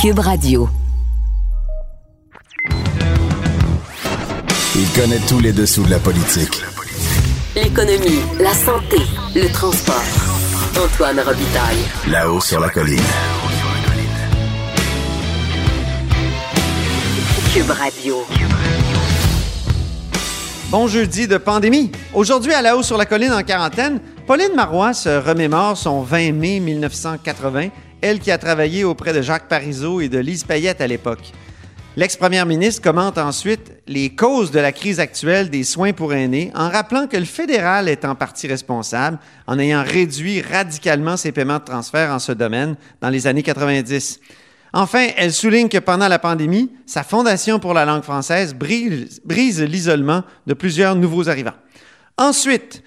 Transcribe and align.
Cube 0.00 0.20
Radio. 0.20 0.68
Il 4.76 4.88
connaît 4.94 5.18
tous 5.28 5.40
les 5.40 5.50
dessous 5.50 5.82
de 5.82 5.90
la 5.90 5.98
politique. 5.98 6.62
L'économie, 7.56 8.20
la 8.38 8.54
santé, 8.54 8.98
le 9.34 9.48
transport. 9.52 10.00
Antoine 10.80 11.18
Robitaille. 11.18 11.82
Là-haut 12.06 12.40
sur 12.40 12.60
la 12.60 12.68
colline. 12.68 13.02
Cube 17.52 17.70
Radio. 17.70 18.24
Bon 20.70 20.86
jeudi 20.86 21.26
de 21.26 21.38
pandémie. 21.38 21.90
Aujourd'hui, 22.14 22.52
à 22.52 22.62
la 22.62 22.76
haut 22.76 22.84
sur 22.84 22.98
la 22.98 23.06
colline 23.06 23.32
en 23.32 23.42
quarantaine, 23.42 24.00
Pauline 24.28 24.54
Marois 24.54 24.92
se 24.92 25.08
remémore 25.08 25.76
son 25.76 26.02
20 26.02 26.32
mai 26.32 26.60
1980, 26.60 27.70
elle 28.00 28.20
qui 28.20 28.30
a 28.30 28.38
travaillé 28.38 28.84
auprès 28.84 29.12
de 29.12 29.22
Jacques 29.22 29.48
Parizeau 29.48 30.00
et 30.00 30.08
de 30.08 30.18
Lise 30.18 30.44
Payette 30.44 30.80
à 30.80 30.86
l'époque. 30.86 31.32
L'ex-première 31.96 32.46
ministre 32.46 32.80
commente 32.80 33.18
ensuite 33.18 33.72
les 33.88 34.14
causes 34.14 34.52
de 34.52 34.60
la 34.60 34.70
crise 34.70 35.00
actuelle 35.00 35.50
des 35.50 35.64
soins 35.64 35.92
pour 35.92 36.14
aînés 36.14 36.52
en 36.54 36.68
rappelant 36.68 37.08
que 37.08 37.16
le 37.16 37.24
fédéral 37.24 37.88
est 37.88 38.04
en 38.04 38.14
partie 38.14 38.46
responsable 38.46 39.18
en 39.48 39.58
ayant 39.58 39.82
réduit 39.82 40.40
radicalement 40.40 41.16
ses 41.16 41.32
paiements 41.32 41.58
de 41.58 41.64
transfert 41.64 42.12
en 42.12 42.20
ce 42.20 42.30
domaine 42.30 42.76
dans 43.00 43.08
les 43.08 43.26
années 43.26 43.42
90. 43.42 44.20
Enfin, 44.72 45.08
elle 45.16 45.32
souligne 45.32 45.68
que 45.68 45.78
pendant 45.78 46.06
la 46.06 46.20
pandémie, 46.20 46.70
sa 46.86 47.02
Fondation 47.02 47.58
pour 47.58 47.74
la 47.74 47.84
langue 47.84 48.04
française 48.04 48.54
brise, 48.54 49.20
brise 49.24 49.60
l'isolement 49.60 50.22
de 50.46 50.54
plusieurs 50.54 50.94
nouveaux 50.94 51.28
arrivants. 51.28 51.56
Ensuite, 52.16 52.82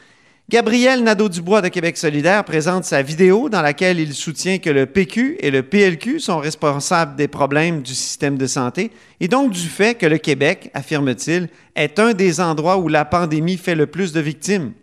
Gabriel 0.52 1.02
Nadeau-Dubois 1.06 1.62
de 1.62 1.70
Québec 1.70 1.96
solidaire 1.96 2.44
présente 2.44 2.84
sa 2.84 3.02
vidéo 3.02 3.48
dans 3.48 3.62
laquelle 3.62 4.02
il 4.02 4.14
soutient 4.14 4.58
que 4.58 4.70
le 4.70 4.86
PQ 4.86 5.38
et 5.40 5.50
le 5.50 5.64
PLQ 5.64 6.20
sont 6.20 6.40
responsables 6.40 7.16
des 7.16 7.30
problèmes 7.30 7.82
du 7.82 7.96
système 7.96 8.38
de 8.38 8.46
santé 8.48 8.92
et 9.22 9.30
donc 9.30 9.54
du 9.54 9.70
fait 9.70 9.96
que 9.96 10.06
le 10.06 10.18
Québec, 10.18 10.70
affirme-t-il, 10.74 11.48
est 11.78 12.00
un 12.00 12.12
des 12.12 12.42
endroits 12.42 12.80
où 12.80 12.90
la 12.90 13.06
pandémie 13.06 13.56
fait 13.56 13.76
le 13.76 13.88
plus 13.88 14.12
de 14.12 14.20
victimes. 14.20 14.74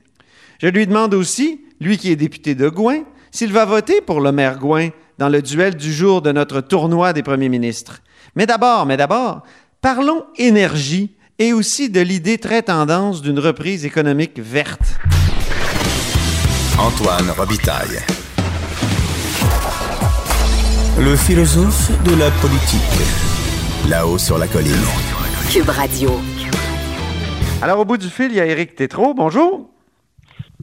Je 0.59 0.69
lui 0.69 0.87
demande 0.87 1.13
aussi, 1.13 1.61
lui 1.83 1.99
qui 1.99 2.11
est 2.11 2.17
député 2.17 2.55
de 2.55 2.71
Gouin, 2.71 3.03
s'il 3.31 3.53
va 3.53 3.67
voter 3.67 4.01
pour 4.01 4.23
le 4.23 4.33
maire 4.33 4.59
Gouin 4.59 4.89
dans 5.19 5.29
le 5.29 5.43
duel 5.43 5.75
du 5.75 5.93
jour 5.93 6.23
de 6.23 6.33
notre 6.33 6.63
tournoi 6.63 7.13
des 7.13 7.23
premiers 7.23 7.51
ministres. 7.51 8.01
Mais 8.37 8.47
d'abord, 8.47 8.87
mais 8.87 8.97
d'abord, 8.97 9.43
parlons 9.83 10.25
énergie 10.39 11.15
et 11.39 11.53
aussi 11.53 11.91
de 11.91 12.01
l'idée 12.01 12.39
très 12.39 12.63
tendance 12.63 13.21
d'une 13.21 13.39
reprise 13.39 13.85
économique 13.85 14.41
verte. 14.41 14.97
Antoine 16.81 17.29
Robitaille. 17.37 17.99
Le 20.97 21.17
philosophe 21.17 21.91
de 22.05 22.15
la 22.15 22.31
politique. 22.31 23.89
Là-haut 23.89 24.17
sur 24.17 24.39
la 24.39 24.47
colline. 24.47 24.73
Cube 25.51 25.69
Radio. 25.69 26.21
Alors, 27.63 27.81
au 27.81 27.85
bout 27.85 27.97
du 27.97 28.07
fil, 28.09 28.31
il 28.31 28.37
y 28.37 28.41
a 28.41 28.47
Éric 28.47 28.77
Tétrault. 28.77 29.13
Bonjour. 29.13 29.69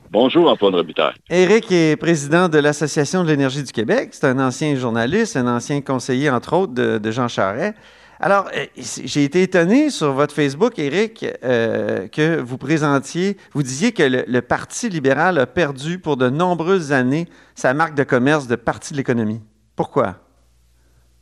Bonjour, 0.10 0.50
Antoine 0.50 0.76
Robitaille. 0.76 1.16
Éric 1.30 1.70
est 1.74 1.98
président 1.98 2.48
de 2.48 2.60
l'Association 2.60 3.26
de 3.26 3.28
l'énergie 3.28 3.64
du 3.64 3.74
Québec. 3.74 4.12
C'est 4.14 4.28
un 4.28 4.40
ancien 4.40 4.74
journaliste, 4.76 5.36
un 5.36 5.54
ancien 5.54 5.82
conseiller, 5.82 6.30
entre 6.30 6.54
autres, 6.54 6.74
de, 6.74 6.98
de 6.98 7.12
Jean 7.12 7.28
Charest. 7.28 7.76
Alors, 8.20 8.50
euh, 8.56 8.66
j'ai 8.78 9.24
été 9.24 9.42
étonné 9.42 9.90
sur 9.90 10.14
votre 10.14 10.34
Facebook, 10.34 10.80
Éric, 10.80 11.26
euh, 11.44 12.08
que 12.08 12.40
vous 12.40 12.58
présentiez, 12.58 13.38
vous 13.52 13.64
disiez 13.64 13.92
que 13.92 14.04
le, 14.04 14.24
le, 14.28 14.42
Parti 14.42 14.90
libéral 14.90 15.38
a 15.38 15.46
perdu 15.46 16.00
pour 16.00 16.16
de 16.16 16.30
nombreuses 16.30 16.94
années 16.94 17.28
sa 17.56 17.74
marque 17.74 17.96
de 17.96 18.04
commerce 18.04 18.48
de 18.48 18.56
parti 18.56 18.94
de 18.94 18.98
l'économie. 18.98 19.42
Pourquoi? 19.76 20.16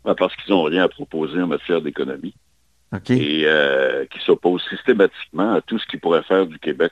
Ben 0.06 0.14
parce 0.14 0.36
qu'ils 0.36 0.54
n'ont 0.54 0.64
rien 0.64 0.84
à 0.84 0.90
proposer 0.90 1.42
en 1.42 1.48
matière 1.48 1.82
d'économie. 1.82 2.36
Et 3.10 3.44
euh, 3.46 4.06
qui 4.06 4.20
s'opposent 4.20 4.64
systématiquement 4.70 5.56
à 5.56 5.62
tout 5.62 5.80
ce 5.80 5.88
qui 5.88 5.98
pourrait 5.98 6.22
faire 6.22 6.46
du 6.46 6.60
Québec 6.60 6.92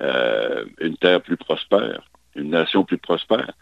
euh, 0.00 0.64
une 0.80 0.96
terre 0.96 1.22
plus 1.22 1.36
prospère, 1.36 2.02
une 2.34 2.50
nation 2.50 2.82
plus 2.82 2.98
prospère. 2.98 3.52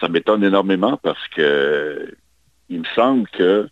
Ça 0.00 0.08
m'étonne 0.08 0.42
énormément 0.42 0.96
parce 0.96 1.28
que 1.28 2.12
il 2.68 2.80
me 2.80 2.86
semble 2.94 3.28
que 3.28 3.68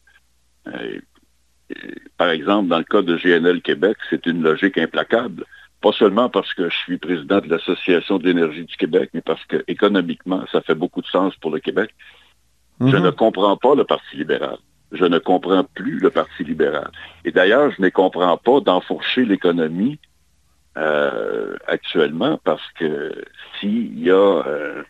par 2.16 2.30
exemple, 2.30 2.68
dans 2.68 2.78
le 2.78 2.84
cas 2.84 3.02
de 3.02 3.16
GNL 3.16 3.60
Québec, 3.62 3.96
c'est 4.10 4.26
une 4.26 4.42
logique 4.42 4.78
implacable. 4.78 5.44
Pas 5.80 5.92
seulement 5.92 6.28
parce 6.28 6.52
que 6.54 6.68
je 6.68 6.76
suis 6.76 6.98
président 6.98 7.40
de 7.40 7.48
l'Association 7.48 8.18
de 8.18 8.24
l'énergie 8.24 8.64
du 8.64 8.76
Québec, 8.76 9.10
mais 9.14 9.20
parce 9.20 9.44
que 9.44 9.62
économiquement, 9.68 10.44
ça 10.50 10.60
fait 10.60 10.74
beaucoup 10.74 11.02
de 11.02 11.06
sens 11.06 11.36
pour 11.36 11.50
le 11.50 11.60
Québec. 11.60 11.90
Mm 12.80 12.86
-hmm. 12.86 12.92
Je 12.92 12.96
ne 12.96 13.10
comprends 13.10 13.56
pas 13.56 13.74
le 13.74 13.84
Parti 13.84 14.16
libéral. 14.16 14.58
Je 14.90 15.04
ne 15.04 15.18
comprends 15.18 15.64
plus 15.64 15.98
le 16.00 16.10
Parti 16.10 16.42
libéral. 16.44 16.90
Et 17.24 17.30
d'ailleurs, 17.30 17.70
je 17.74 17.82
ne 17.82 17.90
comprends 17.90 18.36
pas 18.38 18.60
d'enfourcher 18.60 19.24
l'économie 19.24 19.98
euh, 20.76 21.56
actuellement 21.66 22.38
parce 22.44 22.66
que 22.78 23.24
s'il 23.58 23.98
y, 23.98 24.10
euh, 24.10 24.82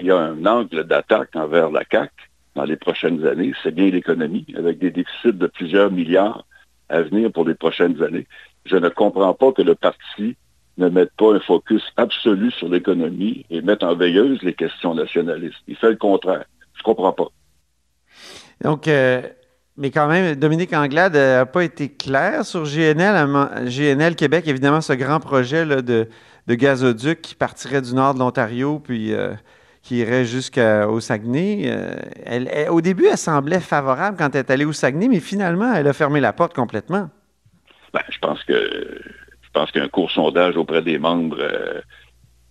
y, 0.00 0.10
a 0.10 0.18
un 0.18 0.46
angle 0.46 0.84
d'attaque 0.84 1.34
envers 1.34 1.70
la 1.70 1.82
CAQ, 1.90 2.12
dans 2.54 2.64
les 2.64 2.76
prochaines 2.76 3.26
années, 3.26 3.52
c'est 3.62 3.74
bien 3.74 3.90
l'économie, 3.90 4.46
avec 4.56 4.78
des 4.78 4.90
déficits 4.90 5.32
de 5.32 5.46
plusieurs 5.46 5.90
milliards 5.90 6.46
à 6.88 7.02
venir 7.02 7.32
pour 7.32 7.46
les 7.46 7.54
prochaines 7.54 8.00
années. 8.02 8.26
Je 8.66 8.76
ne 8.76 8.88
comprends 8.88 9.34
pas 9.34 9.52
que 9.52 9.62
le 9.62 9.74
parti 9.74 10.36
ne 10.78 10.88
mette 10.88 11.12
pas 11.16 11.34
un 11.34 11.40
focus 11.40 11.82
absolu 11.96 12.50
sur 12.50 12.68
l'économie 12.68 13.44
et 13.50 13.60
mette 13.62 13.82
en 13.82 13.94
veilleuse 13.94 14.42
les 14.42 14.54
questions 14.54 14.94
nationalistes. 14.94 15.62
Il 15.68 15.76
fait 15.76 15.90
le 15.90 15.96
contraire. 15.96 16.44
Je 16.74 16.80
ne 16.80 16.84
comprends 16.84 17.12
pas. 17.12 17.28
Donc, 18.62 18.88
euh, 18.88 19.22
mais 19.76 19.90
quand 19.90 20.08
même, 20.08 20.34
Dominique 20.36 20.72
Anglade 20.72 21.14
n'a 21.14 21.46
pas 21.46 21.64
été 21.64 21.88
clair 21.88 22.44
sur 22.44 22.64
GNL. 22.64 23.26
GNL 23.66 24.14
Québec, 24.16 24.46
évidemment, 24.46 24.80
ce 24.80 24.92
grand 24.92 25.20
projet 25.20 25.64
là, 25.64 25.82
de, 25.82 26.08
de 26.46 26.54
gazoduc 26.54 27.20
qui 27.20 27.34
partirait 27.34 27.82
du 27.82 27.94
nord 27.94 28.14
de 28.14 28.20
l'Ontario, 28.20 28.78
puis... 28.78 29.12
Euh, 29.12 29.34
qui 29.84 29.98
irait 29.98 30.24
jusqu'au 30.24 30.98
Saguenay. 30.98 31.64
Euh, 31.66 31.94
elle, 32.24 32.48
elle, 32.50 32.70
au 32.70 32.80
début, 32.80 33.06
elle 33.06 33.18
semblait 33.18 33.60
favorable 33.60 34.16
quand 34.16 34.34
elle 34.34 34.40
est 34.40 34.50
allée 34.50 34.64
au 34.64 34.72
Saguenay, 34.72 35.08
mais 35.08 35.20
finalement, 35.20 35.72
elle 35.74 35.86
a 35.86 35.92
fermé 35.92 36.20
la 36.20 36.32
porte 36.32 36.54
complètement. 36.54 37.10
Ben, 37.92 38.00
je 38.08 38.18
pense 38.18 38.42
que 38.44 38.54
je 38.54 39.48
pense 39.52 39.70
qu'un 39.70 39.88
court 39.88 40.10
sondage 40.10 40.56
auprès 40.56 40.80
des 40.80 40.98
membres 40.98 41.36
euh, 41.38 41.80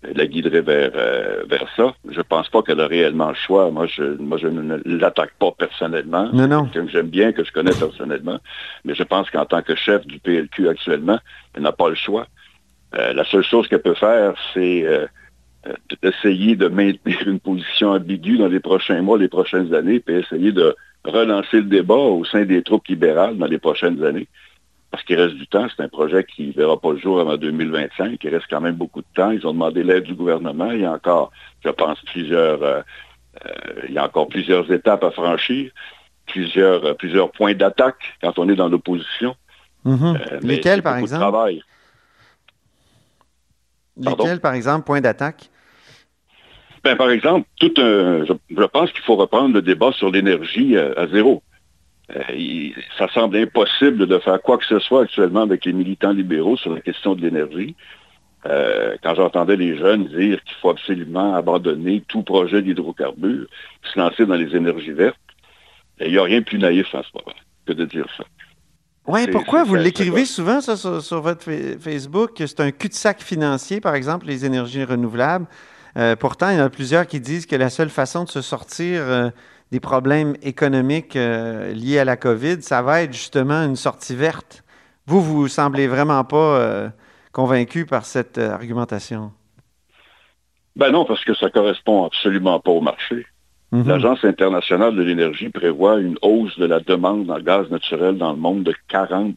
la 0.04 0.28
guiderait 0.28 0.62
vers, 0.62 0.92
euh, 0.96 1.44
vers 1.50 1.68
ça. 1.76 1.96
Je 2.08 2.22
pense 2.22 2.50
pas 2.50 2.62
qu'elle 2.62 2.80
a 2.80 2.88
réellement 2.88 3.30
le 3.30 3.36
choix. 3.36 3.72
Moi, 3.72 3.88
je, 3.88 4.04
moi, 4.04 4.38
je 4.38 4.48
ne 4.48 4.78
l'attaque 4.86 5.34
pas 5.40 5.52
personnellement. 5.58 6.30
Non, 6.34 6.48
non. 6.48 6.68
que 6.68 6.88
j'aime 6.88 7.08
bien, 7.08 7.32
que 7.32 7.44
je 7.44 7.52
connais 7.52 7.74
personnellement. 7.74 8.38
Mais 8.86 8.94
je 8.94 9.04
pense 9.04 9.32
qu'en 9.32 9.46
tant 9.46 9.64
que 9.64 9.74
chef 9.74 10.06
du 10.06 10.20
PLQ 10.20 10.70
actuellement, 10.70 11.20
elle 11.56 11.64
n'a 11.64 11.72
pas 11.72 11.90
le 11.90 11.96
choix. 11.96 12.28
la 12.94 13.26
seule 13.26 13.44
chose 13.44 13.68
qu'elle 13.68 13.82
peut 13.82 13.96
faire, 13.96 14.36
c'est 14.54 14.86
d'essayer 16.02 16.56
de 16.56 16.68
maintenir 16.68 17.28
une 17.28 17.40
position 17.40 17.92
ambiguë 17.92 18.38
dans 18.38 18.48
les 18.48 18.60
prochains 18.60 19.02
mois, 19.02 19.18
les 19.18 19.30
prochaines 19.30 19.74
années, 19.74 20.00
puis 20.00 20.16
essayer 20.16 20.52
de 20.52 20.76
relancer 21.06 21.58
le 21.58 21.64
débat 21.64 21.96
au 21.96 22.24
sein 22.26 22.46
des 22.46 22.64
troupes 22.64 22.88
libérales 22.88 23.38
dans 23.38 23.46
les 23.46 23.60
prochaines 23.60 24.04
années. 24.04 24.28
Parce 24.92 25.04
qu'il 25.06 25.20
reste 25.20 25.36
du 25.36 25.48
temps, 25.48 25.68
c'est 25.76 25.84
un 25.84 25.90
projet 25.90 26.24
qui 26.24 26.48
ne 26.48 26.54
verra 26.54 26.80
pas 26.80 26.92
le 26.92 27.00
jour 27.00 27.20
avant 27.20 27.36
2025, 27.36 28.24
il 28.24 28.30
reste 28.30 28.46
quand 28.50 28.62
même 28.62 28.76
beaucoup 28.76 29.02
de 29.02 29.08
temps. 29.16 29.32
Ils 29.32 29.46
ont 29.48 29.54
demandé 29.54 29.84
l'aide 29.84 30.04
du 30.04 30.14
gouvernement. 30.14 30.72
Il 30.72 30.82
y 30.82 30.86
a 30.86 30.92
encore, 30.92 31.32
je 31.66 31.70
pense, 31.70 32.00
plusieurs, 32.02 32.62
euh, 32.62 32.82
euh, 33.44 33.50
il 33.88 33.96
y 33.96 33.98
a 33.98 34.06
encore 34.06 34.28
plusieurs 34.28 34.72
étapes 34.72 35.04
à 35.04 35.12
franchir, 35.12 35.72
plusieurs, 36.28 36.86
euh, 36.86 36.94
plusieurs 36.94 37.32
points 37.32 37.56
d'attaque 37.56 38.04
quand 38.22 38.38
on 38.38 38.48
est 38.50 38.56
dans 38.56 38.70
l'opposition. 38.70 39.36
Mm 39.84 39.96
-hmm. 39.96 40.46
Lesquels, 40.46 40.84
par 40.84 40.98
exemple? 40.98 41.60
Lesquels, 43.98 44.40
par 44.40 44.54
exemple, 44.54 44.86
points 44.86 45.02
d'attaque? 45.02 45.50
Ben, 46.84 46.98
par 46.98 47.10
exemple, 47.10 47.48
tout 47.60 47.74
un, 47.78 48.26
je, 48.26 48.34
je 48.50 48.64
pense 48.66 48.92
qu'il 48.92 49.02
faut 49.04 49.16
reprendre 49.16 49.54
le 49.54 49.62
débat 49.62 49.92
sur 49.94 50.12
l'énergie 50.12 50.78
à, 50.78 50.92
à, 50.98 51.08
zéro. 51.08 51.42
Euh, 52.14 52.22
il, 52.36 52.76
ça 52.98 53.08
semble 53.14 53.38
impossible 53.38 54.06
de 54.06 54.20
faire 54.20 54.42
quoi 54.42 54.58
que 54.58 54.66
ce 54.66 54.80
soit 54.80 55.04
actuellement 55.04 55.42
avec 55.42 55.64
les 55.64 55.74
militants 55.74 56.12
libéraux 56.12 56.58
sur 56.58 56.74
la 56.74 56.82
question 56.82 57.16
de 57.16 57.22
l'énergie. 57.22 57.76
Euh, 58.46 58.98
quand 59.02 59.16
j'entendais 59.16 59.56
les 59.56 59.78
jeunes 59.78 60.08
dire 60.08 60.44
qu'il 60.44 60.56
faut 60.62 60.70
absolument 60.70 61.34
abandonner 61.34 62.04
tout 62.10 62.24
projet 62.24 62.62
d'hydrocarbures, 62.62 63.48
se 63.84 63.98
lancer 63.98 64.26
dans 64.26 64.36
les 64.36 64.54
énergies 64.54 64.92
vertes, 64.92 65.18
Il 66.02 66.12
n'y 66.12 66.18
a 66.18 66.24
rien 66.24 66.40
de 66.40 66.46
plus 66.46 66.60
naïf 66.60 66.94
en 66.94 67.04
ce 67.04 67.10
moment 67.14 67.38
que 67.66 67.72
de 67.72 67.86
dire 67.86 68.06
ça. 68.18 68.26
Oui, 69.08 69.28
pourquoi 69.32 69.64
vous 69.64 69.76
l'écrivez 69.76 70.26
souvent 70.26 70.60
ça, 70.60 70.76
sur, 70.78 71.22
votre 71.22 71.44
Facebook, 71.80 72.36
que 72.36 72.48
c'est 72.48 72.62
un 72.62 72.72
cul-de-sac 72.72 73.22
financier, 73.22 73.80
par 73.80 73.96
exemple, 73.96 74.26
les 74.28 74.46
énergies 74.46 74.84
renouvelables? 74.84 75.46
Euh, 75.98 76.16
pourtant, 76.16 76.50
il 76.50 76.58
y 76.58 76.62
en 76.62 76.66
a 76.66 76.70
plusieurs 76.70 77.08
qui 77.08 77.20
disent 77.20 77.46
que 77.46 77.56
la 77.56 77.70
seule 77.70 77.90
façon 77.90 78.24
de 78.24 78.30
se 78.30 78.42
sortir 78.42 79.02
euh, 79.02 79.30
des 79.72 79.80
problèmes 79.80 80.36
économiques 80.42 81.16
euh, 81.16 81.72
liés 81.74 82.00
à 82.00 82.06
la 82.06 82.18
COVID, 82.18 82.62
ça 82.62 82.82
va 82.82 83.04
être 83.04 83.14
justement 83.14 83.64
une 83.64 83.76
sortie 83.76 84.16
verte. 84.16 84.64
Vous, 85.06 85.22
vous 85.22 85.48
semblez 85.48 85.88
vraiment 85.88 86.24
pas 86.24 86.92
convaincu 87.34 87.86
par 87.86 88.06
cette 88.06 88.38
argumentation. 88.38 89.34
Ben 90.78 90.92
non, 90.92 91.04
parce 91.04 91.26
que 91.26 91.34
ça 91.34 91.50
correspond 91.50 92.06
absolument 92.06 92.62
pas 92.62 92.72
au 92.72 92.80
marché. 92.80 93.28
Mhm. 93.74 93.88
L'Agence 93.88 94.24
internationale 94.24 94.96
de 94.96 95.02
l'énergie 95.02 95.50
prévoit 95.50 95.98
une 95.98 96.18
hausse 96.22 96.58
de 96.58 96.66
la 96.66 96.80
demande 96.80 97.30
en 97.30 97.40
gaz 97.40 97.70
naturel 97.70 98.18
dans 98.18 98.32
le 98.32 98.38
monde 98.38 98.64
de 98.64 98.74
40% 98.90 99.36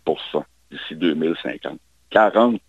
d'ici 0.70 0.94
2050. 0.94 1.78
40 2.10 2.60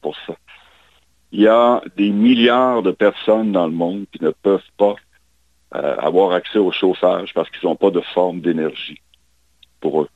Il 1.32 1.42
y 1.42 1.48
a 1.48 1.82
des 1.98 2.10
milliards 2.10 2.84
de 2.84 2.92
personnes 2.92 3.52
dans 3.52 3.68
le 3.68 3.74
monde 3.74 4.06
qui 4.12 4.24
ne 4.24 4.32
peuvent 4.32 4.62
pas 4.78 4.96
euh, 5.76 5.98
avoir 5.98 6.32
accès 6.32 6.60
au 6.60 6.72
chauffage 6.72 7.34
parce 7.34 7.50
qu'ils 7.50 7.68
n'ont 7.68 7.76
pas 7.76 7.92
de 7.92 8.02
forme 8.14 8.40
d'énergie 8.40 9.02
pour 9.82 10.02
eux. 10.04 10.10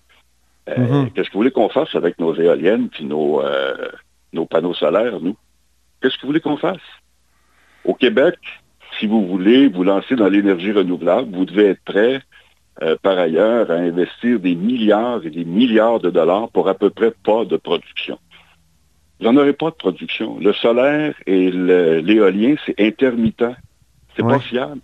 Euh, 0.69 0.77
mhm. 0.77 1.11
Qu'est-ce 1.11 1.27
que 1.27 1.33
vous 1.33 1.39
voulez 1.39 1.51
qu'on 1.51 1.69
fasse 1.69 1.93
avec 1.95 2.19
nos 2.19 2.33
éoliennes 2.35 2.89
et 2.99 3.03
nos, 3.03 3.41
euh, 3.41 3.89
nos 4.31 4.45
panneaux 4.45 4.73
solaires, 4.73 5.19
nous? 5.19 5.35
Qu'est-ce 6.01 6.15
que 6.15 6.21
vous 6.21 6.27
voulez 6.27 6.39
qu'on 6.39 6.57
fasse? 6.57 6.79
Au 7.83 7.93
Québec, 7.93 8.37
si 8.99 9.07
vous 9.07 9.27
voulez 9.27 9.67
vous 9.67 9.83
lancer 9.83 10.15
dans 10.15 10.29
l'énergie 10.29 10.71
renouvelable, 10.71 11.35
vous 11.35 11.45
devez 11.45 11.67
être 11.67 11.83
prêt 11.83 12.21
euh, 12.81 12.95
par 13.01 13.17
ailleurs 13.17 13.69
à 13.69 13.75
investir 13.75 14.39
des 14.39 14.55
milliards 14.55 15.25
et 15.25 15.29
des 15.29 15.45
milliards 15.45 15.99
de 15.99 16.09
dollars 16.09 16.49
pour 16.49 16.69
à 16.69 16.73
peu 16.73 16.89
près 16.89 17.11
pas 17.11 17.45
de 17.45 17.57
production. 17.57 18.17
Vous 19.21 19.31
n'en 19.31 19.39
aurez 19.39 19.53
pas 19.53 19.69
de 19.69 19.75
production. 19.75 20.37
Le 20.39 20.51
solaire 20.51 21.13
et 21.27 21.51
l'éolien, 21.51 22.55
c'est 22.65 22.75
intermittent. 22.79 23.45
C'est 24.15 24.23
pas 24.23 24.39
fiable. 24.39 24.81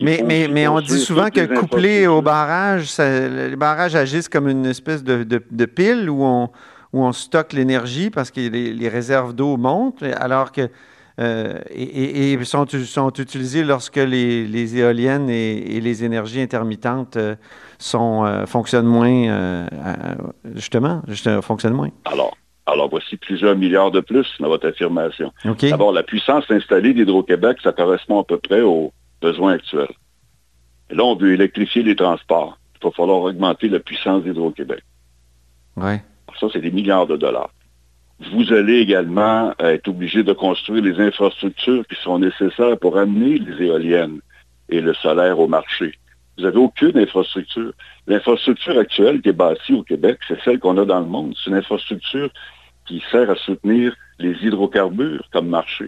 Mais, 0.00 0.22
mais, 0.24 0.48
mais 0.48 0.66
on 0.66 0.80
dit 0.80 0.98
souvent 0.98 1.28
que 1.28 1.58
couplé 1.58 2.06
au 2.06 2.22
barrage, 2.22 2.96
les 2.98 3.56
barrages 3.56 3.94
agissent 3.94 4.28
comme 4.28 4.48
une 4.48 4.66
espèce 4.66 5.04
de, 5.04 5.22
de, 5.24 5.64
pile 5.66 6.10
où 6.10 6.24
on, 6.24 6.50
où 6.92 7.04
on 7.04 7.12
stocke 7.12 7.52
l'énergie 7.52 8.10
parce 8.10 8.30
que 8.30 8.40
les 8.40 8.88
réserves 8.88 9.34
d'eau 9.34 9.56
montent, 9.56 10.02
alors 10.02 10.50
que 10.50 10.68
euh, 11.20 11.58
et, 11.70 12.42
sont, 12.44 12.66
sont, 12.66 13.12
utilisés 13.12 13.64
lorsque 13.64 13.96
les, 13.96 14.76
éoliennes 14.76 15.28
et, 15.28 15.80
les 15.80 16.04
énergies 16.04 16.40
intermittentes 16.40 17.16
euh, 17.16 17.34
sont, 17.78 18.24
euh, 18.24 18.46
fonctionnent 18.46 18.86
moins, 18.86 19.66
justement, 20.54 21.02
fonctionnent 21.42 21.74
moins. 21.74 21.90
Alors, 22.06 22.34
alors, 22.66 22.88
voici 22.88 23.16
plusieurs 23.16 23.56
milliards 23.56 23.90
de 23.90 24.00
plus 24.00 24.26
dans 24.38 24.48
votre 24.48 24.68
affirmation. 24.68 25.32
D'abord, 25.44 25.92
la 25.92 26.04
puissance 26.04 26.44
installée 26.48 26.94
d'Hydro-Québec, 26.94 27.58
ça 27.62 27.72
correspond 27.72 28.20
à 28.20 28.24
peu 28.24 28.38
près 28.38 28.60
aux 28.60 28.92
besoins 29.20 29.54
actuels. 29.54 29.92
Et 30.90 30.94
là, 30.94 31.04
on 31.04 31.16
veut 31.16 31.32
électrifier 31.32 31.82
les 31.82 31.96
transports. 31.96 32.58
Il 32.80 32.84
va 32.84 32.92
falloir 32.92 33.22
augmenter 33.22 33.68
la 33.68 33.80
puissance 33.80 34.22
d'Hydro-Québec. 34.22 34.82
Ouais. 35.76 36.02
Ça, 36.38 36.46
c'est 36.52 36.60
des 36.60 36.70
milliards 36.70 37.06
de 37.06 37.16
dollars 37.16 37.50
vous 38.30 38.52
allez 38.52 38.78
également 38.78 39.52
être 39.58 39.88
obligé 39.88 40.22
de 40.22 40.32
construire 40.32 40.82
les 40.82 41.00
infrastructures 41.00 41.86
qui 41.86 41.96
sont 42.02 42.18
nécessaires 42.18 42.78
pour 42.78 42.98
amener 42.98 43.38
les 43.38 43.66
éoliennes 43.66 44.20
et 44.68 44.80
le 44.80 44.94
solaire 44.94 45.38
au 45.38 45.48
marché. 45.48 45.94
Vous 46.36 46.44
n'avez 46.44 46.58
aucune 46.58 46.96
infrastructure. 46.98 47.72
L'infrastructure 48.06 48.78
actuelle 48.78 49.20
qui 49.20 49.28
est 49.28 49.34
bâtie 49.34 49.74
au 49.74 49.82
Québec, 49.82 50.18
c'est 50.26 50.40
celle 50.42 50.58
qu'on 50.58 50.78
a 50.78 50.84
dans 50.84 51.00
le 51.00 51.06
monde. 51.06 51.34
C'est 51.36 51.50
une 51.50 51.56
infrastructure 51.56 52.30
qui 52.86 53.02
sert 53.10 53.30
à 53.30 53.36
soutenir 53.36 53.94
les 54.18 54.32
hydrocarbures 54.42 55.28
comme 55.32 55.48
marché. 55.48 55.86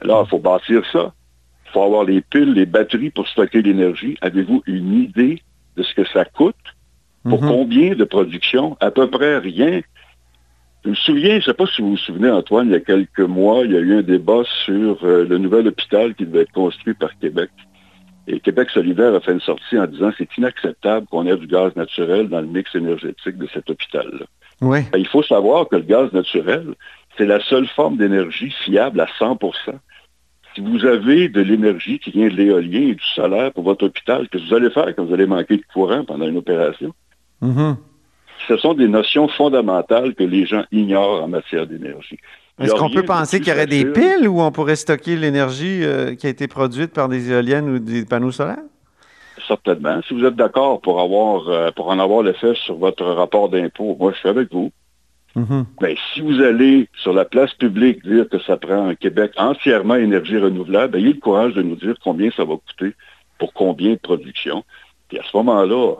Alors, 0.00 0.24
il 0.26 0.30
faut 0.30 0.38
bâtir 0.38 0.82
ça. 0.92 1.12
Il 1.66 1.72
faut 1.72 1.82
avoir 1.82 2.04
les 2.04 2.20
piles, 2.20 2.52
les 2.52 2.66
batteries 2.66 3.10
pour 3.10 3.26
stocker 3.28 3.62
l'énergie. 3.62 4.16
Avez-vous 4.20 4.62
une 4.66 4.94
idée 4.94 5.42
de 5.76 5.82
ce 5.82 5.94
que 5.94 6.06
ça 6.08 6.24
coûte? 6.24 6.54
Pour 7.24 7.42
mm-hmm. 7.42 7.48
combien 7.48 7.94
de 7.94 8.04
production? 8.04 8.76
À 8.80 8.90
peu 8.90 9.10
près 9.10 9.38
rien. 9.38 9.80
Je 10.84 10.90
me 10.90 10.94
souviens, 10.94 11.30
je 11.30 11.36
ne 11.36 11.40
sais 11.40 11.54
pas 11.54 11.66
si 11.66 11.80
vous 11.80 11.92
vous 11.92 11.96
souvenez, 11.96 12.30
Antoine, 12.30 12.68
il 12.68 12.72
y 12.72 12.76
a 12.76 12.80
quelques 12.80 13.20
mois, 13.20 13.64
il 13.64 13.72
y 13.72 13.76
a 13.76 13.80
eu 13.80 13.98
un 13.98 14.02
débat 14.02 14.42
sur 14.66 15.02
euh, 15.02 15.24
le 15.24 15.38
nouvel 15.38 15.66
hôpital 15.66 16.14
qui 16.14 16.26
devait 16.26 16.42
être 16.42 16.52
construit 16.52 16.92
par 16.92 17.18
Québec. 17.18 17.50
Et 18.26 18.40
Québec 18.40 18.70
solidaire 18.70 19.14
a 19.14 19.20
fait 19.20 19.32
une 19.32 19.40
sortie 19.40 19.78
en 19.78 19.86
disant 19.86 20.10
c'est 20.16 20.36
inacceptable 20.36 21.06
qu'on 21.06 21.26
ait 21.26 21.36
du 21.36 21.46
gaz 21.46 21.74
naturel 21.76 22.28
dans 22.28 22.40
le 22.40 22.46
mix 22.46 22.74
énergétique 22.74 23.36
de 23.36 23.46
cet 23.52 23.68
hôpital-là. 23.70 24.26
Oui. 24.60 24.80
Ben, 24.92 24.98
il 24.98 25.06
faut 25.06 25.22
savoir 25.22 25.68
que 25.68 25.76
le 25.76 25.82
gaz 25.82 26.12
naturel, 26.12 26.74
c'est 27.18 27.26
la 27.26 27.40
seule 27.40 27.66
forme 27.66 27.96
d'énergie 27.96 28.50
fiable 28.50 29.00
à 29.00 29.06
100% 29.18 29.54
Si 30.54 30.60
vous 30.60 30.84
avez 30.86 31.28
de 31.28 31.40
l'énergie 31.40 31.98
qui 31.98 32.12
vient 32.12 32.28
de 32.28 32.34
l'éolien 32.34 32.80
et 32.80 32.94
du 32.94 33.04
solaire 33.14 33.52
pour 33.52 33.64
votre 33.64 33.84
hôpital, 33.86 34.28
que 34.28 34.38
vous 34.38 34.54
allez 34.54 34.70
faire 34.70 34.94
quand 34.96 35.04
vous 35.04 35.14
allez 35.14 35.26
manquer 35.26 35.56
de 35.56 35.64
courant 35.72 36.04
pendant 36.04 36.26
une 36.26 36.38
opération? 36.38 36.94
Mm-hmm 37.42 37.76
ce 38.48 38.56
sont 38.56 38.74
des 38.74 38.88
notions 38.88 39.28
fondamentales 39.28 40.14
que 40.14 40.24
les 40.24 40.46
gens 40.46 40.64
ignorent 40.72 41.22
en 41.22 41.28
matière 41.28 41.66
d'énergie. 41.66 42.18
Est-ce 42.60 42.74
qu'on 42.74 42.90
peut 42.90 43.04
penser 43.04 43.40
qu'il 43.40 43.48
y 43.48 43.52
aurait 43.52 43.66
des 43.66 43.84
piles 43.84 44.28
où 44.28 44.40
on 44.40 44.52
pourrait 44.52 44.76
stocker 44.76 45.16
l'énergie 45.16 45.82
euh, 45.82 46.14
qui 46.14 46.26
a 46.26 46.30
été 46.30 46.46
produite 46.46 46.92
par 46.92 47.08
des 47.08 47.30
éoliennes 47.32 47.68
ou 47.68 47.78
des 47.80 48.04
panneaux 48.04 48.30
solaires? 48.30 48.62
Certainement. 49.48 50.00
Si 50.06 50.14
vous 50.14 50.24
êtes 50.24 50.36
d'accord 50.36 50.80
pour 50.80 51.00
avoir 51.00 51.48
euh, 51.48 51.70
pour 51.72 51.88
en 51.88 51.98
avoir 51.98 52.22
l'effet 52.22 52.54
sur 52.54 52.76
votre 52.76 53.04
rapport 53.04 53.48
d'impôt, 53.48 53.96
moi 53.98 54.12
je 54.12 54.18
suis 54.18 54.28
avec 54.28 54.52
vous. 54.52 54.70
Mm-hmm. 55.36 55.64
Ben, 55.80 55.96
si 56.12 56.20
vous 56.20 56.40
allez 56.40 56.88
sur 57.02 57.12
la 57.12 57.24
place 57.24 57.52
publique 57.54 58.04
dire 58.06 58.28
que 58.28 58.38
ça 58.38 58.56
prend 58.56 58.88
un 58.88 58.94
Québec 58.94 59.32
entièrement 59.36 59.96
énergie 59.96 60.38
renouvelable, 60.38 60.96
ayez 60.96 61.14
le 61.14 61.20
courage 61.20 61.54
de 61.54 61.62
nous 61.62 61.74
dire 61.74 61.96
combien 62.04 62.30
ça 62.30 62.44
va 62.44 62.54
coûter 62.54 62.94
pour 63.38 63.52
combien 63.52 63.90
de 63.90 63.98
production. 63.98 64.64
Et 65.10 65.18
à 65.18 65.22
ce 65.24 65.36
moment-là, 65.36 65.96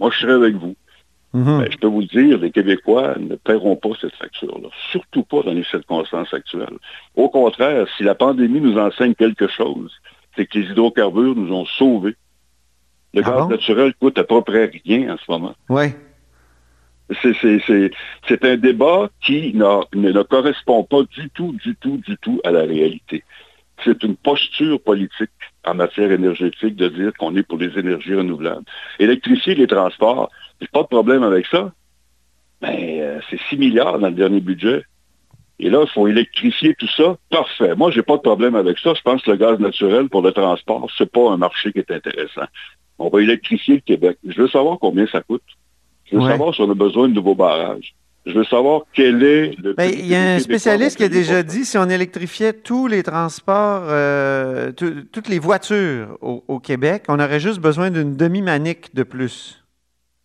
moi 0.00 0.10
je 0.12 0.18
serai 0.18 0.32
avec 0.32 0.56
vous. 0.56 0.74
Mhm. 1.34 1.58
Ben, 1.60 1.70
je 1.70 1.76
peux 1.76 1.86
vous 1.86 2.00
le 2.00 2.06
dire, 2.06 2.38
les 2.38 2.50
Québécois 2.50 3.16
ne 3.18 3.36
paieront 3.36 3.76
pas 3.76 3.90
cette 4.00 4.14
facture-là, 4.14 4.68
surtout 4.90 5.24
pas 5.24 5.42
dans 5.42 5.52
les 5.52 5.64
circonstances 5.64 6.32
actuelles. 6.32 6.78
Au 7.14 7.28
contraire, 7.28 7.86
si 7.96 8.02
la 8.02 8.14
pandémie 8.14 8.60
nous 8.60 8.78
enseigne 8.78 9.14
quelque 9.14 9.46
chose, 9.46 9.92
c'est 10.36 10.46
que 10.46 10.58
les 10.58 10.70
hydrocarbures 10.70 11.34
nous 11.34 11.52
ont 11.52 11.66
sauvés. 11.66 12.16
Le 13.14 13.22
ah 13.24 13.30
gaz 13.30 13.48
naturel 13.48 13.94
coûte 13.94 14.18
à 14.18 14.24
peu 14.24 14.40
près 14.42 14.70
rien 14.84 15.14
en 15.14 15.16
ce 15.18 15.30
moment. 15.30 15.54
Oui. 15.68 15.86
C'est 17.22 18.44
un 18.44 18.56
débat 18.56 19.10
qui 19.22 19.54
ne 19.54 20.22
correspond 20.22 20.84
pas 20.84 21.02
du 21.02 21.30
tout, 21.30 21.54
du 21.64 21.74
tout, 21.76 21.96
du 21.98 22.16
tout 22.18 22.40
à 22.44 22.50
la 22.50 22.60
réalité. 22.60 23.24
C'est 23.84 24.02
une 24.02 24.16
posture 24.16 24.80
politique 24.80 25.30
en 25.64 25.74
matière 25.74 26.10
énergétique 26.10 26.76
de 26.76 26.88
dire 26.88 27.12
qu'on 27.18 27.34
est 27.36 27.42
pour 27.42 27.58
les 27.58 27.78
énergies 27.78 28.14
renouvelables. 28.14 28.64
Électrifier 28.98 29.54
les 29.54 29.66
transports, 29.66 30.30
j'ai 30.60 30.68
pas 30.68 30.82
de 30.82 30.88
problème 30.88 31.22
avec 31.22 31.46
ça. 31.46 31.72
Mais 32.62 33.00
euh, 33.00 33.20
c'est 33.30 33.40
6 33.48 33.56
milliards 33.56 33.98
dans 33.98 34.08
le 34.08 34.14
dernier 34.14 34.40
budget. 34.40 34.82
Et 35.60 35.70
là, 35.70 35.82
il 35.82 35.90
faut 35.90 36.06
électrifier 36.06 36.74
tout 36.74 36.88
ça. 36.88 37.16
Parfait. 37.30 37.74
Moi, 37.74 37.90
j'ai 37.90 38.02
pas 38.02 38.16
de 38.16 38.22
problème 38.22 38.54
avec 38.54 38.78
ça. 38.78 38.94
Je 38.94 39.02
pense 39.02 39.22
que 39.22 39.30
le 39.30 39.36
gaz 39.36 39.58
naturel 39.58 40.08
pour 40.08 40.22
le 40.22 40.32
transport, 40.32 40.88
c'est 40.96 41.10
pas 41.10 41.30
un 41.30 41.36
marché 41.36 41.72
qui 41.72 41.80
est 41.80 41.90
intéressant. 41.90 42.46
On 42.98 43.08
va 43.08 43.22
électrifier 43.22 43.76
le 43.76 43.80
Québec. 43.80 44.18
Je 44.26 44.40
veux 44.40 44.48
savoir 44.48 44.78
combien 44.78 45.06
ça 45.06 45.20
coûte. 45.20 45.42
Je 46.10 46.16
veux 46.16 46.26
savoir 46.26 46.54
si 46.54 46.60
on 46.62 46.70
a 46.70 46.74
besoin 46.74 47.08
de 47.08 47.14
nouveaux 47.14 47.34
barrages. 47.34 47.94
Je 48.28 48.34
veux 48.34 48.44
savoir 48.44 48.82
quel 48.92 49.22
est 49.22 49.58
le. 49.58 49.72
Ben, 49.72 49.90
il 49.90 50.06
y 50.06 50.14
a 50.14 50.34
un 50.34 50.38
spécialiste 50.38 50.98
qui 50.98 51.04
a 51.04 51.08
déjà 51.08 51.42
dit 51.42 51.64
si 51.64 51.78
on 51.78 51.88
électrifiait 51.88 52.52
tous 52.52 52.86
les 52.86 53.02
transports, 53.02 53.84
euh, 53.88 54.70
toutes 54.72 55.28
les 55.28 55.38
voitures 55.38 56.18
au, 56.20 56.58
Québec, 56.58 57.04
on 57.08 57.18
aurait 57.20 57.40
juste 57.40 57.60
besoin 57.60 57.90
d'une 57.90 58.16
demi-manique 58.16 58.94
de 58.94 59.02
plus. 59.02 59.57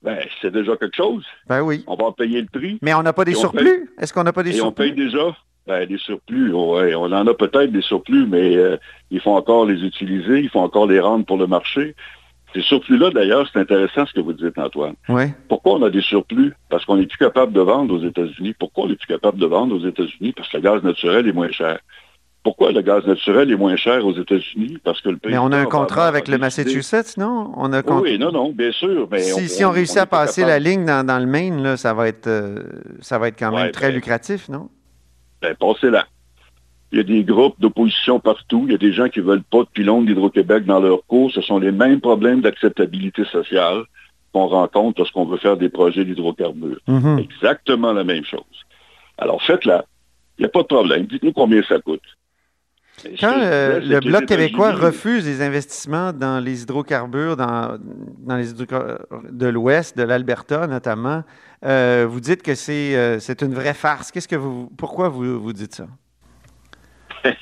Ben, 0.04 0.20
c'est 0.42 0.52
déjà 0.52 0.76
quelque 0.76 0.96
chose. 0.96 1.24
Ben 1.48 1.62
oui. 1.62 1.84
On 1.88 1.96
va 1.96 2.06
en 2.06 2.12
payer 2.12 2.42
le 2.42 2.48
prix. 2.48 2.78
Mais 2.82 2.94
on 2.94 3.04
n'a 3.04 3.14
pas 3.14 3.26
des 3.26 3.36
surplus. 3.36 3.90
Est-ce 4.00 4.14
qu'on 4.14 4.24
n'a 4.24 4.34
pas 4.34 4.44
des 4.44 4.50
et 4.50 4.54
surplus? 4.54 4.70
on 4.70 4.72
paye 4.72 4.92
déjà. 4.92 5.36
Ben, 5.66 5.88
des 5.88 5.98
surplus, 5.98 6.52
ouais, 6.52 6.94
on 6.94 7.06
en 7.06 7.26
a 7.26 7.34
peut-être 7.34 7.72
des 7.72 7.82
surplus, 7.82 8.26
mais 8.28 8.58
euh, 8.58 8.76
il 9.12 9.22
faut 9.22 9.32
encore 9.32 9.66
les 9.66 9.82
utiliser, 9.86 10.40
il 10.42 10.50
faut 10.50 10.60
encore 10.60 10.88
les 10.88 11.00
rendre 11.00 11.26
pour 11.26 11.38
le 11.38 11.48
marché. 11.48 11.96
Ces 12.54 12.62
surplus-là, 12.62 13.12
d'ailleurs, 13.12 13.50
c'est 13.52 13.60
intéressant 13.60 14.06
ce 14.06 14.14
que 14.14 14.20
vous 14.20 14.34
dites, 14.34 14.58
Antoine. 14.58 14.96
Pourquoi 15.48 15.76
on 15.76 15.84
a 15.84 15.90
des 15.90 16.02
surplus? 16.02 16.54
Parce 16.70 16.84
qu'on 16.86 16.98
n'est 16.98 17.08
plus 17.08 17.18
capable 17.18 17.54
de 17.54 17.62
vendre 17.62 17.96
aux 17.96 18.06
États-Unis. 18.06 18.54
Pourquoi 18.60 18.84
on 18.84 18.88
n'est 18.90 18.96
plus 18.96 19.08
capable 19.08 19.40
de 19.40 19.46
vendre 19.46 19.76
aux 19.76 19.88
États-Unis? 19.88 20.34
Parce 20.34 20.50
que 20.50 20.58
le 20.58 20.64
gaz 20.64 20.84
naturel 20.84 21.28
est 21.28 21.34
moins 21.34 21.50
cher. 21.50 21.80
Pourquoi 22.44 22.74
le 22.74 22.82
gaz 22.82 23.06
naturel 23.06 23.50
est 23.52 23.56
moins 23.56 23.78
cher 23.78 24.06
aux 24.06 24.14
États-Unis? 24.14 24.78
Parce 24.84 25.00
que 25.00 25.10
le 25.10 25.18
pays. 25.18 25.32
Mais 25.32 25.38
on 25.38 25.54
a 25.54 25.58
un 25.58 25.66
contrat 25.66 26.08
avec 26.08 26.28
le 26.28 26.38
Massachusetts, 26.38 27.18
non? 27.18 27.54
On 27.56 27.72
a 27.72 27.82
oui, 28.02 28.20
non, 28.20 28.34
non, 28.34 28.52
bien 28.52 28.72
sûr. 28.74 29.08
Mais 29.10 29.22
si, 29.22 29.64
on, 29.64 29.72
réussit 29.72 29.98
à 29.98 30.06
passer 30.06 30.44
la 30.44 30.60
ligne 30.60 30.86
dans, 30.86 31.20
le 31.20 31.26
Maine, 31.26 31.64
là, 31.64 31.78
ça, 31.78 31.94
va 31.94 32.10
être, 32.10 32.28
euh, 32.28 32.64
ça 33.00 33.18
va 33.18 33.30
être 33.30 33.40
quand 33.40 33.52
même 33.52 33.72
très 33.72 33.88
ben, 33.88 33.96
lucratif, 33.96 34.50
non? 34.50 34.70
Ben, 35.42 35.56
passez-la. 35.56 36.06
Il 36.92 36.98
y 36.98 37.00
a 37.00 37.04
des 37.04 37.24
groupes 37.24 37.56
d'opposition 37.60 38.20
partout. 38.20 38.66
Il 38.68 38.74
y 38.74 38.76
a 38.76 38.78
des 38.78 38.92
gens 38.92 39.08
qui 39.08 39.20
ne 39.20 39.26
veulent 39.26 39.44
pas 39.44 39.60
de 39.60 39.70
pylône 39.74 40.06
d'Hydro-Québec 40.06 40.66
dans 40.66 40.82
leur 40.82 41.06
cours. 41.08 41.32
Ce 41.32 41.42
sont 41.42 41.60
les 41.60 41.72
mêmes 41.72 42.02
problèmes 42.02 42.42
d'acceptabilité 42.42 43.24
sociale. 43.26 43.84
qu'on 44.34 44.48
rencontre 44.48 45.00
lorsqu'on 45.00 45.26
veut 45.26 45.38
faire 45.38 45.58
des 45.58 45.70
projets 45.70 46.04
d'hydrocarbures. 46.04 46.80
Mhm. 46.88 47.20
Exactement 47.20 47.94
la 47.94 48.04
même 48.04 48.26
chose. 48.26 48.42
Alors 49.20 49.42
faites-la. 49.44 49.86
Il 50.38 50.42
n'y 50.42 50.46
a 50.48 50.50
pas 50.50 50.64
de 50.64 50.68
problème. 50.68 51.06
Dites-nous 51.06 51.34
combien 51.34 51.62
ça 51.64 51.80
coûte. 51.80 52.02
Mais 53.06 53.16
Quand 53.20 53.34
euh, 53.38 53.80
le 53.80 54.00
Bloc 54.00 54.26
québécois 54.26 54.72
refuse 54.74 55.26
les 55.26 55.42
investissements 55.42 56.14
dans 56.14 56.40
les 56.44 56.64
hydrocarbures, 56.64 57.36
dans, 57.36 57.78
dans 58.20 58.38
les 58.38 58.52
hydrocarbures 58.52 59.00
de 59.32 59.48
l'Ouest, 59.48 59.98
de 59.98 60.04
l'Alberta 60.04 60.68
notamment, 60.68 61.24
euh, 61.66 62.06
vous 62.10 62.20
dites 62.20 62.42
que 62.44 62.56
c'est 62.56 62.96
euh, 62.96 63.20
c'est 63.20 63.42
une 63.42 63.54
vraie 63.54 63.74
farce. 63.74 64.12
Qu'est-ce 64.12 64.28
que 64.28 64.36
vous, 64.36 64.70
pourquoi 64.78 65.10
vous, 65.10 65.40
vous 65.42 65.54
dites 65.54 65.76
ça? 65.76 65.88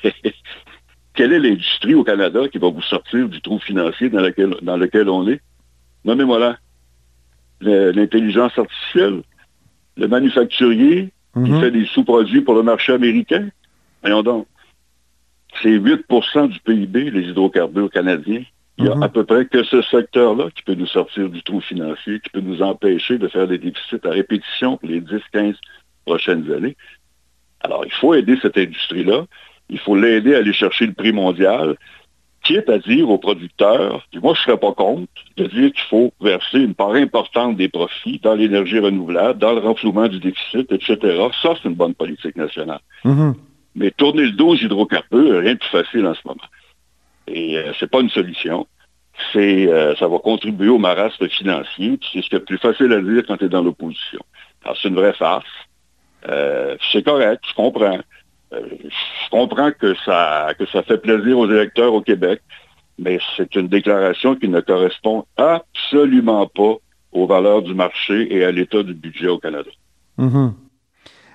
Quelle 1.14 1.32
est 1.34 1.38
l'industrie 1.40 1.94
au 1.94 2.04
Canada 2.04 2.48
qui 2.48 2.58
va 2.58 2.70
vous 2.70 2.80
sortir 2.82 3.28
du 3.28 3.40
trou 3.42 3.58
financier 3.58 4.08
dans 4.08 4.20
lequel, 4.20 4.56
dans 4.62 4.76
lequel 4.76 5.08
on 5.08 5.28
est? 5.28 5.40
Nommez-moi 6.04 6.38
là. 6.38 6.56
Le- 7.60 7.90
L'intelligence 7.92 8.56
artificielle, 8.58 9.22
le 9.96 10.08
manufacturier 10.08 11.12
qui 11.34 11.50
Mhm. 11.50 11.60
fait 11.60 11.70
des 11.70 11.86
sous-produits 11.86 12.40
pour 12.42 12.54
le 12.54 12.62
marché 12.62 12.92
américain. 12.92 13.48
Voyons 14.02 14.22
donc. 14.22 14.46
C'est 15.60 15.76
8% 15.78 16.48
du 16.48 16.58
PIB, 16.60 17.10
les 17.10 17.28
hydrocarbures 17.28 17.90
canadiens. 17.90 18.42
Il 18.78 18.86
y 18.86 18.88
a 18.88 18.94
Mhm. 18.94 19.02
à 19.02 19.08
peu 19.08 19.24
près 19.24 19.44
que 19.46 19.62
ce 19.64 19.82
secteur-là 19.82 20.48
qui 20.54 20.62
peut 20.62 20.74
nous 20.74 20.86
sortir 20.86 21.28
du 21.28 21.42
trou 21.42 21.60
financier, 21.60 22.20
qui 22.20 22.30
peut 22.30 22.40
nous 22.40 22.62
empêcher 22.62 23.18
de 23.18 23.28
faire 23.28 23.46
des 23.46 23.58
déficits 23.58 24.00
à 24.04 24.10
répétition 24.10 24.78
pour 24.78 24.88
les 24.88 25.00
10-15 25.00 25.56
prochaines 26.06 26.50
années. 26.50 26.76
Alors, 27.60 27.84
il 27.84 27.92
faut 27.92 28.14
aider 28.14 28.38
cette 28.40 28.56
industrie-là. 28.56 29.26
Il 29.68 29.78
faut 29.78 29.94
l'aider 29.94 30.34
à 30.34 30.38
aller 30.38 30.52
chercher 30.54 30.86
le 30.86 30.94
prix 30.94 31.12
mondial, 31.12 31.76
quitte 32.42 32.68
à 32.68 32.78
dire 32.78 33.08
aux 33.08 33.18
producteurs, 33.18 34.04
puis 34.10 34.20
moi 34.20 34.34
je 34.34 34.40
ne 34.40 34.44
serais 34.44 34.58
pas 34.58 34.72
contre, 34.72 35.06
de 35.36 35.46
dire 35.46 35.72
qu'il 35.72 35.84
faut 35.88 36.12
verser 36.20 36.58
une 36.58 36.74
part 36.74 36.94
importante 36.94 37.56
des 37.56 37.68
profits 37.68 38.18
dans 38.22 38.34
l'énergie 38.34 38.80
renouvelable, 38.80 39.38
dans 39.38 39.52
le 39.52 39.60
renflouement 39.60 40.08
du 40.08 40.18
déficit, 40.18 40.72
etc. 40.72 40.96
Ça, 41.40 41.54
c'est 41.62 41.68
une 41.68 41.76
bonne 41.76 41.94
politique 41.94 42.36
nationale. 42.36 42.80
Mhm. 43.04 43.34
Mais 43.74 43.90
tourner 43.90 44.24
le 44.24 44.32
dos 44.32 44.50
aux 44.50 44.56
hydrocarbures, 44.56 45.40
rien 45.40 45.54
de 45.54 45.58
plus 45.58 45.68
facile 45.68 46.06
en 46.06 46.14
ce 46.14 46.20
moment. 46.26 46.40
Et 47.26 47.56
euh, 47.56 47.72
c'est 47.78 47.90
pas 47.90 48.00
une 48.00 48.10
solution. 48.10 48.66
Euh, 49.36 49.94
ça 49.96 50.08
va 50.08 50.18
contribuer 50.18 50.68
au 50.68 50.78
marasme 50.78 51.28
financier. 51.28 51.98
C'est 52.12 52.22
ce 52.22 52.28
qui 52.28 52.36
est 52.36 52.40
plus 52.40 52.58
facile 52.58 52.92
à 52.92 53.00
dire 53.00 53.24
quand 53.26 53.36
tu 53.36 53.44
es 53.44 53.48
dans 53.48 53.62
l'opposition. 53.62 54.20
Alors, 54.64 54.76
c'est 54.80 54.88
une 54.88 54.94
vraie 54.94 55.14
farce. 55.14 55.46
Euh, 56.28 56.76
c'est 56.92 57.02
correct, 57.02 57.42
je 57.48 57.54
comprends. 57.54 57.98
Euh, 58.52 58.60
je 58.80 59.30
comprends 59.30 59.72
que 59.72 59.94
ça, 60.04 60.52
que 60.58 60.66
ça 60.66 60.82
fait 60.82 60.98
plaisir 60.98 61.38
aux 61.38 61.50
électeurs 61.50 61.94
au 61.94 62.00
Québec, 62.00 62.40
mais 62.98 63.18
c'est 63.36 63.54
une 63.56 63.68
déclaration 63.68 64.36
qui 64.36 64.48
ne 64.48 64.60
correspond 64.60 65.24
absolument 65.36 66.46
pas 66.46 66.76
aux 67.12 67.26
valeurs 67.26 67.62
du 67.62 67.74
marché 67.74 68.34
et 68.34 68.44
à 68.44 68.52
l'état 68.52 68.82
du 68.82 68.94
budget 68.94 69.28
au 69.28 69.38
Canada. 69.38 69.70
Mhm. 70.18 70.36
Euh, 70.36 70.48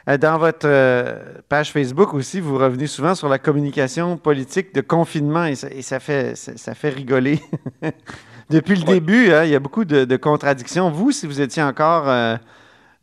Dans 0.07 0.37
votre 0.37 0.65
euh, 0.65 1.19
page 1.49 1.73
Facebook 1.73 2.13
aussi, 2.13 2.39
vous 2.39 2.57
revenez 2.57 2.87
souvent 2.87 3.13
sur 3.13 3.27
la 3.27 3.39
communication 3.39 4.15
politique 4.15 4.73
de 4.73 4.79
confinement 4.79 5.43
et 5.45 5.55
ça, 5.55 5.67
et 5.69 5.81
ça 5.81 5.99
fait, 5.99 6.35
ça, 6.37 6.53
ça 6.55 6.73
fait 6.75 6.89
rigoler. 6.89 7.41
Depuis 8.49 8.75
le 8.75 8.85
Ouais. 8.87 8.93
début, 8.93 9.33
hein, 9.33 9.43
il 9.43 9.49
y 9.49 9.55
a 9.55 9.59
beaucoup 9.59 9.83
de, 9.83 10.05
de 10.05 10.15
contradictions. 10.15 10.89
Vous, 10.89 11.11
si 11.11 11.27
vous 11.27 11.41
étiez 11.41 11.61
encore 11.61 12.07
euh, 12.07 12.37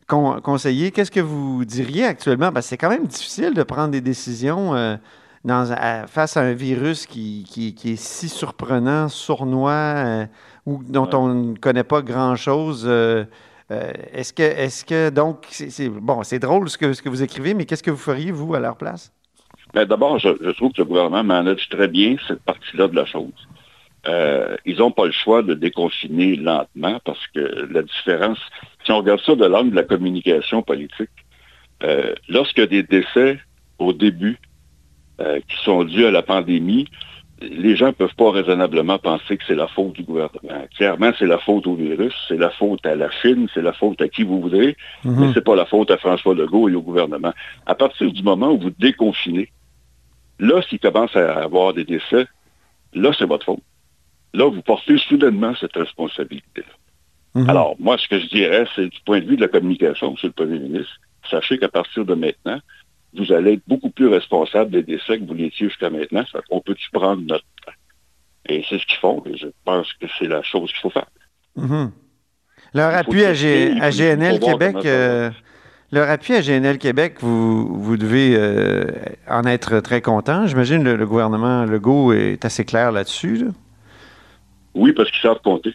con- 0.07 0.41
conseiller, 0.43 0.91
qu'est-ce 0.91 1.11
que 1.11 1.21
vous 1.21 1.67
diriez 1.67 2.07
actuellement? 2.07 2.51
Parce 2.51 2.65
que 2.67 2.71
c'est 2.71 2.79
quand 2.79 2.89
même 2.89 3.07
difficile 3.07 3.53
de 3.53 3.63
prendre 3.63 3.91
des 3.91 4.01
décisions 4.01 4.75
euh, 4.75 4.97
dans, 5.45 5.71
à- 5.73 6.07
face 6.07 6.39
à 6.39 6.41
un 6.41 6.55
virus 6.55 7.05
qui, 7.05 7.45
qui- 7.47 7.75
qui 7.75 7.93
est 7.93 7.97
si 8.03 8.31
surprenant, 8.31 9.11
sournois, 9.11 9.73
euh, 9.73 10.27
ou 10.65 10.81
dont 10.89 11.05
Ouais. 11.05 11.15
on 11.17 11.29
ne 11.29 11.57
connaît 11.59 11.85
pas 11.85 12.01
grand-chose. 12.01 12.89
Euh, 13.71 13.93
est-ce 14.13 14.33
que, 14.33 14.43
est-ce 14.43 14.85
que, 14.85 15.11
donc, 15.11 15.47
c'est, 15.51 15.89
bon, 15.89 16.23
c'est 16.23 16.39
drôle 16.39 16.69
ce 16.69 16.77
que, 16.77 17.09
vous 17.09 17.23
écrivez, 17.23 17.55
mais 17.55 17.65
qu'est-ce 17.65 17.83
que 17.83 17.91
vous 17.91 17.97
feriez, 17.97 18.31
vous, 18.31 18.55
à 18.55 18.61
leur 18.61 18.77
place? 18.77 19.13
Ben, 19.73 19.85
D'abord, 19.85 20.19
je, 20.19 20.29
je 20.41 20.51
trouve 20.51 20.73
que 20.73 20.83
le 20.83 20.85
gouvernement 20.85 21.25
manage 21.25 21.69
très 21.69 21.89
bien 21.89 22.17
cette 22.29 22.43
partie-là 22.43 22.89
de 22.89 22.97
la 22.97 23.05
chose. 23.07 23.33
Euh, 24.07 24.57
ils 24.67 24.79
n'ont 24.79 24.91
pas 24.91 25.07
le 25.07 25.13
choix 25.13 25.43
de 25.43 25.55
déconfiner 25.55 26.37
lentement 26.37 27.01
parce 27.05 27.27
que 27.29 27.69
la 27.71 27.83
différence, 27.83 28.39
si 28.85 28.93
on 28.93 28.99
regarde 28.99 29.21
ça 29.21 29.35
de 29.35 29.47
l'angle 29.47 29.71
de 29.71 29.77
la 29.77 29.83
communication 29.83 30.63
politique, 30.63 31.11
euh, 31.83 32.15
lorsqu'il 32.29 32.61
y 32.61 32.65
a 32.65 32.67
des 32.67 32.83
décès 32.83 33.39
au 33.79 33.93
début 33.93 34.39
euh, 35.21 35.41
qui 35.49 35.57
sont 35.65 35.85
dus 35.85 36.05
à 36.05 36.11
la 36.11 36.23
pandémie, 36.23 36.87
les 37.41 37.77
gens 37.77 37.89
ne 37.89 37.93
peuvent 37.93 38.15
pas 38.15 38.31
raisonnablement 38.31 38.99
penser 38.99 39.37
que 39.37 39.45
c'est 39.47 39.55
la 39.55 39.67
faute 39.69 39.95
du 39.95 40.03
gouvernement. 40.03 40.67
Clairement, 40.77 41.13
c'est 41.19 41.27
la 41.27 41.39
faute 41.39 41.67
au 41.67 41.75
virus, 41.75 42.15
c'est 42.29 42.37
la 42.37 42.51
faute 42.51 42.85
à 42.87 42.95
la 42.95 43.11
Chine, 43.11 43.49
c'est 43.53 43.63
la 43.63 43.73
faute 43.73 44.01
à 44.01 44.09
qui 44.09 44.23
vous 44.23 44.41
voudrez, 44.41 44.77
mais 45.05 45.33
c'est 45.35 45.45
pas 45.45 45.57
la 45.57 45.67
faute 45.67 45.91
à 45.91 45.99
François 45.99 46.35
Legault 46.35 46.69
et 46.69 46.75
au 46.75 46.83
gouvernement. 46.83 47.33
À 47.67 47.75
partir 47.75 48.11
du 48.13 48.23
moment 48.23 48.51
où 48.53 48.59
vous 48.59 48.73
déconfinez, 48.79 49.51
là, 50.39 50.63
s'il 50.63 50.79
commence 50.79 51.15
à 51.17 51.43
avoir 51.43 51.75
des 51.75 51.85
décès, 51.85 52.27
là, 52.95 53.11
c'est 53.19 53.27
votre 53.27 53.45
faute. 53.45 53.63
Là, 54.33 54.49
vous 54.49 54.63
portez 54.63 54.99
soudainement 54.99 55.55
cette 55.61 55.77
responsabilité-là. 55.77 57.41
Mhm. 57.41 57.51
Alors, 57.51 57.77
moi, 57.79 57.99
ce 57.99 58.09
que 58.09 58.19
je 58.19 58.27
dirais, 58.27 58.67
c'est 58.75 58.89
du 58.89 59.01
point 59.05 59.21
de 59.21 59.27
vue 59.27 59.37
de 59.37 59.41
la 59.41 59.49
communication, 59.49 60.13
Monsieur 60.13 60.29
le 60.29 60.33
Premier 60.33 60.59
ministre, 60.59 61.01
sachez 61.29 61.59
qu'à 61.59 61.69
partir 61.69 62.05
de 62.05 62.15
maintenant, 62.15 62.61
vous 63.17 63.33
allez 63.33 63.55
être 63.55 63.63
beaucoup 63.67 63.91
plus 63.91 64.09
responsable 64.09 64.71
des 64.71 64.83
décès 64.83 65.19
que 65.19 65.25
vous 65.25 65.35
l'étiez 65.35 65.69
jusqu'à 65.69 65.91
maintenant. 65.91 66.25
Qu'on 66.51 66.61
peut-tu 66.61 66.91
prendre 66.91 67.23
notre 67.23 67.45
temps? 67.65 67.73
Et 68.49 68.65
c'est 68.69 68.79
ce 68.79 68.87
qu'ils 68.87 68.99
font, 68.99 69.23
et 69.27 69.37
je 69.37 69.47
pense 69.65 69.93
que 69.95 70.07
c'est 70.19 70.27
la 70.29 70.43
chose 70.43 70.71
qu'il 70.71 70.81
faut 70.81 70.91
faire. 70.91 71.07
Leur 72.75 72.91
faut 72.93 72.99
appui 72.99 73.25
à, 73.25 73.35
G- 73.35 73.73
à 73.81 73.91
GNL 73.91 74.41
Québec, 74.41 74.77
euh, 74.85 75.31
leur 75.93 76.11
appui 76.11 76.35
à 76.35 76.41
GNL 76.43 76.79
Québec, 76.79 77.17
vous, 77.21 77.81
vous 77.81 77.97
devez 77.97 78.35
euh, 78.37 78.85
en 79.29 79.45
être 79.45 79.81
très 79.81 80.01
content. 80.03 80.47
J'imagine 80.47 80.83
le, 80.83 80.97
le 80.97 81.07
gouvernement 81.07 81.65
Legault 81.65 82.13
est 82.13 82.45
assez 82.45 82.65
clair 82.65 82.91
là-dessus. 82.93 83.37
là. 83.37 83.51
Oui, 84.75 84.93
parce 84.93 85.11
qu'ils 85.11 85.21
savent 85.21 85.41
compter. 85.43 85.73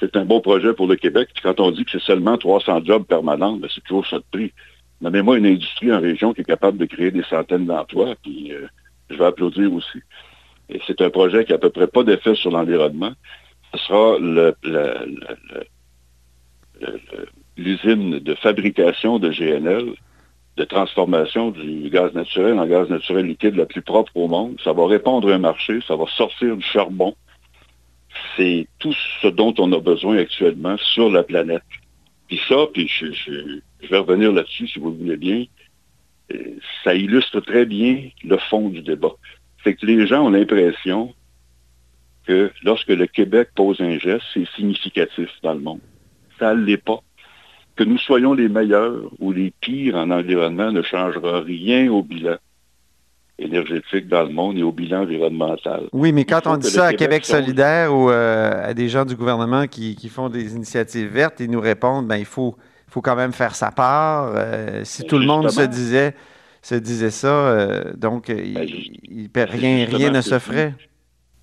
C'est 0.00 0.16
un 0.16 0.24
bon 0.24 0.40
projet 0.40 0.72
pour 0.72 0.86
le 0.86 0.96
Québec. 0.96 1.28
Puis 1.34 1.42
Quand 1.42 1.60
on 1.60 1.70
dit 1.70 1.84
que 1.84 1.90
c'est 1.92 2.02
seulement 2.02 2.36
300 2.38 2.84
jobs 2.84 3.04
permanents, 3.04 3.56
ben, 3.56 3.68
c'est 3.74 3.84
toujours 3.84 4.06
ça 4.06 4.16
de 4.18 4.24
prix. 4.30 4.52
Nommez-moi 5.00 5.38
une 5.38 5.46
industrie 5.46 5.92
en 5.92 6.00
région 6.00 6.32
qui 6.32 6.40
est 6.40 6.44
capable 6.44 6.78
de 6.78 6.86
créer 6.86 7.10
des 7.10 7.22
centaines 7.24 7.66
d'emplois, 7.66 8.14
puis 8.22 8.52
euh, 8.52 8.66
je 9.10 9.16
vais 9.16 9.26
applaudir 9.26 9.72
aussi. 9.72 10.00
Et 10.68 10.80
c'est 10.86 11.00
un 11.00 11.10
projet 11.10 11.44
qui 11.44 11.52
n'a 11.52 11.56
à 11.56 11.58
peu 11.58 11.70
près 11.70 11.86
pas 11.86 12.02
d'effet 12.02 12.34
sur 12.34 12.50
l'environnement. 12.50 13.12
Ce 13.72 13.78
sera 13.78 14.16
l'usine 17.56 18.18
de 18.18 18.34
fabrication 18.34 19.18
de 19.18 19.30
GNL, 19.30 19.92
de 20.56 20.64
transformation 20.64 21.50
du 21.50 21.90
gaz 21.90 22.14
naturel 22.14 22.58
en 22.58 22.66
gaz 22.66 22.88
naturel 22.88 23.26
liquide 23.26 23.56
la 23.56 23.66
plus 23.66 23.82
propre 23.82 24.12
au 24.14 24.28
monde. 24.28 24.58
Ça 24.64 24.72
va 24.72 24.86
répondre 24.86 25.30
à 25.30 25.34
un 25.34 25.38
marché, 25.38 25.80
ça 25.86 25.96
va 25.96 26.06
sortir 26.06 26.56
du 26.56 26.64
charbon. 26.64 27.14
C'est 28.36 28.66
tout 28.78 28.94
ce 29.20 29.28
dont 29.28 29.54
on 29.58 29.70
a 29.72 29.78
besoin 29.78 30.16
actuellement 30.16 30.76
sur 30.78 31.10
la 31.10 31.22
planète. 31.22 31.62
Puis 32.28 32.40
ça, 32.48 32.66
puis 32.72 32.88
je, 32.88 33.60
vais 33.88 33.98
revenir 33.98 34.32
là-dessus 34.32 34.68
si 34.68 34.78
vous 34.78 34.90
le 34.90 34.96
voulez 34.96 35.16
bien, 35.16 35.44
euh, 36.32 36.56
ça 36.82 36.94
illustre 36.94 37.40
très 37.40 37.66
bien 37.66 38.08
le 38.24 38.36
fond 38.36 38.68
du 38.68 38.82
débat. 38.82 39.12
C'est 39.62 39.74
que 39.74 39.86
les 39.86 40.06
gens 40.06 40.26
ont 40.26 40.30
l'impression 40.30 41.14
que 42.26 42.50
lorsque 42.64 42.88
le 42.88 43.06
Québec 43.06 43.50
pose 43.54 43.80
un 43.80 43.98
geste, 43.98 44.24
c'est 44.34 44.48
significatif 44.56 45.30
dans 45.42 45.54
le 45.54 45.60
monde. 45.60 45.80
Ça 46.38 46.54
ne 46.54 46.64
l'est 46.64 46.82
pas. 46.82 47.00
Que 47.76 47.84
nous 47.84 47.98
soyons 47.98 48.34
les 48.34 48.48
meilleurs 48.48 49.10
ou 49.20 49.32
les 49.32 49.52
pires 49.60 49.96
en 49.96 50.10
environnement 50.10 50.72
ne 50.72 50.82
changera 50.82 51.40
rien 51.40 51.90
au 51.90 52.02
bilan 52.02 52.38
énergétique 53.38 54.08
dans 54.08 54.22
le 54.22 54.30
monde 54.30 54.56
et 54.56 54.62
au 54.62 54.72
bilan 54.72 55.02
environnemental. 55.02 55.88
Oui, 55.92 56.12
mais 56.12 56.24
quand 56.24 56.46
on 56.46 56.56
dit 56.56 56.68
ça 56.70 56.86
à 56.86 56.92
Québec 56.94 57.24
solidaire 57.24 57.94
ou 57.94 58.10
euh, 58.10 58.70
à 58.70 58.72
des 58.74 58.88
gens 58.88 59.04
du 59.04 59.14
gouvernement 59.14 59.66
qui, 59.66 59.94
qui 59.94 60.08
font 60.08 60.28
des 60.28 60.54
initiatives 60.54 61.08
vertes, 61.08 61.40
ils 61.40 61.50
nous 61.50 61.60
répondent, 61.60 62.06
ben, 62.06 62.16
il 62.16 62.24
faut, 62.24 62.56
faut 62.88 63.02
quand 63.02 63.16
même 63.16 63.32
faire 63.32 63.54
sa 63.54 63.70
part. 63.70 64.32
Euh, 64.34 64.82
si 64.84 65.02
Ben, 65.02 65.08
tout 65.08 65.18
le 65.18 65.26
monde 65.26 65.50
se 65.50 65.62
disait, 65.62 66.14
se 66.62 66.74
disait 66.76 67.10
ça, 67.10 67.28
euh, 67.28 67.92
donc 67.96 68.28
Ben, 68.28 68.38
il- 68.38 69.00
il- 69.04 69.30
rien, 69.34 69.84
rien 69.86 70.10
ne 70.10 70.20
se 70.22 70.38
ferait. 70.38 70.74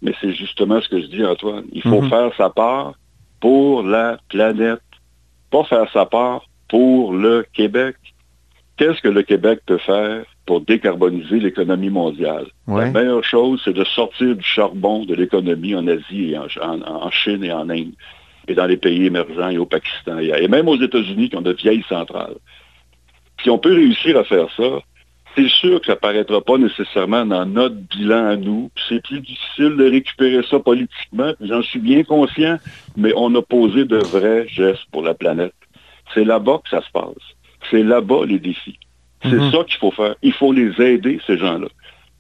Mais 0.02 0.14
c'est 0.20 0.34
justement 0.34 0.82
ce 0.82 0.90
que 0.90 1.00
je 1.00 1.06
dis, 1.08 1.24
Antoine. 1.24 1.66
Il 1.72 1.82
faut 1.82 2.02
Mhm. 2.02 2.10
faire 2.10 2.32
sa 2.36 2.50
part 2.50 2.94
pour 3.40 3.84
la 3.84 4.18
planète, 4.30 4.82
pas 5.52 5.64
faire 5.66 5.90
sa 5.94 6.06
part 6.06 6.46
pour 6.68 7.14
le 7.14 7.46
Québec. 7.54 7.96
Qu'est-ce 8.78 9.00
que 9.02 9.08
le 9.10 9.22
Québec 9.22 9.60
peut 9.66 9.78
faire 9.78 10.26
pour 10.46 10.62
décarboniser 10.62 11.40
l'économie 11.40 11.90
mondiale? 11.90 12.48
Ouais. 12.68 12.86
La 12.86 12.92
meilleure 12.92 13.24
chose, 13.24 13.62
c'est 13.64 13.74
de 13.74 13.84
sortir 13.84 14.36
du 14.36 14.44
charbon 14.44 15.06
de 15.06 15.16
l'économie 15.16 15.76
en 15.76 15.88
Asie 15.88 16.32
et 16.32 16.38
en, 16.38 16.48
en- 16.62 16.82
en 17.06 17.12
Chine 17.12 17.44
et 17.44 17.52
en 17.52 17.70
Inde, 17.70 17.94
et 18.48 18.54
dans 18.54 18.66
les 18.66 18.78
pays 18.78 19.06
émergents 19.06 19.50
et 19.50 19.58
au 19.58 19.66
Pakistan, 19.66 20.20
et, 20.20 20.32
et 20.38 20.48
même 20.48 20.68
aux 20.68 20.82
États-Unis 20.82 21.30
qui 21.30 21.38
ont 21.38 21.42
de 21.42 21.54
vieilles 21.54 21.86
centrales. 21.88 22.36
Si 23.42 23.50
on 23.50 23.58
peut 23.58 23.74
réussir 23.74 24.18
à 24.18 24.24
faire 24.24 24.48
ça, 24.56 24.80
c'est 25.36 25.50
sûr 25.50 25.80
que 25.80 25.88
ça 25.88 25.94
ne 25.94 25.98
paraîtra 25.98 26.42
pas 26.42 26.58
nécessairement 26.58 27.26
dans 27.26 27.46
notre 27.46 27.76
bilan 27.76 28.26
à 28.28 28.36
nous. 28.36 28.70
C'est 28.88 29.02
plus 29.02 29.20
difficile 29.20 29.76
de 29.78 29.90
récupérer 29.90 30.44
ça 30.50 30.60
politiquement, 30.60 31.34
j'en 31.42 31.64
suis 31.64 31.80
bien 31.80 32.04
conscient, 32.04 32.60
mais 32.96 33.12
on 33.16 33.34
a 33.34 33.42
posé 33.42 33.86
de 33.86 33.98
vrais 33.98 34.48
gestes 34.48 34.86
pour 34.92 35.02
la 35.02 35.16
planète. 35.16 35.56
C'est 36.14 36.24
là-bas 36.24 36.60
que 36.64 36.70
ça 36.70 36.82
se 36.82 36.92
passe. 36.92 37.16
C'est 37.72 37.82
là-bas 37.82 38.26
les 38.28 38.38
défis. 38.40 38.78
C'est 39.24 39.32
mhm. 39.32 39.52
ça 39.52 39.64
qu'il 39.64 39.78
faut 39.78 39.92
faire. 39.92 40.16
Il 40.22 40.34
faut 40.34 40.52
les 40.52 40.80
aider, 40.82 41.20
ces 41.26 41.38
gens-là. 41.38 41.68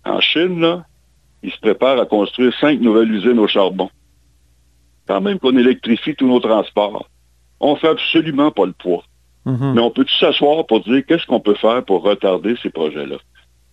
En 0.05 0.19
Chine, 0.21 0.59
là, 0.61 0.85
ils 1.41 1.51
se 1.51 1.59
préparent 1.59 1.99
à 1.99 2.05
construire 2.05 2.53
cinq 2.59 2.79
nouvelles 2.79 3.11
usines 3.11 3.39
au 3.39 3.47
charbon. 3.47 3.89
Quand 5.07 5.21
même 5.21 5.39
qu'on 5.39 5.57
électrifie 5.57 6.15
tous 6.15 6.27
nos 6.27 6.39
transports. 6.39 7.07
On 7.59 7.75
fait 7.75 7.89
absolument 7.89 8.51
pas 8.51 8.65
le 8.65 8.71
poids. 8.73 9.03
Mhm. 9.45 9.73
Mais 9.75 9.81
on 9.81 9.91
peut 9.91 10.05
s'asseoir 10.19 10.65
pour 10.65 10.81
dire 10.81 11.05
qu'est-ce 11.05 11.25
qu'on 11.25 11.41
peut 11.41 11.55
faire 11.55 11.83
pour 11.83 12.03
retarder 12.03 12.55
ces 12.61 12.69
projets-là? 12.69 13.17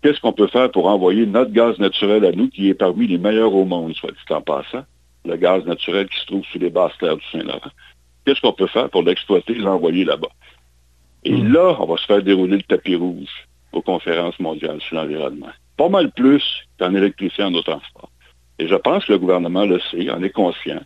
Qu'est-ce 0.03 0.21
qu'on 0.21 0.33
peut 0.33 0.49
faire 0.49 0.71
pour 0.71 0.87
envoyer 0.87 1.27
notre 1.27 1.53
gaz 1.53 1.79
naturel 1.79 2.25
à 2.25 2.33
nous, 2.33 2.49
qui 2.49 2.69
est 2.69 2.75
parmi 2.75 3.07
les 3.07 3.19
meilleurs 3.19 3.55
au 3.55 3.65
monde, 3.65 3.95
soit 3.95 4.11
dit 4.11 4.35
en 4.35 4.41
passant, 4.41 4.85
le 5.25 5.37
gaz 5.37 5.65
naturel 5.67 6.09
qui 6.09 6.19
se 6.19 6.27
trouve 6.27 6.45
sous 6.47 6.59
les 6.59 6.71
basses 6.71 6.97
terres 6.99 7.17
du 7.17 7.25
Saint-Laurent? 7.31 7.71
Qu'est-ce 8.25 8.41
qu'on 8.41 8.53
peut 8.53 8.67
faire 8.67 8.91
pour 8.91 9.03
l'exploiter 9.03 9.53
et 9.53 9.59
l'envoyer 9.59 10.05
là-bas? 10.05 10.29
Et 11.25 11.33
mhm. 11.33 11.53
là, 11.53 11.77
on 11.81 11.87
va 11.87 11.97
se 11.97 12.07
faire 12.07 12.23
dérouler 12.23 12.57
le 12.57 12.63
tapis 12.63 12.97
rouge 12.97 13.49
aux 13.73 13.83
conférences 13.83 14.39
mondiales 14.41 14.81
sur 14.81 14.97
l'environnement. 14.97 15.51
Pas 15.77 15.89
mal 15.89 16.11
plus 16.13 16.43
qu'en 16.79 16.95
électrifiant 16.95 17.51
nos 17.51 17.63
transports. 17.63 18.11
Et 18.59 18.69
je 18.69 18.75
pense 18.75 19.07
que 19.07 19.13
le 19.13 19.19
gouvernement 19.19 19.65
le 19.65 19.81
sait, 19.91 20.11
en 20.11 20.23
est 20.23 20.31
conscient, 20.31 20.81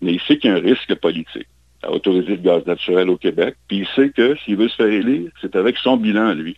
mais 0.00 0.12
il 0.14 0.20
sait 0.20 0.38
qu'il 0.38 0.50
y 0.50 0.54
a 0.54 0.56
un 0.56 0.60
risque 0.60 0.94
politique 0.96 1.48
à 1.82 1.90
autoriser 1.90 2.36
le 2.36 2.42
gaz 2.42 2.64
naturel 2.66 3.10
au 3.10 3.16
Québec. 3.16 3.56
Puis 3.68 3.78
il 3.78 3.86
sait 3.94 4.10
que 4.10 4.36
s'il 4.44 4.56
veut 4.56 4.68
se 4.68 4.76
faire 4.76 4.86
élire, 4.86 5.30
c'est 5.40 5.56
avec 5.56 5.76
son 5.78 5.96
bilan, 5.96 6.34
lui. 6.34 6.56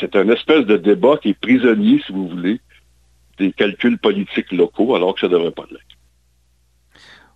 C'est 0.00 0.14
un 0.16 0.28
espèce 0.28 0.66
de 0.66 0.76
débat 0.76 1.16
qui 1.16 1.30
est 1.30 1.40
prisonnier, 1.40 2.02
si 2.06 2.12
vous 2.12 2.28
voulez, 2.28 2.60
des 3.38 3.52
calculs 3.52 3.98
politiques 3.98 4.52
locaux, 4.52 4.94
alors 4.94 5.14
que 5.14 5.20
ça 5.20 5.28
ne 5.28 5.32
devrait 5.32 5.50
pas 5.50 5.64
l'être. 5.70 5.82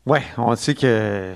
Oui, 0.07 0.19
on 0.37 0.55
sait 0.57 0.75
que 0.75 1.35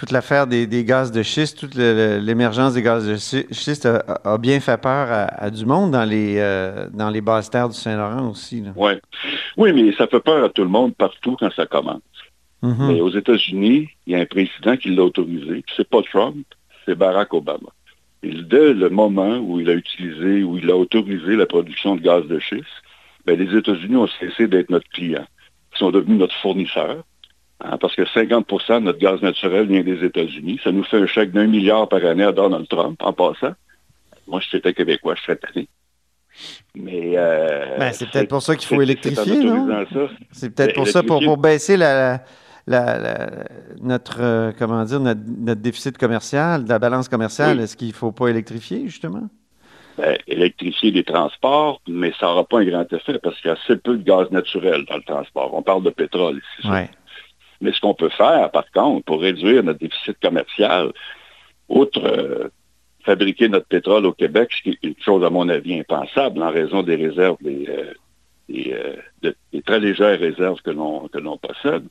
toute 0.00 0.12
l'affaire 0.12 0.46
des, 0.46 0.66
gaz 0.82 1.12
de 1.12 1.22
schiste, 1.22 1.58
toute 1.58 1.74
l'émergence 1.74 2.72
des 2.72 2.80
gaz 2.80 3.06
de 3.06 3.16
schiste 3.16 3.86
a, 3.86 4.38
bien 4.38 4.58
fait 4.58 4.80
peur 4.80 5.08
à, 5.10 5.50
du 5.50 5.66
monde 5.66 5.90
dans 5.90 6.06
les, 6.08 6.36
euh, 6.38 6.88
dans 6.90 7.10
les 7.10 7.20
basses 7.20 7.50
terres 7.50 7.68
du 7.68 7.76
Saint-Laurent 7.76 8.30
aussi. 8.30 8.64
Ouais. 8.76 8.98
Oui, 9.58 9.74
mais 9.74 9.92
ça 9.92 10.06
fait 10.06 10.20
peur 10.20 10.42
à 10.42 10.48
tout 10.48 10.62
le 10.62 10.70
monde 10.70 10.94
partout 10.94 11.36
quand 11.38 11.52
ça 11.52 11.66
commence. 11.66 12.00
Mhm. 12.62 12.86
Mais 12.88 13.00
aux 13.02 13.10
États-Unis, 13.10 13.90
il 14.06 14.14
y 14.14 14.16
a 14.16 14.20
un 14.20 14.24
président 14.24 14.74
qui 14.78 14.88
l'a 14.88 15.04
autorisé. 15.04 15.62
C'est 15.76 15.86
pas 15.86 16.00
Trump, 16.10 16.46
c'est 16.86 16.94
Barack 16.94 17.34
Obama. 17.34 17.68
Et 18.22 18.32
dès 18.32 18.72
le 18.72 18.88
moment 18.88 19.36
où 19.36 19.60
il 19.60 19.68
a 19.68 19.74
utilisé, 19.74 20.42
où 20.42 20.56
il 20.56 20.70
a 20.70 20.76
autorisé 20.78 21.36
la 21.36 21.44
production 21.44 21.96
de 21.96 22.00
gaz 22.00 22.26
de 22.26 22.38
schiste, 22.38 22.64
ben, 23.26 23.38
les 23.38 23.54
États-Unis 23.54 23.96
ont 23.96 24.08
cessé 24.18 24.48
d'être 24.48 24.70
notre 24.70 24.88
client. 24.88 25.26
Ils 25.74 25.78
sont 25.78 25.90
devenus 25.90 26.18
notre 26.18 26.36
fournisseur. 26.36 27.04
Hein, 27.62 27.76
parce 27.78 27.94
que 27.94 28.02
50% 28.02 28.80
de 28.80 28.84
notre 28.86 28.98
gaz 28.98 29.20
naturel 29.20 29.66
vient 29.66 29.82
des 29.82 30.02
États-Unis. 30.04 30.60
Ça 30.64 30.72
nous 30.72 30.84
fait 30.84 30.96
un 30.96 31.06
chèque 31.06 31.32
d'un 31.32 31.46
milliard 31.46 31.88
par 31.88 32.04
année 32.04 32.24
à 32.24 32.32
Donald 32.32 32.66
Trump, 32.68 32.98
en 33.02 33.12
passant. 33.12 33.52
Moi, 34.26 34.40
si 34.40 34.48
j'étais 34.52 34.72
québécois, 34.72 35.14
je 35.16 35.22
serais 35.22 35.36
tanné. 35.36 35.68
Mais 36.74 37.12
euh, 37.16 37.76
ben, 37.78 37.92
c'est 37.92 38.08
peut-être 38.08 38.28
pour 38.28 38.40
ça 38.40 38.56
qu'il 38.56 38.66
faut 38.66 38.80
électrifier, 38.80 39.44
non? 39.44 39.84
C'est 40.30 40.54
peut-être 40.54 40.74
pour 40.74 40.88
ça, 40.88 41.02
pour, 41.02 41.36
baisser 41.36 41.76
la, 41.76 42.22
notre, 43.82 44.22
euh, 44.22 44.52
comment 44.58 44.82
dire, 44.84 45.00
notre, 45.00 45.60
déficit 45.60 45.98
commercial, 45.98 46.64
la 46.66 46.78
balance 46.78 47.08
commerciale, 47.08 47.60
est-ce 47.60 47.76
qu'il 47.76 47.88
ne 47.88 47.92
faut 47.92 48.12
pas 48.12 48.28
électrifier, 48.28 48.84
justement? 48.86 49.28
Ben, 49.98 50.16
électrifier 50.28 50.92
les 50.92 51.04
transports, 51.04 51.82
mais 51.86 52.12
ça 52.18 52.26
n'aura 52.26 52.44
pas 52.44 52.60
un 52.60 52.64
grand 52.64 52.90
effet 52.90 53.18
parce 53.18 53.38
qu'il 53.40 53.48
y 53.48 53.50
a 53.50 53.58
assez 53.62 53.76
peu 53.76 53.98
de 53.98 54.02
gaz 54.02 54.30
naturel 54.30 54.84
dans 54.88 54.96
le 54.96 55.02
transport. 55.02 55.52
On 55.52 55.62
parle 55.62 55.82
de 55.82 55.90
pétrole 55.90 56.40
ici. 56.62 56.68
Mais 57.60 57.72
ce 57.72 57.80
qu'on 57.80 57.94
peut 57.94 58.08
faire, 58.10 58.50
par 58.50 58.70
contre, 58.72 59.04
pour 59.04 59.20
réduire 59.20 59.62
notre 59.62 59.80
déficit 59.80 60.18
commercial, 60.20 60.92
outre 61.68 62.02
euh, 62.02 62.48
fabriquer 63.04 63.48
notre 63.48 63.66
pétrole 63.66 64.06
au 64.06 64.12
Québec, 64.12 64.50
ce 64.56 64.62
qui 64.62 64.70
est 64.70 64.86
une 64.86 64.94
chose, 65.00 65.24
à 65.24 65.30
mon 65.30 65.48
avis, 65.48 65.78
impensable 65.78 66.42
en 66.42 66.50
raison 66.50 66.82
des 66.82 66.96
réserves, 66.96 67.36
des, 67.42 67.68
euh, 68.52 69.32
très 69.64 69.80
légères 69.80 70.18
réserves 70.18 70.60
que 70.62 70.70
l'on 70.70 71.38
possède, 71.38 71.84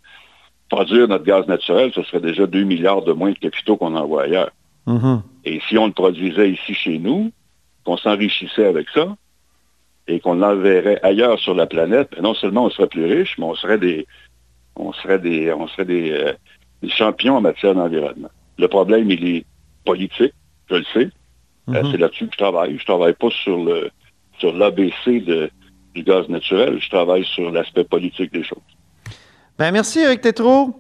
produire 0.70 1.08
notre 1.08 1.24
gaz 1.24 1.48
naturel, 1.48 1.92
ce 1.94 2.04
serait 2.04 2.22
déjà 2.22 2.46
2 2.46 2.64
milliards 2.64 3.04
de 3.04 3.14
moins 3.14 3.32
de 3.32 3.40
capitaux 3.40 3.78
qu'on 3.78 3.96
envoie 3.96 4.24
ailleurs. 4.24 4.52
Mm-hmm. 4.88 5.22
Et 5.46 5.60
si 5.68 5.78
on 5.78 5.88
le 5.88 5.94
produisait 5.94 6.52
ici 6.52 6.74
chez 6.74 7.00
nous, 7.00 7.32
qu'on 7.86 7.98
s'enrichissait 7.98 8.66
avec 8.66 8.88
ça, 8.90 9.16
et 10.08 10.20
qu'on 10.20 10.34
l'enverrait 10.34 11.00
ailleurs 11.04 11.40
sur 11.40 11.54
la 11.54 11.68
planète, 11.68 12.10
ben 12.16 12.24
non 12.24 12.34
seulement 12.34 12.66
on 12.66 12.70
serait 12.70 12.88
plus 12.88 13.06
riche, 13.06 13.38
mais 13.38 13.46
on 13.46 13.56
serait 13.56 13.78
des, 13.78 14.08
on 14.76 14.94
serait 14.94 15.20
des, 15.20 15.52
on 15.54 15.68
serait 15.68 15.86
euh, 15.90 16.34
des, 16.82 16.90
champions 16.90 17.38
en 17.38 17.42
matière 17.42 17.76
d'environnement. 17.76 18.30
Le 18.58 18.68
problème, 18.68 19.10
il 19.12 19.36
est 19.36 19.46
politique, 19.86 20.34
je 20.70 20.76
le 20.76 20.84
sais. 20.94 21.10
Euh, 21.70 21.74
mm-hmm. 21.74 21.92
c'est 21.92 21.98
là-dessus 21.98 22.28
que 22.28 22.34
je 22.34 22.38
travaille. 22.38 22.78
Je 22.78 22.86
travaille 22.86 23.14
pas 23.14 23.30
sur 23.30 23.64
le 23.64 23.92
sur 24.40 24.56
l'ABC 24.56 25.22
du 25.94 26.04
gaz 26.04 26.30
naturel, 26.30 26.80
je 26.82 26.90
travaille 26.90 27.26
sur 27.26 27.52
l'aspect 27.52 27.84
politique 27.84 28.32
des 28.32 28.44
choses. 28.44 28.60
Ben, 29.58 29.72
merci, 29.72 30.00
Eric 30.00 30.22
Tétrault. 30.22 30.74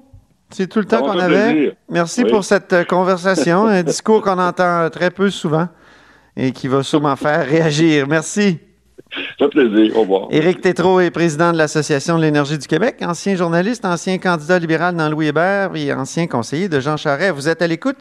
C'est 0.50 0.68
tout 0.68 0.80
le 0.80 0.86
temps 0.86 1.02
qu'on 1.02 1.20
avait. 1.20 1.76
Merci 1.90 2.24
pour 2.24 2.44
cette 2.44 2.74
euh, 2.74 2.84
conversation, 2.84 3.66
un 3.68 3.84
discours 3.84 4.22
qu'on 4.22 4.40
entend 4.40 4.90
très 4.90 5.12
peu 5.12 5.30
souvent 5.30 5.68
et 6.36 6.52
qui 6.52 6.68
va 6.68 6.82
sûrement 6.82 7.16
faire 7.16 7.46
réagir. 7.46 8.08
Merci. 8.08 8.60
Ça 9.12 9.22
fait 9.38 9.50
plaisir. 9.50 9.98
Au 9.98 10.02
revoir. 10.02 10.28
Éric 10.32 10.62
Tétrault 10.62 11.00
est 11.00 11.12
président 11.12 11.52
de 11.52 11.58
l'Association 11.58 12.18
de 12.18 12.24
l'énergie 12.24 12.58
du 12.58 12.68
Québec, 12.68 12.98
ancien 13.02 13.36
journaliste, 13.36 13.86
ancien 13.86 14.18
candidat 14.18 14.60
libéral 14.60 14.96
dans 14.96 15.10
Louis 15.10 15.28
Hébert 15.28 15.76
et 15.76 15.92
ancien 15.94 16.28
conseiller 16.28 16.70
de 16.70 16.80
Jean 16.80 16.98
Charest. 16.98 17.34
Vous 17.34 17.48
êtes 17.48 17.62
à 17.62 17.68
l'écoute 17.68 17.98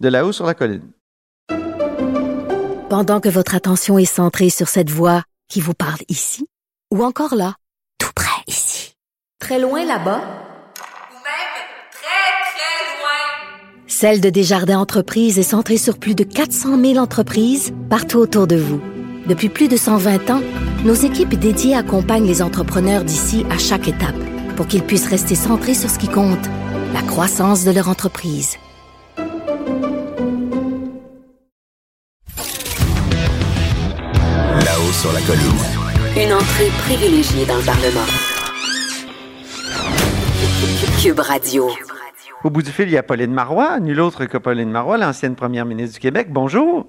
de 0.00 0.08
là-haut 0.08 0.32
sur 0.32 0.46
la 0.46 0.54
colline. 0.54 0.82
Pendant 2.90 3.20
que 3.20 3.28
votre 3.28 3.54
attention 3.54 3.98
est 3.98 4.04
centrée 4.04 4.50
sur 4.50 4.68
cette 4.68 4.90
voix 4.90 5.22
qui 5.48 5.60
vous 5.60 5.74
parle 5.74 6.00
ici 6.08 6.46
ou 6.92 7.04
encore 7.04 7.36
là, 7.36 7.54
tout 7.98 8.10
près 8.14 8.42
ici, 8.48 8.94
très 9.40 9.60
loin 9.60 9.84
là-bas, 9.84 10.18
ou 10.18 11.14
même 11.14 11.54
très, 11.92 12.52
très 12.52 12.98
loin, 12.98 13.86
Celle 13.86 14.20
de 14.20 14.28
Desjardins 14.28 14.80
Entreprises 14.80 15.38
est 15.38 15.44
centrée 15.44 15.76
sur 15.76 15.98
plus 15.98 16.16
de 16.16 16.24
400 16.24 16.80
000 16.80 16.96
entreprises 16.96 17.72
partout 17.88 18.18
autour 18.18 18.48
de 18.48 18.56
vous. 18.56 18.80
Depuis 19.30 19.48
plus 19.48 19.68
de 19.68 19.76
120 19.76 20.28
ans, 20.30 20.40
nos 20.84 20.92
équipes 20.92 21.36
dédiées 21.36 21.76
accompagnent 21.76 22.26
les 22.26 22.42
entrepreneurs 22.42 23.04
d'ici 23.04 23.46
à 23.48 23.58
chaque 23.58 23.86
étape 23.86 24.16
pour 24.56 24.66
qu'ils 24.66 24.82
puissent 24.82 25.06
rester 25.06 25.36
centrés 25.36 25.74
sur 25.74 25.88
ce 25.88 26.00
qui 26.00 26.08
compte, 26.08 26.50
la 26.92 27.00
croissance 27.02 27.64
de 27.64 27.70
leur 27.70 27.88
entreprise. 27.88 28.56
Là-haut 34.64 34.92
sur 35.00 35.12
la 35.12 35.20
colline. 35.20 35.60
Une 36.16 36.32
entrée 36.32 36.70
privilégiée 36.78 37.46
dans 37.46 37.58
le 37.58 37.62
Parlement. 37.62 38.06
Cube 41.00 41.20
Radio. 41.20 41.70
Au 42.42 42.50
bout 42.50 42.62
du 42.62 42.72
fil, 42.72 42.88
il 42.88 42.94
y 42.94 42.98
a 42.98 43.04
Pauline 43.04 43.32
Marois, 43.32 43.78
nul 43.78 44.00
autre 44.00 44.24
que 44.24 44.38
Pauline 44.38 44.72
Marois, 44.72 44.98
l'ancienne 44.98 45.36
première 45.36 45.66
ministre 45.66 45.94
du 45.94 46.00
Québec. 46.00 46.32
Bonjour. 46.32 46.88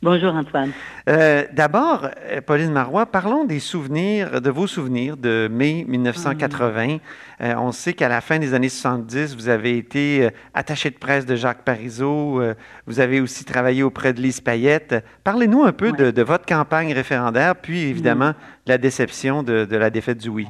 Bonjour 0.00 0.32
Antoine. 0.32 0.70
Euh, 1.08 1.44
d'abord, 1.52 2.08
euh, 2.30 2.40
Pauline 2.40 2.70
Marois, 2.70 3.06
parlons 3.06 3.44
des 3.44 3.58
souvenirs, 3.58 4.40
de 4.40 4.48
vos 4.48 4.68
souvenirs 4.68 5.16
de 5.16 5.48
mai 5.50 5.84
1980. 5.88 6.98
Euh, 7.40 7.54
on 7.56 7.72
sait 7.72 7.94
qu'à 7.94 8.08
la 8.08 8.20
fin 8.20 8.38
des 8.38 8.54
années 8.54 8.68
70, 8.68 9.34
vous 9.34 9.48
avez 9.48 9.76
été 9.76 10.28
attaché 10.54 10.90
de 10.90 10.98
presse 10.98 11.26
de 11.26 11.34
Jacques 11.34 11.64
Parizeau. 11.64 12.40
vous 12.86 13.00
avez 13.00 13.20
aussi 13.20 13.44
travaillé 13.44 13.82
auprès 13.82 14.12
de 14.12 14.22
Lise 14.22 14.40
Payette. 14.40 15.04
Parlez-nous 15.24 15.64
un 15.64 15.72
peu 15.72 15.90
de, 15.90 16.22
votre 16.22 16.46
campagne 16.46 16.92
référendaire, 16.92 17.56
puis 17.56 17.80
évidemment 17.80 18.34
la 18.66 18.78
déception 18.78 19.42
de, 19.42 19.64
de 19.64 19.76
la 19.76 19.90
défaite 19.90 20.18
du 20.18 20.28
oui. 20.28 20.46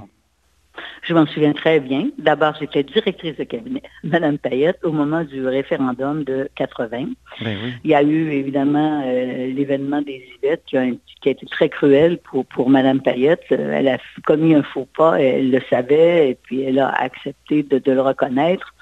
Je 1.02 1.14
m'en 1.14 1.26
souviens 1.26 1.52
très 1.52 1.80
bien. 1.80 2.08
D'abord, 2.18 2.54
j'étais 2.58 2.82
directrice 2.82 3.36
de 3.36 3.44
cabinet, 3.44 3.82
Madame 4.04 4.38
Payette, 4.38 4.78
au 4.82 4.92
moment 4.92 5.24
du 5.24 5.46
référendum 5.46 6.24
de 6.24 6.48
80. 6.54 7.06
Ben 7.40 7.56
Il 7.84 7.90
y 7.90 7.94
a 7.94 8.02
eu 8.02 8.30
évidemment 8.30 9.02
euh, 9.06 9.46
l'événement 9.46 10.02
des 10.02 10.22
Yvettes 10.36 10.64
qui 10.66 10.76
a, 10.76 10.84
été 11.24 11.46
très 11.46 11.68
cruel 11.68 12.18
pour, 12.18 12.44
pour 12.46 12.70
Mme 12.70 13.00
Payette. 13.00 13.44
Elle 13.50 13.88
a 13.88 13.98
commis 14.24 14.54
un 14.54 14.62
faux 14.62 14.88
pas, 14.96 15.20
elle 15.20 15.50
le 15.50 15.60
savait, 15.70 16.30
et 16.30 16.34
puis 16.34 16.62
elle 16.62 16.78
a 16.78 16.88
accepté 16.88 17.62
de, 17.62 17.80
le 17.90 18.00
reconnaître. 18.00 18.74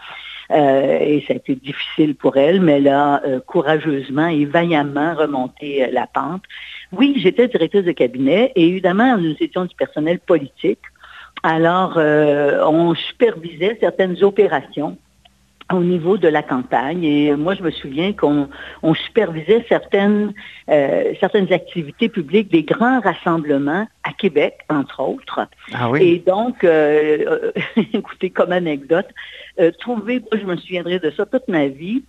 Euh, 0.53 0.99
et 1.01 1.25
ça 1.27 1.33
a 1.33 1.37
été 1.37 1.57
difficile 1.57 2.15
pour 2.15 2.37
elle, 2.37 2.61
mais 2.61 2.75
elle 2.75 2.89
a 2.89 3.21
euh, 3.25 3.41
courageusement 3.41 4.29
et 4.29 4.45
vaillamment 4.45 5.15
remonté 5.15 5.89
la 5.91 6.07
pente. 6.07 6.43
Oui, 6.93 7.15
j'étais 7.17 7.49
directrice 7.49 7.85
de 7.85 7.93
cabinet 7.93 8.53
et 8.55 8.69
évidemment, 8.69 9.17
nous 9.19 9.35
étions 9.41 9.65
du 9.65 9.75
personnel 9.75 10.21
politique. 10.21 10.79
Alors, 11.43 11.95
euh, 11.97 12.65
on 12.67 12.95
supervisait 12.95 13.77
certaines 13.81 14.23
opérations 14.23 14.97
au 15.73 15.83
niveau 15.83 16.17
de 16.17 16.29
la 16.29 16.43
campagne. 16.43 17.03
Et 17.05 17.35
moi, 17.35 17.55
je 17.55 17.63
me 17.63 17.71
souviens 17.71 18.13
qu'on 18.13 18.49
supervisait 18.95 19.65
certaines, 19.69 20.33
euh, 20.71 21.13
certaines 21.19 21.53
activités 21.53 22.09
publiques, 22.09 22.51
des 22.51 22.63
grands 22.63 23.01
rassemblements 23.01 23.87
à 24.05 24.13
Québec, 24.13 24.59
entre 24.69 25.01
autres. 25.03 25.41
Ah 25.75 25.91
oui? 25.91 26.03
Et 26.03 26.19
donc, 26.19 26.63
euh, 26.63 27.51
écoutez, 27.77 28.31
comme 28.31 28.53
anecdote, 28.53 29.09
euh, 29.59 29.73
trouver, 29.79 30.21
moi, 30.21 30.41
je 30.41 30.47
me 30.47 30.57
souviendrai 30.57 30.99
de 31.01 31.11
ça 31.11 31.27
toute 31.27 31.49
ma 31.49 31.67
vie, 31.67 32.05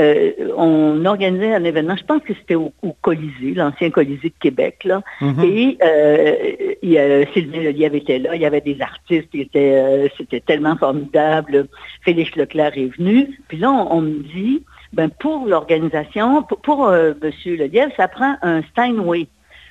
euh, 0.00 0.32
on 0.56 1.04
organisait 1.04 1.54
un 1.54 1.64
événement, 1.64 1.96
je 1.96 2.04
pense 2.04 2.22
que 2.22 2.32
c'était 2.34 2.54
au, 2.54 2.72
Colisée, 3.02 3.54
l'ancien 3.54 3.90
Colisée 3.90 4.30
de 4.30 4.40
Québec, 4.40 4.84
là. 4.84 5.02
Mm-hmm. 5.20 5.44
Et 5.44 5.78
euh, 5.82 6.76
il 6.82 6.90
y 6.90 6.98
a, 6.98 7.26
Sylvain 7.32 7.60
Lelièvre 7.60 7.96
était 7.96 8.18
là, 8.18 8.34
il 8.34 8.40
y 8.40 8.46
avait 8.46 8.60
des 8.60 8.80
artistes, 8.80 9.28
euh, 9.56 10.08
c'était 10.16 10.40
tellement 10.40 10.76
formidable. 10.76 11.68
Félix 12.02 12.34
Leclerc 12.36 12.78
est 12.78 12.96
venu. 12.96 13.38
Puis 13.48 13.58
là, 13.58 13.70
on, 13.70 14.00
me 14.00 14.22
dit, 14.22 14.62
ben 14.92 15.10
pour 15.10 15.46
l'organisation, 15.46 16.42
pour, 16.44 16.60
pour 16.60 16.94
M. 16.94 17.14
Lelièvre, 17.44 17.92
ça 17.96 18.08
prend 18.08 18.36
un 18.42 18.62
Steinway. 18.62 19.26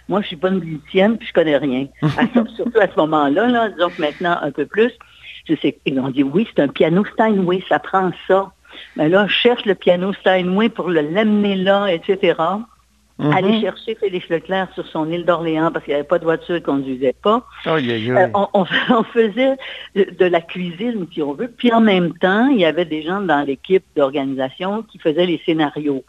Moi, 0.10 0.22
je 0.22 0.28
suis 0.28 0.36
pas 0.36 0.50
une 0.50 0.60
musicienne, 0.60 1.18
puis 1.18 1.28
je 1.28 1.34
connais 1.34 1.58
rien. 1.58 1.88
surtout 2.56 2.80
à 2.80 2.88
ce 2.88 2.96
moment-là, 2.98 3.48
là, 3.48 3.70
que 3.70 4.02
maintenant 4.02 4.38
un 4.42 4.52
peu 4.52 4.66
plus, 4.66 4.92
je 5.48 5.56
sais, 5.56 5.78
ils 5.86 6.00
ont 6.00 6.10
dit 6.10 6.24
oui, 6.24 6.48
c'est 6.50 6.62
un 6.62 6.68
piano 6.68 7.04
Steinway, 7.06 7.64
ça 7.68 7.80
prend 7.80 8.12
ça. 8.28 8.52
Mais 8.96 9.10
là, 9.10 9.28
cherche 9.28 9.66
le 9.66 9.76
piano 9.76 10.14
Steinway 10.14 10.70
pour 10.70 10.90
l'amener 10.90 11.56
là, 11.56 11.88
etc. 11.88 12.36
Mhm. 13.20 13.34
Aller 13.34 13.62
chercher 13.62 13.96
Félix 13.96 14.30
Leclerc 14.30 14.70
sur 14.74 14.88
son 14.88 15.12
île 15.12 15.26
d'Orléans 15.26 15.72
parce 15.74 15.84
qu'il 15.84 15.94
n'y 15.94 16.00
avait 16.00 16.08
pas 16.08 16.20
de 16.20 16.24
voiture, 16.24 16.56
il 16.56 16.62
ne 16.62 16.66
conduisait 16.66 17.16
pas. 17.22 17.46
Euh, 17.68 18.28
on, 18.54 18.66
faisait 19.14 19.58
de, 19.96 20.26
la 20.26 20.40
cuisine, 20.40 21.06
si 21.14 21.22
on 21.22 21.34
veut. 21.34 21.50
Puis 21.50 21.74
en 21.74 21.82
même 21.82 22.14
temps, 22.18 22.48
il 22.48 22.60
y 22.60 22.66
avait 22.66 22.86
des 22.86 23.02
gens 23.02 23.20
dans 23.20 23.46
l'équipe 23.46 23.84
d'organisation 23.98 24.84
qui 24.84 25.00
faisaient 25.00 25.26
les 25.26 25.42
scénarios. 25.46 26.06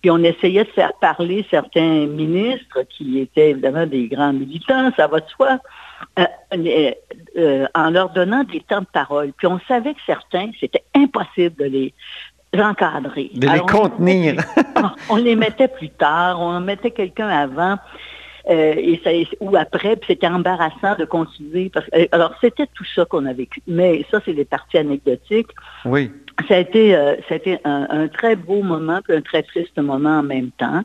Puis 0.00 0.10
on 0.10 0.18
essayait 0.18 0.64
de 0.64 0.70
faire 0.70 0.94
parler 0.94 1.46
certains 1.50 2.06
ministres 2.06 2.80
qui 2.88 3.18
étaient 3.18 3.50
évidemment 3.50 3.86
des 3.86 4.08
grands 4.08 4.32
militants, 4.32 4.90
ça 4.96 5.06
va 5.06 5.20
de 5.20 5.28
soi. 5.28 5.58
Euh, 6.18 6.92
euh, 7.36 7.66
en 7.74 7.90
leur 7.90 8.10
donnant 8.10 8.44
des 8.44 8.60
temps 8.60 8.80
de 8.80 8.86
parole. 8.92 9.32
Puis 9.36 9.46
on 9.46 9.58
savait 9.66 9.94
que 9.94 10.00
certains, 10.06 10.50
c'était 10.60 10.84
impossible 10.94 11.56
de 11.56 11.64
les 11.64 11.94
encadrer. 12.56 13.30
De 13.34 13.48
les 13.48 13.60
contenir. 13.60 14.36
On, 15.10 15.16
les 15.16 15.34
mettait 15.34 15.66
plus 15.66 15.88
tard, 15.88 16.40
on 16.40 16.60
mettait 16.60 16.92
quelqu'un 16.92 17.28
avant. 17.28 17.76
Euh, 18.50 18.74
et 18.76 19.00
ça, 19.02 19.10
ou 19.40 19.56
après, 19.56 19.96
puis 19.96 20.08
c'était 20.08 20.28
embarrassant 20.28 20.94
de 20.98 21.04
continuer. 21.06 21.72
alors, 22.12 22.34
c'était 22.40 22.66
tout 22.74 22.84
ça 22.94 23.06
qu'on 23.06 23.24
a 23.24 23.32
vécu. 23.32 23.62
Mais 23.66 24.04
ça, 24.10 24.20
c'est 24.24 24.34
des 24.34 24.44
parties 24.44 24.78
anecdotiques. 24.78 25.48
Oui 25.86 26.12
ça 26.48 26.56
a 26.56 26.58
été, 26.58 26.94
euh, 26.94 27.16
un, 27.64 28.08
très 28.08 28.36
beau 28.36 28.62
moment, 28.62 29.00
puis 29.02 29.16
un 29.16 29.22
très 29.22 29.42
triste 29.42 29.78
moment 29.78 30.18
en 30.18 30.22
même 30.22 30.50
temps. 30.52 30.82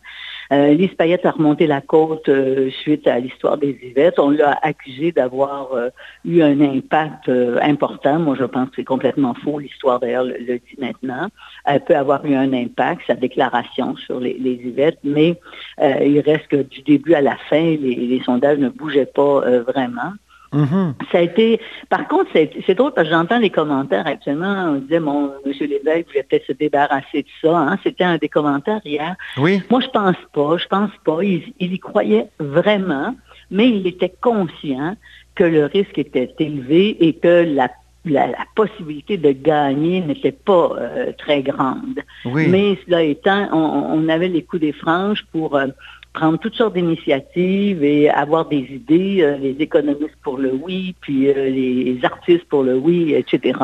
Euh, 0.51 0.73
Lise 0.73 0.93
Payette 0.95 1.25
a 1.25 1.31
remonté 1.31 1.67
la 1.67 1.79
côte 1.79 2.27
euh, 2.27 2.71
suite 2.71 3.07
à 3.07 3.19
l'histoire 3.19 3.57
des 3.57 3.77
Yvettes. 3.83 4.17
On 4.17 4.31
l'a 4.31 4.57
accusé 4.63 5.11
d'avoir 5.11 5.73
euh, 5.73 5.89
eu 6.25 6.41
un 6.41 6.59
impact 6.59 7.29
important. 7.61 8.19
Moi, 8.19 8.35
je 8.39 8.45
pense 8.45 8.69
que 8.69 8.77
c'est 8.77 8.83
complètement 8.83 9.35
faux. 9.35 9.59
L'histoire, 9.59 9.99
d'ailleurs, 9.99 10.23
le, 10.23 10.39
dit 10.39 10.75
maintenant. 10.79 11.27
Elle 11.65 11.81
peut 11.81 11.95
avoir 11.95 12.25
eu 12.25 12.33
un 12.33 12.51
impact, 12.53 13.03
sa 13.05 13.15
déclaration 13.15 13.95
sur 13.95 14.19
les, 14.19 14.33
les 14.33 14.53
Yvettes, 14.53 14.99
mais 15.03 15.39
il 15.79 16.19
reste 16.21 16.47
que 16.47 16.63
du 16.63 16.81
début 16.81 17.13
à 17.13 17.21
la 17.21 17.35
fin, 17.49 17.61
les 17.61 18.21
sondages 18.25 18.57
ne 18.57 18.69
bougeaient 18.69 19.05
pas 19.05 19.41
vraiment. 19.61 20.13
Ça 20.51 21.19
a 21.19 21.21
été, 21.21 21.59
par 21.89 22.07
contre, 22.07 22.31
c'est 22.33 22.73
drôle 22.75 22.93
parce 22.93 23.07
que 23.07 23.13
j'entends 23.13 23.39
les 23.39 23.49
commentaires 23.49 24.07
actuellement. 24.07 24.71
On 24.71 24.75
disait, 24.75 24.99
mon 24.99 25.31
monsieur 25.45 25.67
Lévesque 25.67 26.07
voulait 26.07 26.23
peut-être 26.23 26.47
se 26.47 26.53
débarrasser 26.53 27.23
de 27.23 27.27
ça. 27.41 27.55
Hein. 27.55 27.77
C'était 27.83 28.03
un 28.03 28.17
des 28.17 28.29
commentaires 28.29 28.81
hier. 28.83 29.15
Oui. 29.37 29.61
Moi, 29.69 29.81
je 29.81 29.87
pense 29.87 30.15
pas. 30.33 30.57
Je 30.57 30.67
pense 30.67 30.91
pas. 31.05 31.19
Il, 31.23 31.53
y 31.59 31.79
croyait 31.79 32.27
vraiment, 32.39 33.15
mais 33.51 33.69
il 33.69 33.85
était 33.85 34.13
conscient 34.21 34.95
que 35.35 35.43
le 35.43 35.65
risque 35.65 35.97
était 35.97 36.33
élevé 36.39 36.97
et 36.99 37.13
que 37.13 37.45
la 37.55 37.69
la, 38.05 38.29
possibilité 38.55 39.17
de 39.17 39.31
gagner 39.31 40.01
n'était 40.01 40.31
pas 40.31 40.71
euh, 40.77 41.11
très 41.17 41.41
grande. 41.41 41.99
Oui. 42.25 42.47
Mais 42.47 42.77
cela 42.85 43.03
étant, 43.03 43.49
on, 43.51 44.07
avait 44.09 44.29
les 44.29 44.43
coups 44.43 44.61
des 44.61 44.71
franges 44.71 45.25
pour 45.31 45.55
euh, 45.55 45.67
prendre 46.13 46.39
toutes 46.39 46.55
sortes 46.55 46.73
d'initiatives 46.73 47.83
et 47.83 48.09
avoir 48.09 48.47
des 48.47 48.65
idées, 48.69 49.19
euh, 49.21 49.37
les 49.37 49.55
économistes 49.59 50.17
pour 50.23 50.37
le 50.37 50.51
oui, 50.53 50.95
puis 51.01 51.29
euh, 51.29 51.49
les 51.49 51.99
artistes 52.03 52.45
pour 52.45 52.63
le 52.63 52.75
oui, 52.75 53.13
etc. 53.13 53.57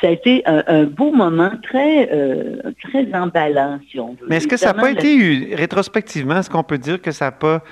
Ça 0.00 0.08
a 0.08 0.10
été 0.10 0.42
un, 0.46 0.84
beau 0.84 1.12
moment 1.12 1.50
très, 1.62 2.08
euh, 2.12 2.72
très 2.84 3.12
emballant, 3.12 3.80
si 3.90 3.98
on 3.98 4.12
veut. 4.12 4.26
Mais 4.28 4.36
est-ce 4.36 4.48
que 4.48 4.56
ça 4.56 4.72
n'a 4.72 4.80
pas 4.80 4.92
été, 4.92 5.54
rétrospectivement, 5.54 6.38
est-ce 6.38 6.48
qu'on 6.48 6.62
peut 6.62 6.78
dire 6.78 7.02
que 7.02 7.10
ça 7.10 7.26
n'a 7.26 7.32
pas 7.32 7.62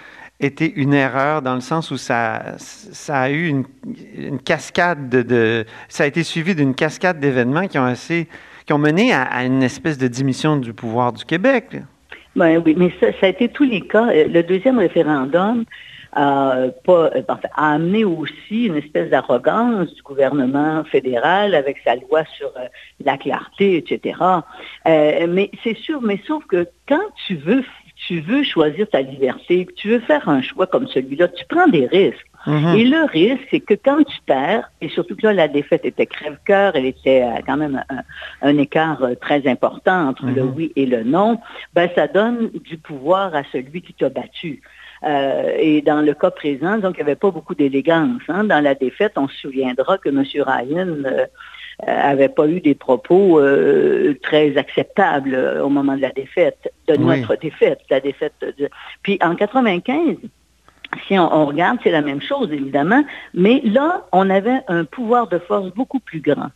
été 0.40 0.72
une 0.74 0.92
erreur 0.92 1.40
dans 1.40 1.54
le 1.54 1.60
sens 1.60 1.90
où 1.90 1.96
ça, 1.96 2.56
ça 2.58 3.20
a 3.20 3.30
eu 3.30 3.48
une, 3.48 4.38
cascade 4.40 5.08
de, 5.08 5.64
Ça 5.88 6.04
a 6.04 6.06
été 6.06 6.22
suivi 6.24 6.54
d'une 6.54 6.74
cascade 6.74 7.20
d'événements 7.20 7.68
qui 7.68 7.78
ont 7.78 7.84
assez 7.84 8.28
qui 8.66 8.72
ont 8.72 8.78
mené 8.78 9.12
à, 9.12 9.22
à, 9.22 9.44
une 9.44 9.62
espèce 9.62 9.96
de 9.96 10.08
diminution 10.08 10.56
du 10.56 10.74
pouvoir 10.74 11.12
du 11.12 11.24
Québec. 11.24 11.76
Ben 12.36 12.62
oui, 12.64 12.74
mais 12.76 12.92
ça, 13.00 13.06
a 13.22 13.28
été 13.28 13.48
tous 13.48 13.64
les 13.64 13.80
cas. 13.80 14.08
Euh, 14.08 14.28
le 14.28 14.42
deuxième 14.42 14.78
référendum 14.78 15.64
a, 16.12 16.66
pas, 16.84 17.10
euh, 17.16 17.22
a 17.28 17.72
amené 17.72 18.04
aussi 18.04 18.66
une 18.66 18.76
espèce 18.76 19.08
d'arrogance 19.08 19.92
du 19.94 20.02
gouvernement 20.02 20.84
fédéral 20.84 21.54
avec 21.54 21.78
sa 21.82 21.96
loi 21.96 22.24
sur 22.36 22.48
euh, 22.58 22.66
la 23.02 23.16
clarté, 23.16 23.78
etc. 23.78 24.18
mais 24.84 25.50
c'est 25.64 25.76
sûr, 25.78 26.02
mais 26.02 26.20
sauf 26.26 26.44
que 26.46 26.66
quand 26.86 27.06
tu 27.26 27.36
veux 27.36 27.64
tu 28.06 28.20
veux 28.20 28.42
choisir 28.42 28.86
ta 28.90 29.00
liberté, 29.00 29.66
tu 29.74 29.88
veux 29.88 30.00
faire 30.00 30.28
un 30.28 30.42
choix 30.42 30.66
comme 30.66 30.86
celui-là, 30.86 31.28
tu 31.28 31.46
prends 31.48 31.66
des 31.66 31.86
risques. 31.86 32.26
Mhm. 32.46 32.76
Et 32.76 32.84
le 32.84 33.04
risque, 33.04 33.46
c'est 33.50 33.60
que 33.60 33.74
quand 33.74 34.04
tu 34.04 34.18
perds, 34.24 34.70
et 34.80 34.88
surtout 34.88 35.16
que 35.16 35.26
là, 35.26 35.32
la 35.32 35.48
défaite 35.48 35.84
était 35.84 36.06
crève-cœur, 36.06 36.76
elle 36.76 36.86
était 36.86 37.22
euh, 37.22 37.40
quand 37.44 37.56
même 37.56 37.82
un, 38.40 38.58
écart 38.58 39.02
euh, 39.02 39.14
très 39.14 39.46
important 39.48 40.08
entre 40.08 40.26
le 40.26 40.44
mhm. 40.44 40.52
oui 40.54 40.72
et 40.76 40.86
le 40.86 41.02
non, 41.02 41.40
ben, 41.74 41.90
ça 41.94 42.06
donne 42.06 42.50
du 42.64 42.78
pouvoir 42.78 43.34
à 43.34 43.42
celui 43.50 43.82
qui 43.82 43.92
t'a 43.94 44.08
battu. 44.08 44.62
Euh, 45.04 45.52
et 45.58 45.82
dans 45.82 46.00
le 46.00 46.14
cas 46.14 46.30
présent, 46.30 46.78
donc 46.78 46.94
il 46.94 46.98
n'y 46.98 47.10
avait 47.10 47.16
pas 47.16 47.30
beaucoup 47.30 47.54
d'élégance. 47.54 48.22
Hein. 48.28 48.44
Dans 48.44 48.62
la 48.62 48.74
défaite, 48.74 49.12
on 49.16 49.28
se 49.28 49.36
souviendra 49.36 49.98
que 49.98 50.08
M. 50.08 50.24
Ryan 50.34 50.86
n'avait 51.86 52.30
pas 52.30 52.46
eu 52.48 52.60
des 52.60 52.74
propos 52.74 53.38
très 54.22 54.56
acceptables 54.56 55.36
au 55.62 55.68
moment 55.68 55.96
de 55.96 56.00
la 56.00 56.12
défaite, 56.12 56.72
de 56.88 56.96
notre 56.96 57.36
défaite, 57.36 57.80
la 57.90 58.00
défaite. 58.00 58.32
De... 58.40 58.70
Puis 59.02 59.18
en 59.20 59.34
95, 59.34 60.16
si 61.06 61.18
on, 61.18 61.46
regarde, 61.46 61.78
c'est 61.82 61.90
la 61.90 62.02
même 62.02 62.20
chose, 62.20 62.52
évidemment, 62.52 63.04
mais 63.34 63.60
là, 63.64 64.06
on 64.12 64.30
avait 64.30 64.60
un 64.68 64.84
pouvoir 64.84 65.28
de 65.28 65.38
force 65.38 65.72
beaucoup 65.74 66.00
plus 66.00 66.20
grand. 66.20 66.50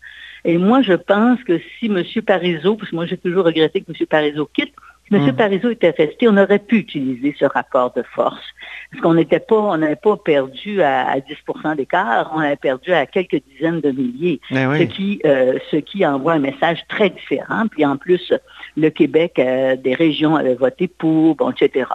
Et 0.44 0.58
moi, 0.58 0.82
je 0.82 0.94
pense 0.94 1.42
que 1.44 1.58
si 1.78 1.86
M. 1.86 2.02
Parizeau, 2.26 2.76
parce 2.76 2.90
que 2.90 2.96
moi 2.96 3.06
j'ai 3.06 3.18
toujours 3.18 3.44
regretté 3.44 3.82
que 3.82 3.90
M. 3.90 4.06
Parizeau 4.06 4.48
quitte, 4.52 4.72
si 5.08 5.16
M. 5.16 5.26
Mmh. 5.26 5.32
Parizeau 5.32 5.70
était 5.70 5.90
resté, 5.90 6.28
on 6.28 6.36
aurait 6.36 6.60
pu 6.60 6.76
utiliser 6.76 7.34
ce 7.38 7.44
rapport 7.44 7.92
de 7.94 8.02
force. 8.14 8.44
Parce 8.90 9.02
qu'on 9.02 9.14
n'était 9.14 9.40
pas, 9.40 9.56
on 9.56 9.76
n'avait 9.76 9.96
pas 9.96 10.16
perdu 10.16 10.82
à, 10.82 11.16
10% 11.18 11.76
d'écart, 11.76 12.30
on 12.34 12.38
avait 12.38 12.56
perdu 12.56 12.92
à 12.92 13.06
quelques 13.06 13.42
dizaines 13.50 13.80
de 13.80 13.90
milliers. 13.90 14.40
Eh 14.50 14.54
ce, 14.54 14.82
qui, 14.84 15.20
euh, 15.24 15.58
ce 15.70 15.76
qui 15.76 16.06
envoie 16.06 16.34
un 16.34 16.38
message 16.38 16.84
très 16.88 17.10
différent. 17.10 17.66
Puis 17.68 17.84
en 17.84 17.96
plus, 17.96 18.32
le 18.76 18.90
Québec, 18.90 19.38
euh, 19.38 19.76
des 19.76 19.94
régions 19.94 20.36
avaient 20.36 20.54
voté 20.54 20.86
pour, 20.86 21.34
bon, 21.34 21.50
etc. 21.50 21.86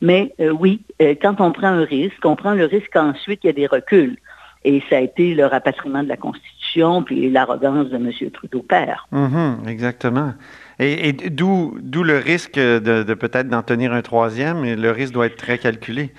Mais 0.00 0.34
euh, 0.40 0.50
oui, 0.50 0.82
euh, 1.02 1.14
quand 1.20 1.40
on 1.40 1.52
prend 1.52 1.68
un 1.68 1.84
risque, 1.84 2.24
on 2.24 2.36
prend 2.36 2.54
le 2.54 2.64
risque 2.64 2.90
qu'ensuite 2.92 3.40
il 3.44 3.48
y 3.48 3.50
a 3.50 3.54
des 3.54 3.66
reculs. 3.66 4.16
Et 4.64 4.82
ça 4.90 4.98
a 4.98 5.00
été 5.00 5.34
le 5.34 5.46
rapatriement 5.46 6.02
de 6.02 6.08
la 6.08 6.18
Constitution, 6.18 7.02
puis 7.02 7.30
l'arrogance 7.30 7.88
de 7.88 7.96
M. 7.96 8.10
Trudeau 8.30 8.62
père. 8.62 9.08
Mm-hmm, 9.12 9.66
exactement. 9.68 10.34
Et, 10.82 11.12
d'où, 11.12 11.76
le 11.92 12.16
risque 12.16 12.54
de, 12.54 13.14
peut-être 13.14 13.48
d'en 13.48 13.62
tenir 13.62 13.92
un 13.92 14.00
troisième, 14.00 14.64
et 14.64 14.76
le 14.76 14.90
risque 14.90 15.12
doit 15.12 15.26
être 15.26 15.36
très 15.36 15.58
calculé. 15.58 16.10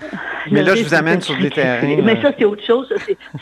Mais 0.52 0.62
là, 0.62 0.76
je 0.76 0.84
vous 0.84 0.94
amène 0.94 1.20
sur 1.20 1.36
des 1.36 1.50
terrains. 1.50 2.00
Mais 2.02 2.20
ça, 2.22 2.32
c'est 2.38 2.44
autre 2.44 2.64
chose. 2.64 2.92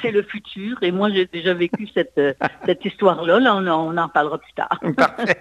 C'est, 0.01 0.11
le 0.11 0.23
futur. 0.23 0.79
Et 0.83 0.93
moi, 0.93 1.11
j'ai 1.11 1.27
déjà 1.27 1.53
vécu 1.53 1.87
cette, 1.93 2.17
euh, 2.19 2.33
cette 2.65 2.85
histoire-là. 2.85 3.39
Là, 3.39 3.55
on, 3.55 3.67
on, 3.67 3.97
en 3.97 4.09
parlera 4.09 4.39
plus 4.39 4.53
tard. 4.55 4.81
Parfait. 4.97 5.37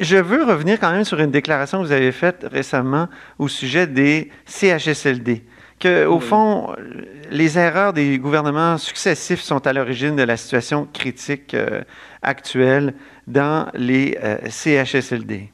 Je 0.00 0.16
veux 0.16 0.44
revenir 0.44 0.80
quand 0.80 0.90
même 0.90 1.04
sur 1.04 1.20
une 1.20 1.30
déclaration 1.30 1.80
que 1.80 1.86
vous 1.86 1.92
avez 1.92 2.12
faite 2.12 2.46
récemment 2.50 3.08
au 3.38 3.48
sujet 3.48 3.86
des 3.86 4.30
CHSLD 4.46 5.42
que, 5.78 6.06
au 6.06 6.20
fond, 6.20 6.74
les 7.30 7.58
erreurs 7.58 7.92
des 7.92 8.18
gouvernements 8.18 8.78
successifs 8.78 9.40
sont 9.40 9.66
à 9.66 9.72
l'origine 9.72 10.16
de 10.16 10.22
la 10.22 10.36
situation 10.36 10.88
critique 10.92 11.54
euh, 11.54 11.82
actuelle 12.26 12.92
dans 13.26 13.66
les 13.74 14.18
euh, 14.22 14.36
CHSLD. 14.48 15.50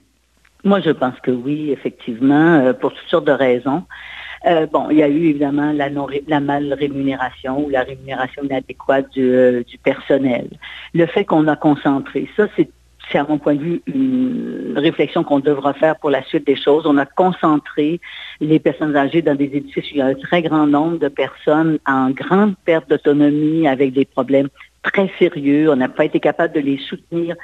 Moi, 0.64 0.80
je 0.80 0.90
pense 0.90 1.18
que 1.20 1.30
oui, 1.30 1.70
effectivement, 1.70 2.54
euh, 2.54 2.72
pour 2.72 2.92
toutes 2.92 3.08
sortes 3.08 3.26
de 3.26 3.32
raisons. 3.32 3.84
bon, 4.72 4.90
il 4.90 4.98
y 4.98 5.02
a 5.02 5.08
eu 5.08 5.28
évidemment 5.28 5.72
la, 5.72 5.88
la 6.26 6.40
mal 6.40 6.72
rémunération 6.72 7.64
ou 7.64 7.70
la 7.70 7.82
rémunération 7.82 8.42
inadéquate 8.42 9.10
du, 9.12 9.78
personnel. 9.84 10.48
Le 10.94 11.06
fait 11.06 11.24
qu'on 11.24 11.46
a 11.46 11.56
concentré, 11.56 12.28
ça, 12.36 12.48
c'est 12.56 12.68
à 13.18 13.24
mon 13.24 13.38
point 13.38 13.54
de 13.54 13.60
vue 13.60 13.82
une 13.86 14.74
réflexion 14.76 15.24
qu'on 15.24 15.40
devra 15.40 15.74
faire 15.74 15.96
pour 15.96 16.10
la 16.10 16.22
suite 16.24 16.46
des 16.46 16.56
choses. 16.56 16.86
On 16.86 16.96
a 16.98 17.06
concentré 17.06 18.00
les 18.40 18.58
personnes 18.58 18.96
âgées 18.96 19.22
dans 19.22 19.34
des 19.34 19.50
édifices 19.52 19.84
où 19.90 19.94
il 19.94 19.98
y 19.98 20.02
a 20.02 20.06
un 20.06 20.14
très 20.14 20.42
grand 20.42 20.66
nombre 20.66 20.98
de 20.98 21.08
personnes 21.08 21.78
en 21.86 22.10
grande 22.10 22.54
perte 22.64 22.88
d'autonomie 22.88 23.68
avec 23.68 23.92
des 23.92 24.04
problèmes 24.04 24.48
très 24.82 25.10
sérieux. 25.18 25.70
On 25.70 25.76
n'a 25.76 25.88
pas 25.88 26.04
été 26.04 26.20
capable 26.20 26.54
de 26.54 26.60
les 26.60 26.78
soutenir 26.78 27.36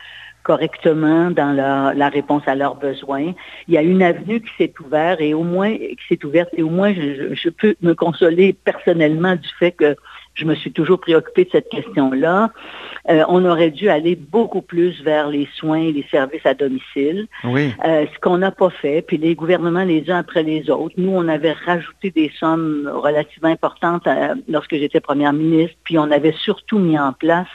correctement 0.42 1.30
dans 1.30 1.52
la, 1.52 2.08
réponse 2.08 2.42
à 2.46 2.54
leurs 2.54 2.76
besoins. 2.76 3.34
Il 3.66 3.74
y 3.74 3.76
a 3.76 3.82
une 3.82 4.02
avenue 4.02 4.40
qui 4.40 4.50
s'est 4.56 4.72
ouverte 4.80 5.20
et 5.20 5.34
au 5.34 5.42
moins 5.42 5.76
qui 5.76 5.98
s'est 6.08 6.24
ouverte 6.24 6.48
et 6.56 6.62
au 6.62 6.70
moins 6.70 6.94
je, 6.94 7.50
peux 7.50 7.74
me 7.82 7.92
consoler 7.92 8.54
personnellement 8.54 9.36
du 9.36 9.48
fait 9.58 9.72
que 9.72 9.94
je 10.38 10.44
me 10.44 10.54
suis 10.54 10.70
toujours 10.70 11.00
préoccupée 11.00 11.44
de 11.44 11.50
cette 11.50 11.68
question-là. 11.68 12.50
Euh, 13.10 13.24
on 13.28 13.44
aurait 13.44 13.70
dû 13.70 13.88
aller 13.88 14.14
beaucoup 14.14 14.62
plus 14.62 15.02
vers 15.02 15.28
les 15.28 15.48
soins 15.56 15.80
et 15.80 15.92
les 15.92 16.06
services 16.10 16.46
à 16.46 16.54
domicile. 16.54 17.26
Oui. 17.44 17.74
Euh, 17.84 18.06
ce 18.12 18.18
qu'on 18.20 18.38
n'a 18.38 18.52
pas 18.52 18.70
fait, 18.70 19.02
puis 19.02 19.16
les 19.16 19.34
gouvernements 19.34 19.84
les 19.84 20.10
uns 20.10 20.18
après 20.18 20.44
les 20.44 20.70
autres. 20.70 20.94
Nous, 20.96 21.10
on 21.10 21.26
avait 21.26 21.52
rajouté 21.52 22.10
des 22.10 22.30
sommes 22.38 22.88
relativement 22.92 23.48
importantes 23.48 24.06
euh, 24.06 24.34
lorsque 24.48 24.76
j'étais 24.76 25.00
première 25.00 25.32
ministre, 25.32 25.76
puis 25.82 25.98
on 25.98 26.10
avait 26.10 26.34
surtout 26.38 26.78
mis 26.78 26.98
en 26.98 27.12
place, 27.12 27.48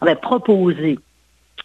on 0.00 0.06
avait 0.06 0.16
proposé 0.16 0.98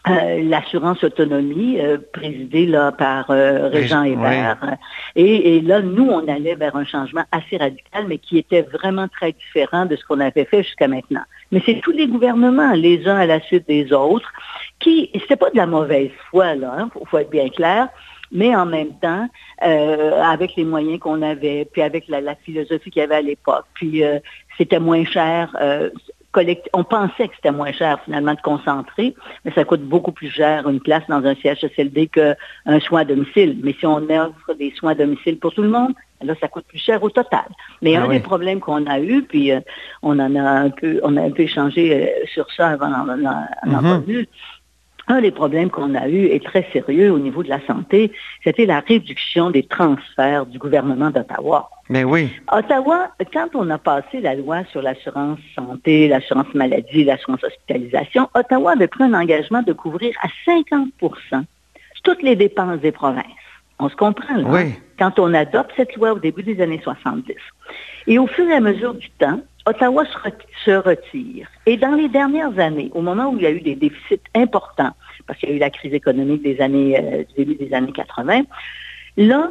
euh, 0.09 0.43
l'assurance 0.43 1.03
autonomie 1.03 1.79
euh, 1.79 1.97
présidée 2.13 2.65
là, 2.65 2.91
par 2.91 3.29
euh, 3.29 3.69
Régent 3.69 4.03
Hébert. 4.03 4.57
Et, 5.15 5.61
là, 5.61 5.81
nous, 5.81 6.07
on 6.09 6.27
allait 6.27 6.55
vers 6.55 6.75
un 6.75 6.85
changement 6.85 7.23
assez 7.31 7.57
radical, 7.57 8.05
mais 8.07 8.17
qui 8.17 8.37
était 8.37 8.61
vraiment 8.61 9.07
très 9.07 9.31
différent 9.31 9.85
de 9.85 9.95
ce 9.95 10.05
qu'on 10.05 10.19
avait 10.19 10.45
fait 10.45 10.63
jusqu'à 10.63 10.87
maintenant. 10.87 11.23
Mais 11.51 11.61
c'est 11.65 11.81
tous 11.81 11.91
les 11.91 12.07
gouvernements, 12.07 12.73
les 12.73 13.07
uns 13.07 13.17
à 13.17 13.25
la 13.25 13.39
suite 13.41 13.67
des 13.67 13.91
autres, 13.93 14.31
qui, 14.79 15.09
c'était 15.13 15.35
pas 15.35 15.49
de 15.49 15.57
la 15.57 15.67
mauvaise 15.67 16.11
foi, 16.29 16.55
là, 16.55 16.73
il 16.77 16.81
hein, 16.81 16.89
faut, 17.09 17.17
être 17.17 17.29
bien 17.29 17.49
clair, 17.49 17.87
mais 18.31 18.55
en 18.55 18.65
même 18.65 18.93
temps, 19.01 19.27
avec 19.59 20.55
les 20.55 20.65
moyens 20.65 20.99
qu'on 20.99 21.21
avait, 21.21 21.65
puis 21.71 21.81
avec 21.81 22.07
la, 22.09 22.35
philosophie 22.35 22.91
qu'il 22.91 22.99
y 22.99 23.03
avait 23.03 23.15
à 23.15 23.21
l'époque, 23.21 23.65
puis 23.73 24.03
c'était 24.57 24.79
moins 24.79 25.05
cher 25.05 25.55
on 26.73 26.83
pensait 26.83 27.27
que 27.27 27.35
c'était 27.35 27.51
moins 27.51 27.71
cher 27.71 27.99
finalement 28.05 28.33
de 28.33 28.41
concentrer, 28.41 29.15
mais 29.45 29.51
ça 29.53 29.63
coûte 29.63 29.81
beaucoup 29.81 30.11
plus 30.11 30.29
cher 30.29 30.67
une 30.67 30.79
place 30.79 31.03
dans 31.07 31.25
un 31.25 31.35
CHSLD 31.35 32.07
qu'un 32.07 32.79
soin 32.81 33.01
à 33.01 33.05
domicile. 33.05 33.59
Mais 33.63 33.75
si 33.79 33.85
on 33.85 33.97
offre 34.09 34.53
des 34.57 34.71
soins 34.71 34.91
à 34.91 34.95
domicile 34.95 35.37
pour 35.39 35.53
tout 35.53 35.63
le 35.63 35.69
monde, 35.69 35.93
là, 36.21 36.33
ça 36.39 36.47
coûte 36.47 36.65
plus 36.67 36.79
cher 36.79 37.01
au 37.03 37.09
total. 37.09 37.45
Mais 37.81 37.95
ah 37.95 38.03
un 38.03 38.09
des 38.09 38.19
problèmes 38.19 38.59
qu'on 38.59 38.85
a 38.87 38.99
eu, 38.99 39.23
puis 39.23 39.51
euh, 39.51 39.59
on 40.01 40.19
en 40.19 40.35
a 40.35 40.41
un 40.41 40.69
peu, 40.69 40.99
on 41.03 41.15
a 41.17 41.21
un 41.21 41.31
peu 41.31 41.43
échangé 41.43 41.93
euh, 41.93 42.25
sur 42.33 42.51
ça 42.51 42.69
avant 42.69 42.89
d'en 42.89 43.81
mm 43.81 44.25
un 45.07 45.21
des 45.21 45.31
problèmes 45.31 45.69
qu'on 45.69 45.95
a 45.95 46.07
eu 46.07 46.25
est 46.25 46.43
très 46.43 46.67
sérieux 46.73 47.11
au 47.11 47.19
niveau 47.19 47.43
de 47.43 47.49
la 47.49 47.65
santé, 47.65 48.11
c'était 48.43 48.65
la 48.65 48.81
réduction 48.81 49.49
des 49.51 49.63
transferts 49.63 50.45
du 50.45 50.59
gouvernement 50.59 51.09
d'Ottawa. 51.09 51.69
Mais 51.89 52.03
oui. 52.03 52.29
Ottawa, 52.51 53.09
quand 53.31 53.49
on 53.53 53.69
a 53.69 53.77
passé 53.77 54.19
la 54.19 54.35
loi 54.35 54.63
sur 54.71 54.81
l'assurance 54.81 55.39
santé, 55.55 56.07
l'assurance 56.07 56.53
maladie, 56.53 57.05
l'assurance 57.05 57.43
hospitalisation, 57.43 58.29
Ottawa 58.33 58.73
avait 58.73 58.87
pris 58.87 59.05
un 59.05 59.13
engagement 59.13 59.61
de 59.61 59.73
couvrir 59.73 60.13
à 60.21 60.27
50% 60.45 61.43
toutes 62.03 62.21
les 62.23 62.35
dépenses 62.35 62.79
des 62.79 62.91
provinces. 62.91 63.25
On 63.79 63.89
se 63.89 63.95
comprend, 63.95 64.35
là. 64.35 64.47
Oui. 64.49 64.73
Quand 64.97 65.19
on 65.19 65.33
adopte 65.33 65.71
cette 65.77 65.95
loi 65.95 66.13
au 66.13 66.19
début 66.19 66.43
des 66.43 66.61
années 66.61 66.81
70. 66.83 67.35
Et 68.07 68.17
au 68.17 68.27
fur 68.27 68.47
et 68.47 68.53
à 68.53 68.59
mesure 68.59 68.95
du 68.95 69.09
temps, 69.11 69.39
Ottawa 69.67 70.05
se 70.63 70.71
retire. 70.71 71.47
Et 71.65 71.75
dans 71.75 71.93
les 71.93 72.07
dernières 72.07 72.57
années, 72.57 72.89
au 72.93 73.01
moment 73.01 73.29
où 73.29 73.35
il 73.35 73.43
y 73.43 73.45
a 73.45 73.51
eu 73.51 73.59
des 73.59 73.75
déficits 73.75 74.21
importants, 74.33 74.93
parce 75.27 75.37
qu'il 75.39 75.49
y 75.49 75.51
a 75.51 75.55
eu 75.55 75.59
la 75.59 75.69
crise 75.69 75.93
économique 75.93 76.41
des 76.41 76.61
années, 76.61 76.97
euh, 76.97 77.23
du 77.25 77.33
début 77.43 77.55
des 77.55 77.73
années 77.73 77.91
80, 77.91 78.43
là, 79.17 79.49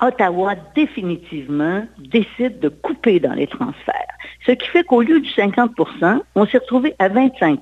Ottawa 0.00 0.54
définitivement 0.76 1.84
décide 1.98 2.60
de 2.60 2.68
couper 2.68 3.18
dans 3.18 3.34
les 3.34 3.48
transferts. 3.48 4.16
Ce 4.46 4.52
qui 4.52 4.68
fait 4.68 4.84
qu'au 4.84 5.02
lieu 5.02 5.20
du 5.20 5.30
50% 5.30 6.20
on 6.34 6.46
s'est 6.46 6.58
retrouvé 6.58 6.94
à 7.00 7.08
25 7.08 7.60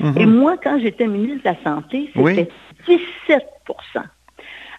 mhm. 0.00 0.14
Et 0.16 0.26
moi, 0.26 0.56
quand 0.62 0.78
j'étais 0.80 1.06
ministre 1.06 1.44
de 1.44 1.56
la 1.56 1.62
Santé, 1.62 2.10
c'était 2.14 2.48
17 2.86 3.46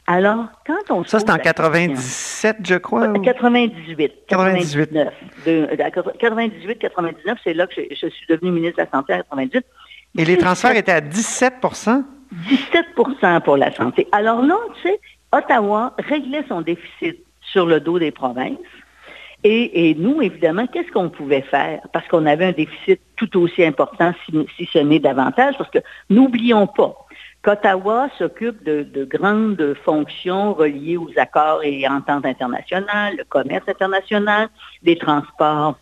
alors, 0.05 0.47
quand 0.67 0.89
on 0.89 1.03
Ça, 1.05 1.19
c'est 1.19 1.31
en 1.31 1.37
97, 1.37 2.57
je 2.63 2.75
crois? 2.75 3.13
98. 3.19 4.11
98. 4.27 4.89
98, 6.19 6.77
99, 6.77 7.37
c'est 7.43 7.53
là 7.53 7.67
que 7.67 7.73
je, 7.75 8.07
suis 8.07 8.27
devenu 8.27 8.51
ministre 8.51 8.77
de 8.77 8.83
la 8.83 8.91
Santé 8.91 9.13
en 9.13 9.37
98. 9.37 9.65
Et 10.17 10.25
les 10.25 10.37
transferts 10.37 10.75
étaient 10.75 10.91
à 10.91 11.01
17% 11.01 12.03
17% 12.49 13.41
pour 13.41 13.57
la 13.57 13.71
santé. 13.73 14.07
Alors 14.11 14.41
là, 14.41 14.55
tu 14.75 14.89
sais, 14.89 14.99
Ottawa 15.31 15.93
réglait 15.99 16.43
son 16.49 16.61
déficit 16.61 17.23
sur 17.41 17.65
le 17.65 17.79
dos 17.79 17.99
des 17.99 18.11
provinces. 18.11 18.57
Et, 19.45 19.95
nous, 19.99 20.21
évidemment, 20.21 20.67
qu'est-ce 20.67 20.89
qu'on 20.91 21.09
pouvait 21.09 21.41
faire? 21.41 21.81
Parce 21.91 22.07
qu'on 22.07 22.25
avait 22.25 22.45
un 22.45 22.51
déficit 22.53 23.01
tout 23.17 23.37
aussi 23.37 23.63
important, 23.63 24.13
si, 24.25 24.33
si 24.55 24.69
ce 24.71 24.79
n'est 24.79 24.99
davantage, 24.99 25.55
parce 25.57 25.69
que 25.69 25.79
n'oublions 26.09 26.65
pas, 26.65 26.95
qu'Ottawa 27.43 28.09
s'occupe 28.17 28.63
de, 28.63 29.05
grandes 29.05 29.75
fonctions 29.83 30.53
reliées 30.53 30.97
aux 30.97 31.11
accords 31.17 31.63
et 31.63 31.87
ententes 31.87 32.25
internationales, 32.25 33.15
le 33.17 33.25
commerce 33.25 33.67
international, 33.67 34.47
des 34.81 34.97
transports 34.97 35.77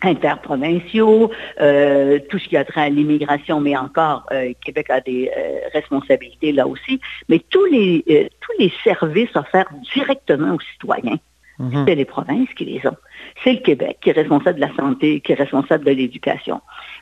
interprovinciaux, 0.00 1.30
euh, 1.60 2.18
tout 2.28 2.38
ce 2.38 2.48
qui 2.48 2.56
a 2.56 2.64
trait 2.64 2.82
à 2.82 2.88
l'immigration, 2.88 3.60
mais 3.60 3.76
encore, 3.76 4.26
euh, 4.32 4.52
Québec 4.64 4.90
a 4.90 5.00
des 5.00 5.30
euh, 5.36 5.58
responsabilités 5.72 6.52
là 6.52 6.66
aussi, 6.66 7.00
mais 7.28 7.40
tous 7.50 7.64
les, 7.66 8.30
tous 8.40 8.52
les 8.58 8.72
services 8.82 9.34
offerts 9.36 9.70
directement 9.94 10.54
aux 10.54 10.60
citoyens, 10.72 11.18
mhm. 11.58 11.84
c'est 11.86 11.94
les 11.94 12.04
provinces 12.04 12.52
qui 12.56 12.64
les 12.64 12.86
ont. 12.86 12.96
C'est 13.44 13.52
le 13.52 13.60
Québec 13.60 13.98
qui 14.00 14.10
est 14.10 14.14
responsable 14.14 14.56
de 14.56 14.66
la 14.66 14.74
santé, 14.74 15.20
qui 15.20 15.32
est 15.32 15.36
responsable 15.36 15.84
de 15.84 15.92
l'éducation. 15.92 16.60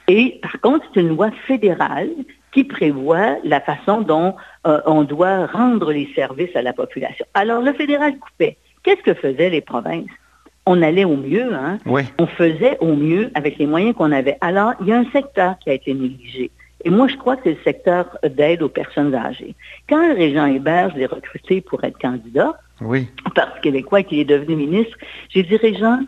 Et 0.08 0.38
par 0.42 0.60
contre, 0.60 0.84
c'est 0.92 1.00
une 1.00 1.08
loi 1.08 1.30
fédérale 1.46 2.10
qui 2.52 2.64
prévoit 2.64 3.36
la 3.44 3.60
façon 3.60 4.00
dont 4.00 4.34
euh, 4.66 4.80
on 4.86 5.02
doit 5.02 5.46
rendre 5.46 5.92
les 5.92 6.08
services 6.14 6.54
à 6.54 6.62
la 6.62 6.72
population. 6.72 7.24
Alors, 7.34 7.62
le 7.62 7.72
fédéral 7.72 8.18
coupait. 8.18 8.56
Qu'est-ce 8.82 9.02
que 9.02 9.14
faisaient 9.14 9.50
les 9.50 9.60
provinces? 9.60 10.08
On 10.66 10.82
allait 10.82 11.04
au 11.04 11.16
mieux, 11.16 11.54
hein? 11.54 11.78
On 12.18 12.26
faisait 12.26 12.76
au 12.80 12.94
mieux 12.94 13.30
avec 13.34 13.58
les 13.58 13.66
moyens 13.66 13.94
qu'on 13.94 14.12
avait. 14.12 14.36
Alors, 14.40 14.74
il 14.80 14.88
y 14.88 14.92
a 14.92 14.98
un 14.98 15.10
secteur 15.10 15.58
qui 15.58 15.70
a 15.70 15.74
été 15.74 15.94
négligé. 15.94 16.50
Et 16.84 16.90
moi, 16.90 17.08
je 17.08 17.16
crois 17.16 17.36
que 17.36 17.42
c'est 17.44 17.50
le 17.50 17.62
secteur 17.64 18.18
d'aide 18.24 18.62
aux 18.62 18.68
personnes 18.68 19.14
âgées. 19.14 19.54
Quand 19.88 20.06
le 20.06 20.14
régent 20.14 20.46
Hébert, 20.46 20.90
je 20.90 20.98
l'ai 20.98 21.06
recruté 21.06 21.60
pour 21.60 21.84
être 21.84 21.98
candidat, 21.98 22.58
oui. 22.80 23.08
parce 23.34 23.60
québécois 23.60 24.02
qu'il 24.02 24.18
est 24.18 24.24
devenu 24.24 24.56
ministre, 24.56 24.96
j'ai 25.28 25.42
dit, 25.42 25.56
Régent, 25.56 26.00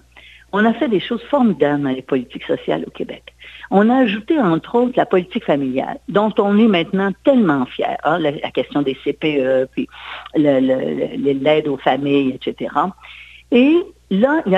on 0.53 0.65
a 0.65 0.73
fait 0.75 0.89
des 0.89 1.01
choses 1.01 1.23
formidables 1.25 1.83
dans 1.83 1.91
les 1.91 2.03
politiques 2.03 2.45
sociales 2.45 2.85
au 2.87 2.91
Québec. 2.91 3.35
On 3.75 3.89
a 3.89 3.97
ajouté, 4.01 4.39
entre 4.39 4.75
autres, 4.75 4.93
la 4.97 5.07
politique 5.07 5.47
familiale, 5.47 5.99
dont 6.07 6.33
on 6.37 6.59
est 6.59 6.69
maintenant 6.69 7.11
tellement 7.25 7.65
fier. 7.65 7.97
Hein, 8.05 8.19
la, 8.19 8.33
question 8.51 8.83
des 8.83 8.95
CPE, 8.95 9.71
puis 9.73 9.89
l'aide 10.37 11.69
aux 11.69 11.79
familles, 11.79 12.39
etc. 12.39 12.71
Et 13.51 13.75
là, 14.11 14.43
il 14.45 14.53
y 14.53 14.57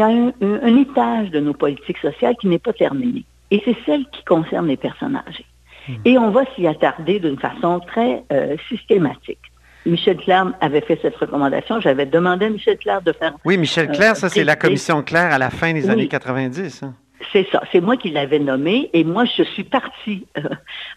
a, 0.00 0.06
un, 0.06 0.76
étage 0.76 1.30
de 1.32 1.40
nos 1.40 1.52
politiques 1.52 1.98
sociales 1.98 2.36
qui 2.40 2.46
n'est 2.46 2.60
pas 2.60 2.72
terminé. 2.72 3.24
Et 3.50 3.60
c'est 3.64 3.76
celle 3.84 4.06
qui 4.12 4.24
concerne 4.24 4.68
les 4.68 4.76
personnes 4.76 5.20
âgées. 5.28 5.46
Hmm. 5.88 5.94
Et 6.04 6.16
on 6.16 6.30
va 6.30 6.44
s'y 6.54 6.68
attarder 6.68 7.18
d'une 7.18 7.38
façon 7.38 7.80
très 7.80 8.22
euh, 8.32 8.56
systématique. 8.68 9.40
Michel 9.84 10.16
Claire 10.16 10.52
avait 10.60 10.80
fait 10.80 10.98
cette 11.02 11.16
recommandation. 11.16 11.80
J'avais 11.80 12.06
demandé 12.06 12.46
à 12.46 12.50
Michel 12.50 12.78
Claire 12.78 13.02
de 13.02 13.12
faire... 13.12 13.34
Oui, 13.44 13.58
Michel 13.58 13.88
Claire, 13.90 14.16
ça 14.16 14.28
c'est 14.28 14.44
la 14.44 14.54
commission 14.54 15.02
Claire 15.02 15.32
à 15.32 15.38
la 15.38 15.50
fin 15.50 15.72
des 15.72 15.90
années 15.90 16.08
90. 16.08 16.84
C'est 17.32 17.46
ça. 17.50 17.62
C'est 17.70 17.80
moi 17.80 17.96
qui 17.96 18.10
l'avais 18.10 18.38
nommé 18.38 18.90
et 18.92 19.04
moi, 19.04 19.24
je 19.24 19.42
suis 19.44 19.64
partie, 19.64 20.26
euh, 20.36 20.42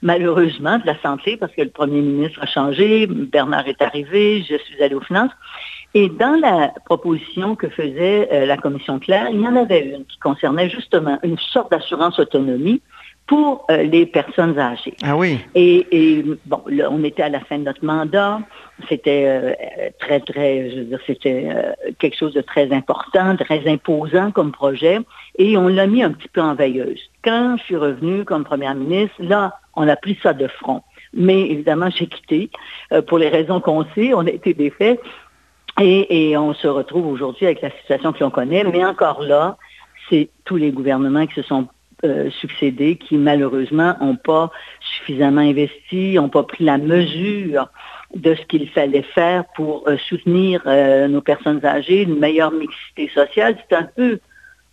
malheureusement, 0.01 0.79
de 0.79 0.85
la 0.85 0.99
santé 1.01 1.37
parce 1.37 1.53
que 1.53 1.61
le 1.61 1.69
premier 1.69 2.01
ministre 2.01 2.39
a 2.41 2.47
changé, 2.47 3.07
Bernard 3.07 3.67
est 3.67 3.81
arrivé, 3.81 4.43
je 4.49 4.55
suis 4.57 4.81
allée 4.81 4.95
aux 4.95 5.01
finances. 5.01 5.31
Et 5.93 6.09
dans 6.09 6.39
la 6.39 6.73
proposition 6.85 7.55
que 7.55 7.69
faisait 7.69 8.29
euh, 8.31 8.45
la 8.45 8.57
commission 8.57 8.99
Claire, 8.99 9.29
il 9.31 9.41
y 9.41 9.47
en 9.47 9.55
avait 9.55 9.89
une 9.95 10.05
qui 10.05 10.17
concernait 10.17 10.69
justement 10.69 11.17
une 11.23 11.37
sorte 11.37 11.71
d'assurance 11.71 12.19
autonomie 12.19 12.81
pour 13.25 13.65
euh, 13.69 13.83
les 13.83 14.05
personnes 14.05 14.57
âgées. 14.57 14.95
Ah 15.03 15.15
oui. 15.15 15.39
Et, 15.53 16.23
bon, 16.45 16.63
on 16.89 17.03
était 17.03 17.23
à 17.23 17.29
la 17.29 17.41
fin 17.41 17.57
de 17.59 17.63
notre 17.63 17.83
mandat. 17.83 18.39
C'était 18.89 19.93
très, 19.99 20.19
très, 20.19 20.69
je 20.69 20.75
veux 20.77 20.85
dire, 20.85 20.99
c'était 21.07 21.49
quelque 21.99 22.15
chose 22.15 22.33
de 22.33 22.41
très 22.41 22.71
important, 22.71 23.35
très 23.35 23.67
imposant 23.67 24.31
comme 24.31 24.51
projet 24.51 24.99
et 25.37 25.57
on 25.57 25.67
l'a 25.67 25.87
mis 25.87 26.03
un 26.03 26.11
petit 26.11 26.27
peu 26.27 26.41
en 26.41 26.55
veilleuse. 26.55 26.99
Quand 27.23 27.57
je 27.57 27.63
suis 27.63 27.75
revenue 27.75 28.25
comme 28.25 28.43
première 28.43 28.75
ministre, 28.75 29.15
là, 29.19 29.59
on 29.75 29.87
a 29.87 29.95
pris 29.95 30.17
ça 30.21 30.33
de 30.33 30.47
front. 30.47 30.81
Mais 31.13 31.41
évidemment, 31.49 31.89
j'ai 31.89 32.07
quitté 32.07 32.49
euh, 32.91 33.01
pour 33.01 33.17
les 33.17 33.29
raisons 33.29 33.61
qu'on 33.61 33.85
sait, 33.95 34.13
on 34.13 34.21
a 34.21 34.29
été 34.29 34.53
défaits 34.53 34.99
et, 35.79 36.35
on 36.37 36.55
se 36.55 36.67
retrouve 36.67 37.05
aujourd'hui 37.05 37.45
avec 37.45 37.61
la 37.61 37.69
situation 37.69 38.11
que 38.11 38.23
l'on 38.23 38.31
connaît. 38.31 38.63
Mais 38.63 38.83
encore 38.83 39.21
là, 39.21 39.57
c'est 40.09 40.29
tous 40.43 40.55
les 40.55 40.71
gouvernements 40.71 41.27
qui 41.27 41.35
se 41.35 41.43
sont 41.43 41.67
euh, 42.03 42.31
succédé 42.31 42.95
qui 42.95 43.17
malheureusement 43.17 43.95
n'ont 44.01 44.15
pas 44.15 44.51
suffisamment 44.79 45.41
investi, 45.41 46.13
n'ont 46.13 46.29
pas 46.29 46.43
pris 46.43 46.63
la 46.63 46.79
mesure 46.79 47.69
de 48.15 48.33
ce 48.33 48.41
qu'il 48.43 48.67
fallait 48.69 49.03
faire 49.03 49.43
pour 49.55 49.87
euh, 49.87 49.97
soutenir 49.97 50.63
nos 51.09 51.21
personnes 51.21 51.63
âgées, 51.63 52.03
une 52.03 52.17
meilleure 52.17 52.51
mixité 52.51 53.09
sociale. 53.09 53.55
C'est 53.69 53.75
un 53.75 53.83
peu 53.83 54.19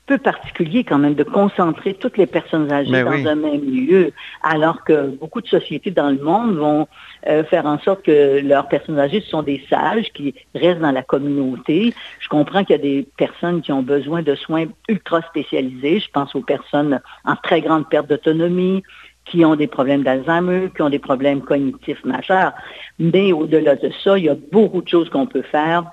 peu 0.07 0.19
particulier 0.19 0.85
quand 0.85 0.99
même 0.99 1.15
de 1.15 1.25
concentrer 1.25 1.95
toutes 1.95 2.19
les 2.19 2.27
personnes 2.27 2.71
âgées 2.71 3.03
dans 3.03 3.27
un 3.27 3.35
même 3.35 3.65
lieu, 3.65 4.13
alors 4.43 4.85
que 4.85 5.07
beaucoup 5.09 5.41
de 5.41 5.47
sociétés 5.47 5.91
dans 5.91 6.11
le 6.11 6.19
monde 6.19 6.57
vont 6.57 6.87
euh, 7.27 7.43
faire 7.45 7.65
en 7.65 7.79
sorte 7.79 8.03
que 8.03 8.41
leurs 8.41 8.69
personnes 8.69 8.99
âgées 8.99 9.23
sont 9.23 9.43
des 9.43 9.65
sages 9.71 10.13
qui 10.13 10.35
restent 10.55 10.81
dans 10.81 10.93
la 10.93 11.03
communauté. 11.03 11.95
Je 12.21 12.29
comprends 12.29 12.65
qu'il 12.65 12.77
y 12.77 12.79
a 12.79 12.83
des 12.83 13.07
personnes 13.17 13.63
qui 13.63 13.73
ont 13.73 13.83
besoin 13.83 14.23
de 14.23 14.35
soins 14.35 14.67
ultra 14.89 15.23
spécialisés. 15.23 16.01
Je 16.01 16.11
pense 16.11 16.35
aux 16.35 16.43
personnes 16.43 17.01
en 17.25 17.37
très 17.37 17.63
grande 17.63 17.89
perte 17.89 18.09
d'autonomie, 18.09 18.83
qui 19.25 19.45
ont 19.45 19.57
des 19.57 19.67
problèmes 19.67 20.03
d'Alzheimer, 20.03 20.69
qui 20.75 20.83
ont 20.83 20.91
des 20.91 20.99
problèmes 20.99 21.41
cognitifs 21.41 22.05
majeurs. 22.05 22.53
Mais 22.99 23.33
au-delà 23.33 23.77
de 23.77 23.91
ça, 24.03 24.19
il 24.19 24.25
y 24.25 24.29
a 24.29 24.37
beaucoup 24.53 24.83
de 24.83 24.89
choses 24.89 25.09
qu'on 25.09 25.27
peut 25.27 25.43
faire 25.43 25.85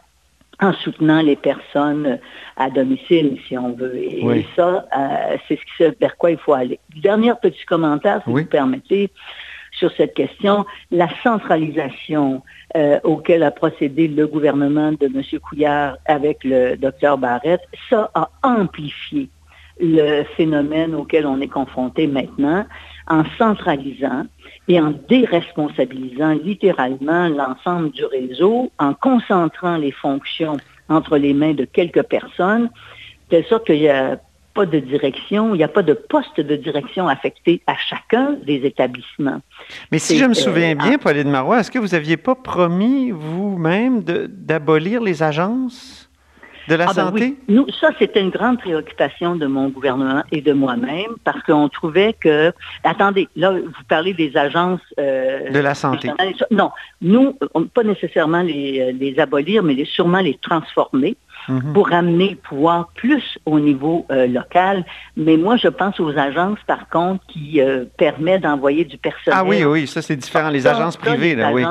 en 0.61 0.73
soutenant 0.73 1.21
les 1.21 1.35
personnes 1.35 2.19
à 2.55 2.69
domicile, 2.69 3.37
si 3.47 3.57
on 3.57 3.73
veut. 3.73 3.95
Et, 3.97 4.45
ça, 4.55 4.85
euh, 4.95 5.37
c'est 5.47 5.59
ce 5.77 5.93
vers 5.99 6.15
quoi 6.17 6.31
il 6.31 6.37
faut 6.37 6.53
aller. 6.53 6.79
Dernier 7.01 7.33
petit 7.41 7.65
commentaire, 7.65 8.21
si 8.23 8.31
vous 8.31 8.45
permettez, 8.45 9.09
sur 9.71 9.91
cette 9.93 10.13
question, 10.13 10.65
la 10.91 11.07
centralisation 11.23 12.43
euh, 12.75 12.99
auquel 13.03 13.41
a 13.43 13.51
procédé 13.51 14.07
le 14.07 14.27
gouvernement 14.27 14.91
de 14.91 15.05
M. 15.05 15.39
Couillard 15.39 15.97
avec 16.05 16.43
le 16.43 16.75
docteur 16.75 17.17
Barrett, 17.17 17.61
ça 17.89 18.11
a 18.13 18.29
amplifié 18.43 19.29
le 19.79 20.23
phénomène 20.35 20.93
auquel 20.93 21.25
on 21.25 21.41
est 21.41 21.47
confronté 21.47 22.05
maintenant 22.05 22.65
en 23.07 23.23
centralisant 23.37 24.25
et 24.67 24.79
en 24.79 24.93
déresponsabilisant 25.09 26.33
littéralement 26.43 27.27
l'ensemble 27.27 27.91
du 27.91 28.05
réseau, 28.05 28.71
en 28.79 28.93
concentrant 28.93 29.77
les 29.77 29.91
fonctions 29.91 30.57
entre 30.89 31.17
les 31.17 31.33
mains 31.33 31.53
de 31.53 31.65
quelques 31.65 32.03
personnes, 32.03 32.63
de 32.63 32.69
telle 33.29 33.45
sorte 33.45 33.65
qu'il 33.65 33.79
n'y 33.79 33.89
a 33.89 34.19
pas 34.53 34.65
de 34.65 34.79
direction, 34.79 35.55
il 35.55 35.59
n'y 35.59 35.63
a 35.63 35.69
pas 35.69 35.83
de 35.83 35.93
poste 35.93 36.39
de 36.39 36.55
direction 36.55 37.07
affecté 37.07 37.61
à 37.67 37.75
chacun 37.75 38.35
des 38.45 38.65
établissements. 38.65 39.41
Mais 39.91 39.99
si 39.99 40.17
je 40.17 40.25
me 40.25 40.33
souviens 40.33 40.71
euh, 40.71 40.75
bien, 40.75 40.97
Pauline 40.97 41.29
Marois, 41.29 41.59
est-ce 41.59 41.71
que 41.71 41.79
vous 41.79 41.89
n'aviez 41.89 42.17
pas 42.17 42.35
promis 42.35 43.11
vous-même 43.11 44.01
d'abolir 44.03 45.01
les 45.01 45.23
agences? 45.23 46.00
De 46.67 46.75
la 46.75 46.85
ah, 46.85 46.93
ben 46.93 47.05
santé? 47.05 47.35
Nous, 47.47 47.67
ça, 47.79 47.89
c'était 47.97 48.21
une 48.21 48.29
grande 48.29 48.59
préoccupation 48.59 49.35
de 49.35 49.45
mon 49.45 49.69
gouvernement 49.69 50.23
et 50.31 50.41
de 50.41 50.53
moi-même 50.53 51.15
parce 51.23 51.41
qu'on 51.43 51.69
trouvait 51.69 52.13
que... 52.13 52.53
Attendez, 52.83 53.27
là, 53.35 53.51
vous 53.51 53.83
parlez 53.87 54.13
des 54.13 54.35
agences... 54.37 54.81
Euh, 54.99 55.49
de 55.49 55.59
la 55.59 55.73
santé. 55.73 56.11
Non, 56.51 56.71
nous, 57.01 57.37
pas 57.73 57.83
nécessairement 57.83 58.41
les, 58.41 58.93
les 58.93 59.19
abolir, 59.19 59.63
mais 59.63 59.73
les, 59.73 59.85
sûrement 59.85 60.19
les 60.19 60.37
transformer. 60.41 61.15
Mhm. 61.47 61.73
pour 61.73 61.91
amener 61.91 62.31
le 62.31 62.35
pouvoir 62.35 62.89
plus 62.93 63.37
au 63.45 63.59
niveau 63.59 64.05
euh, 64.11 64.27
local. 64.27 64.85
Mais 65.17 65.37
moi, 65.37 65.57
je 65.57 65.67
pense 65.67 65.99
aux 65.99 66.17
agences, 66.17 66.59
par 66.67 66.87
contre, 66.89 67.25
qui 67.27 67.61
euh, 67.61 67.85
permettent 67.97 68.43
d'envoyer 68.43 68.85
du 68.85 68.97
personnel. 68.97 69.39
Ah 69.39 69.43
oui, 69.43 69.63
oui, 69.63 69.87
ça 69.87 70.01
c'est 70.01 70.15
différent. 70.15 70.49
Les 70.49 70.67
agences 70.67 70.97
privées, 70.97 71.35
là, 71.35 71.51
oui. 71.51 71.63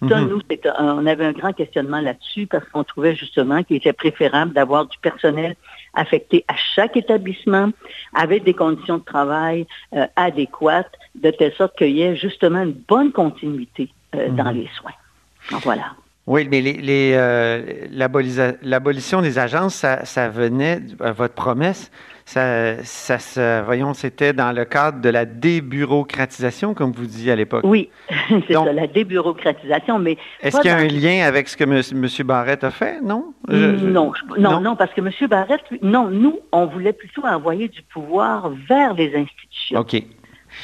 Mhm. 0.00 0.28
nous, 0.28 0.40
on 0.78 1.06
avait 1.06 1.26
un 1.26 1.32
grand 1.32 1.52
questionnement 1.52 2.00
là-dessus 2.00 2.46
parce 2.46 2.64
qu'on 2.68 2.84
trouvait 2.84 3.14
justement 3.14 3.62
qu'il 3.62 3.76
était 3.76 3.92
préférable 3.92 4.52
d'avoir 4.52 4.86
du 4.86 4.98
personnel 4.98 5.56
affecté 5.94 6.44
à 6.48 6.54
chaque 6.74 6.96
établissement 6.96 7.70
avec 8.14 8.44
des 8.44 8.54
conditions 8.54 8.98
de 8.98 9.04
travail 9.04 9.66
euh, 9.94 10.06
adéquates, 10.16 10.92
de 11.14 11.30
telle 11.30 11.52
sorte 11.54 11.76
qu'il 11.76 11.90
y 11.90 12.02
ait 12.02 12.16
justement 12.16 12.62
une 12.62 12.72
bonne 12.72 13.12
continuité 13.12 13.90
dans 14.12 14.52
mhm. 14.52 14.60
les 14.60 14.70
soins. 14.78 15.60
voilà. 15.62 15.92
Oui, 16.28 16.46
mais 16.50 16.60
les, 16.60 17.12
euh, 17.14 17.62
l'abolition 17.90 19.22
des 19.22 19.38
agences, 19.38 19.86
ça, 20.04 20.28
venait, 20.28 20.80
à 21.00 21.12
votre 21.12 21.32
promesse, 21.32 21.90
ça, 22.26 22.84
ça 22.84 23.62
voyons, 23.62 23.94
c'était 23.94 24.34
dans 24.34 24.52
le 24.52 24.66
cadre 24.66 25.00
de 25.00 25.08
la 25.08 25.24
débureaucratisation, 25.24 26.74
comme 26.74 26.92
vous 26.92 27.06
disiez 27.06 27.32
à 27.32 27.36
l'époque. 27.36 27.64
Oui, 27.64 27.88
c'est 28.28 28.52
ça, 28.52 28.70
la 28.70 28.86
débureaucratisation, 28.86 29.98
mais... 29.98 30.18
Est-ce 30.42 30.60
qu'il 30.60 30.70
y 30.70 30.74
a 30.74 30.76
un 30.76 30.86
lien 30.86 31.26
avec 31.26 31.48
ce 31.48 31.56
que 31.56 31.64
M. 31.64 32.26
Barrett 32.26 32.62
a 32.62 32.70
fait, 32.70 33.00
non? 33.00 33.32
non, 33.48 34.12
non, 34.36 34.60
non, 34.60 34.76
parce 34.76 34.92
que 34.92 35.00
M. 35.00 35.10
Barrett, 35.30 35.62
non, 35.80 36.10
nous, 36.10 36.40
on 36.52 36.66
voulait 36.66 36.92
plutôt 36.92 37.24
envoyer 37.24 37.68
du 37.68 37.80
pouvoir 37.82 38.50
vers 38.68 38.92
les 38.92 39.16
institutions. 39.16 39.80
OK 39.80 40.02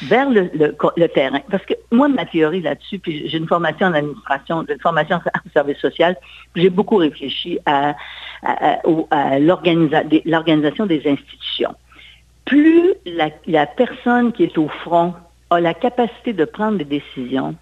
vers 0.03 0.29
le, 0.29 0.51
le, 0.53 1.07
terrain. 1.07 1.39
Parce 1.49 1.65
que 1.65 1.73
moi, 1.91 2.07
ma 2.07 2.25
théorie 2.25 2.61
là-dessus, 2.61 2.99
puis 2.99 3.27
j'ai 3.29 3.37
une 3.37 3.47
formation 3.47 3.87
en 3.87 3.93
administration, 3.93 4.65
une 4.67 4.79
formation 4.79 5.17
en 5.17 5.49
service 5.53 5.77
social, 5.77 6.17
j'ai 6.55 6.69
beaucoup 6.69 6.97
réfléchi 6.97 7.59
à, 7.65 7.95
à, 8.43 9.39
l'organisation 9.39 10.85
des 10.85 11.07
institutions. 11.07 11.75
Plus 12.45 12.93
la, 13.05 13.29
la 13.47 13.65
personne 13.65 14.31
qui 14.33 14.43
est 14.43 14.57
au 14.57 14.67
front 14.67 15.13
a 15.49 15.59
la 15.59 15.73
capacité 15.73 16.33
de 16.33 16.45
prendre 16.45 16.77
des 16.77 16.85
décisions, 16.85 17.55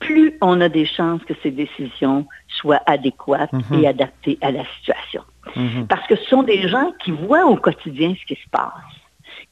plus 0.00 0.34
on 0.40 0.60
a 0.60 0.68
des 0.68 0.86
chances 0.86 1.22
que 1.24 1.34
ces 1.42 1.50
décisions 1.50 2.26
soient 2.48 2.82
adéquates 2.86 3.52
mhm. 3.52 3.80
et 3.80 3.86
adaptées 3.86 4.38
à 4.40 4.50
la 4.50 4.64
situation. 4.76 5.22
Mhm. 5.56 5.86
Parce 5.88 6.06
que 6.06 6.16
ce 6.16 6.24
sont 6.26 6.42
des 6.42 6.68
gens 6.68 6.92
qui 7.02 7.10
voient 7.10 7.46
au 7.46 7.56
quotidien 7.56 8.14
ce 8.20 8.26
qui 8.26 8.40
se 8.40 8.48
passe 8.50 8.72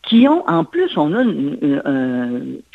qui 0.06 0.28
ont, 0.28 0.48
en 0.48 0.64
plus, 0.64 0.96
on 0.96 1.12
a, 1.12 1.24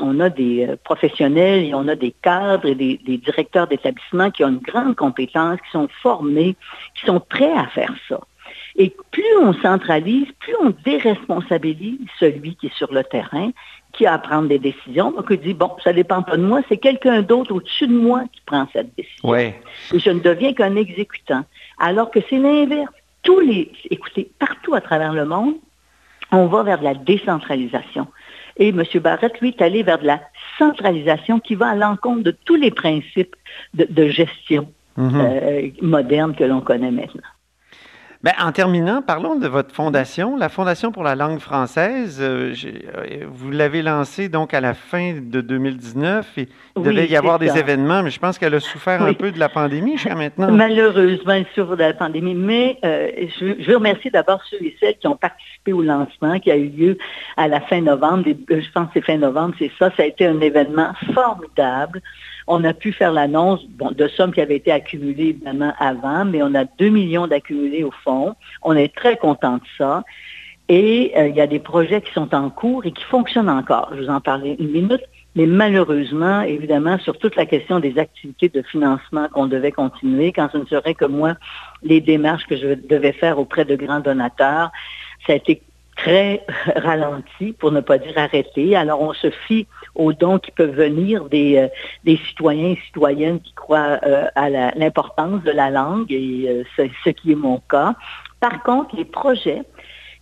on 0.01 0.19
a 0.19 0.29
des 0.29 0.67
euh, 0.67 0.75
professionnels 0.83 1.63
et 1.63 1.73
on 1.73 1.87
a 1.87 1.95
des 1.95 2.11
cadres 2.11 2.67
et 2.67 2.75
des, 2.75 2.97
directeurs 3.17 3.67
d'établissement 3.67 4.29
qui 4.31 4.43
ont 4.43 4.49
une 4.49 4.57
grande 4.57 4.95
compétence, 4.95 5.59
qui 5.61 5.71
sont 5.71 5.87
formés, 6.01 6.55
qui 6.93 7.05
sont 7.05 7.21
prêts 7.21 7.53
à 7.53 7.67
faire 7.67 7.93
ça. 8.09 8.19
Et 8.75 8.93
plus 9.11 9.37
on 9.41 9.53
centralise, 9.53 10.27
plus 10.39 10.55
on 10.61 10.73
déresponsabilise 10.83 11.99
celui 12.19 12.55
qui 12.55 12.67
est 12.67 12.75
sur 12.75 12.93
le 12.93 13.03
terrain, 13.03 13.51
qui 13.93 14.05
a 14.05 14.13
à 14.13 14.19
prendre 14.19 14.49
des 14.49 14.59
décisions, 14.59 15.11
donc 15.11 15.27
il 15.29 15.39
dit, 15.39 15.53
bon, 15.53 15.71
ça 15.83 15.91
ne 15.91 15.97
dépend 15.97 16.21
pas 16.23 16.37
de 16.37 16.43
moi, 16.43 16.61
c'est 16.67 16.77
quelqu'un 16.77 17.21
d'autre 17.21 17.53
au-dessus 17.53 17.87
de 17.87 17.97
moi 17.97 18.23
qui 18.31 18.41
prend 18.45 18.67
cette 18.73 18.93
décision. 18.95 19.21
Et 19.93 19.99
je 19.99 20.09
ne 20.09 20.19
deviens 20.19 20.53
qu'un 20.53 20.75
exécutant. 20.75 21.43
Alors 21.79 22.11
que 22.11 22.19
c'est 22.29 22.37
l'inverse. 22.37 22.91
Tous 23.23 23.39
les, 23.39 23.71
écoutez, 23.89 24.31
partout 24.39 24.73
à 24.73 24.81
travers 24.81 25.13
le 25.13 25.25
monde, 25.25 25.55
on 26.31 26.47
va 26.47 26.63
vers 26.63 26.81
la 26.81 26.93
décentralisation. 26.93 28.07
Et 28.57 28.69
M. 28.69 28.83
Barrett, 29.01 29.39
lui, 29.39 29.49
est 29.49 29.61
allé 29.61 29.83
vers 29.83 29.99
de 29.99 30.05
la 30.05 30.21
centralisation 30.57 31.39
qui 31.39 31.55
va 31.55 31.69
à 31.69 31.75
l'encontre 31.75 32.23
de 32.23 32.31
tous 32.31 32.55
les 32.55 32.71
principes 32.71 33.35
de, 33.73 34.07
gestion 34.07 34.67
mhm. 34.97 35.11
euh, 35.15 35.69
moderne 35.81 36.35
que 36.35 36.43
l'on 36.43 36.61
connaît 36.61 36.91
maintenant. 36.91 37.21
Ben, 38.23 38.33
en 38.39 38.51
terminant, 38.51 39.01
parlons 39.01 39.35
de 39.35 39.47
votre 39.47 39.73
fondation, 39.73 40.37
la 40.37 40.47
Fondation 40.47 40.91
pour 40.91 41.01
la 41.01 41.15
langue 41.15 41.39
française. 41.39 42.19
Euh, 42.21 42.53
euh, 42.63 43.25
vous 43.27 43.49
l'avez 43.49 43.81
lancée 43.81 44.29
donc 44.29 44.53
à 44.53 44.61
la 44.61 44.75
fin 44.75 45.13
de 45.19 45.41
2019 45.41 46.37
et 46.37 46.47
il 46.77 46.83
devait 46.83 47.07
y 47.07 47.15
avoir 47.15 47.39
des 47.39 47.57
événements, 47.57 48.03
mais 48.03 48.11
je 48.11 48.19
pense 48.19 48.37
qu'elle 48.37 48.53
a 48.53 48.59
souffert 48.59 49.01
un 49.01 49.13
peu 49.13 49.31
de 49.31 49.39
la 49.39 49.49
pandémie 49.49 49.93
jusqu'à 49.93 50.13
maintenant. 50.13 50.51
Malheureusement, 50.51 51.33
elle 51.33 51.47
souffre 51.55 51.75
de 51.75 51.81
la 51.81 51.93
pandémie, 51.93 52.35
mais 52.35 52.77
euh, 52.85 53.09
je, 53.39 53.55
je, 53.59 53.71
veux 53.71 53.77
remercier 53.77 54.11
d'abord 54.11 54.39
ceux 54.51 54.61
et 54.61 54.77
celles 54.79 54.97
qui 54.99 55.07
ont 55.07 55.15
participé 55.17 55.73
au 55.73 55.81
lancement 55.81 56.39
qui 56.39 56.51
a 56.51 56.57
eu 56.57 56.69
lieu 56.69 56.97
à 57.37 57.47
la 57.47 57.59
fin 57.59 57.81
novembre. 57.81 58.25
Je 58.49 58.71
pense 58.71 58.85
que 58.87 58.91
c'est 58.93 59.05
fin 59.05 59.17
novembre, 59.17 59.55
c'est 59.57 59.71
ça. 59.79 59.89
Ça 59.97 60.03
a 60.03 60.05
été 60.05 60.27
un 60.27 60.39
événement 60.41 60.93
formidable. 61.15 62.03
On 62.53 62.65
a 62.65 62.73
pu 62.73 62.91
faire 62.91 63.13
l'annonce 63.13 63.61
de 63.79 64.07
sommes 64.09 64.33
qui 64.33 64.41
avaient 64.41 64.57
été 64.57 64.73
accumulées 64.73 65.27
évidemment 65.27 65.73
avant, 65.79 66.25
mais 66.25 66.43
on 66.43 66.53
a 66.53 66.65
2 66.65 66.89
millions 66.89 67.25
d'accumulés 67.25 67.85
au 67.85 67.91
fond. 68.03 68.35
On 68.61 68.75
est 68.75 68.93
très 68.93 69.15
content 69.15 69.55
de 69.55 69.63
ça. 69.77 70.03
Et 70.67 71.13
euh, 71.15 71.29
il 71.29 71.35
y 71.37 71.39
a 71.39 71.47
des 71.47 71.59
projets 71.59 72.01
qui 72.01 72.11
sont 72.11 72.35
en 72.35 72.49
cours 72.49 72.85
et 72.85 72.91
qui 72.91 73.05
fonctionnent 73.05 73.49
encore. 73.49 73.93
Je 73.95 74.01
vous 74.01 74.09
en 74.09 74.19
parlais 74.19 74.57
une 74.59 74.71
minute. 74.71 75.03
Mais 75.35 75.45
malheureusement, 75.45 76.41
évidemment, 76.41 76.99
sur 76.99 77.17
toute 77.17 77.37
la 77.37 77.45
question 77.45 77.79
des 77.79 77.97
activités 77.97 78.49
de 78.49 78.61
financement 78.63 79.29
qu'on 79.31 79.47
devait 79.47 79.71
continuer, 79.71 80.33
quand 80.33 80.49
ce 80.51 80.57
ne 80.57 80.65
serait 80.65 80.93
que 80.93 81.05
moi, 81.05 81.35
les 81.83 82.01
démarches 82.01 82.47
que 82.47 82.57
je 82.57 82.73
devais 82.73 83.13
faire 83.13 83.39
auprès 83.39 83.63
de 83.63 83.77
grands 83.77 84.01
donateurs, 84.01 84.71
ça 85.25 85.31
a 85.31 85.35
été 85.37 85.61
très 85.95 86.45
ralenti, 86.75 87.53
pour 87.53 87.71
ne 87.71 87.81
pas 87.81 87.97
dire 87.97 88.17
arrêté. 88.17 88.75
Alors, 88.75 89.01
on 89.01 89.13
se 89.13 89.29
fie 89.29 89.67
aux 89.95 90.13
dons 90.13 90.39
qui 90.39 90.51
peuvent 90.51 90.75
venir 90.75 91.25
des, 91.25 91.57
euh, 91.57 91.67
des 92.03 92.17
citoyens 92.17 92.69
et 92.69 92.79
citoyennes 92.85 93.39
qui 93.39 93.53
croient 93.53 93.99
euh, 94.03 94.27
à 94.35 94.49
l'importance 94.49 95.43
de 95.43 95.51
la 95.51 95.69
langue, 95.69 96.11
et 96.11 96.45
euh, 96.47 96.63
c'est 96.75 96.91
ce 97.03 97.09
qui 97.09 97.31
est 97.31 97.35
mon 97.35 97.61
cas. 97.69 97.95
Par 98.39 98.63
contre, 98.63 98.95
les 98.95 99.05
projets 99.05 99.61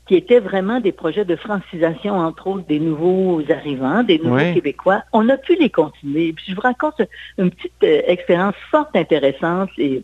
qui 0.08 0.16
étaient 0.16 0.40
vraiment 0.40 0.80
des 0.80 0.92
projets 0.92 1.24
de 1.24 1.36
francisation, 1.36 2.16
entre 2.16 2.48
autres, 2.48 2.66
des 2.68 2.80
nouveaux 2.80 3.44
arrivants, 3.50 4.02
des 4.02 4.18
nouveaux 4.18 4.54
Québécois, 4.54 5.04
on 5.14 5.30
a 5.30 5.38
pu 5.38 5.56
les 5.56 5.70
continuer. 5.70 6.34
Puis 6.34 6.46
je 6.50 6.56
vous 6.56 6.62
raconte 6.62 7.00
une 7.38 7.52
petite 7.52 7.84
expérience 7.84 8.56
fort 8.72 8.88
intéressante 8.96 9.70
et 9.78 10.04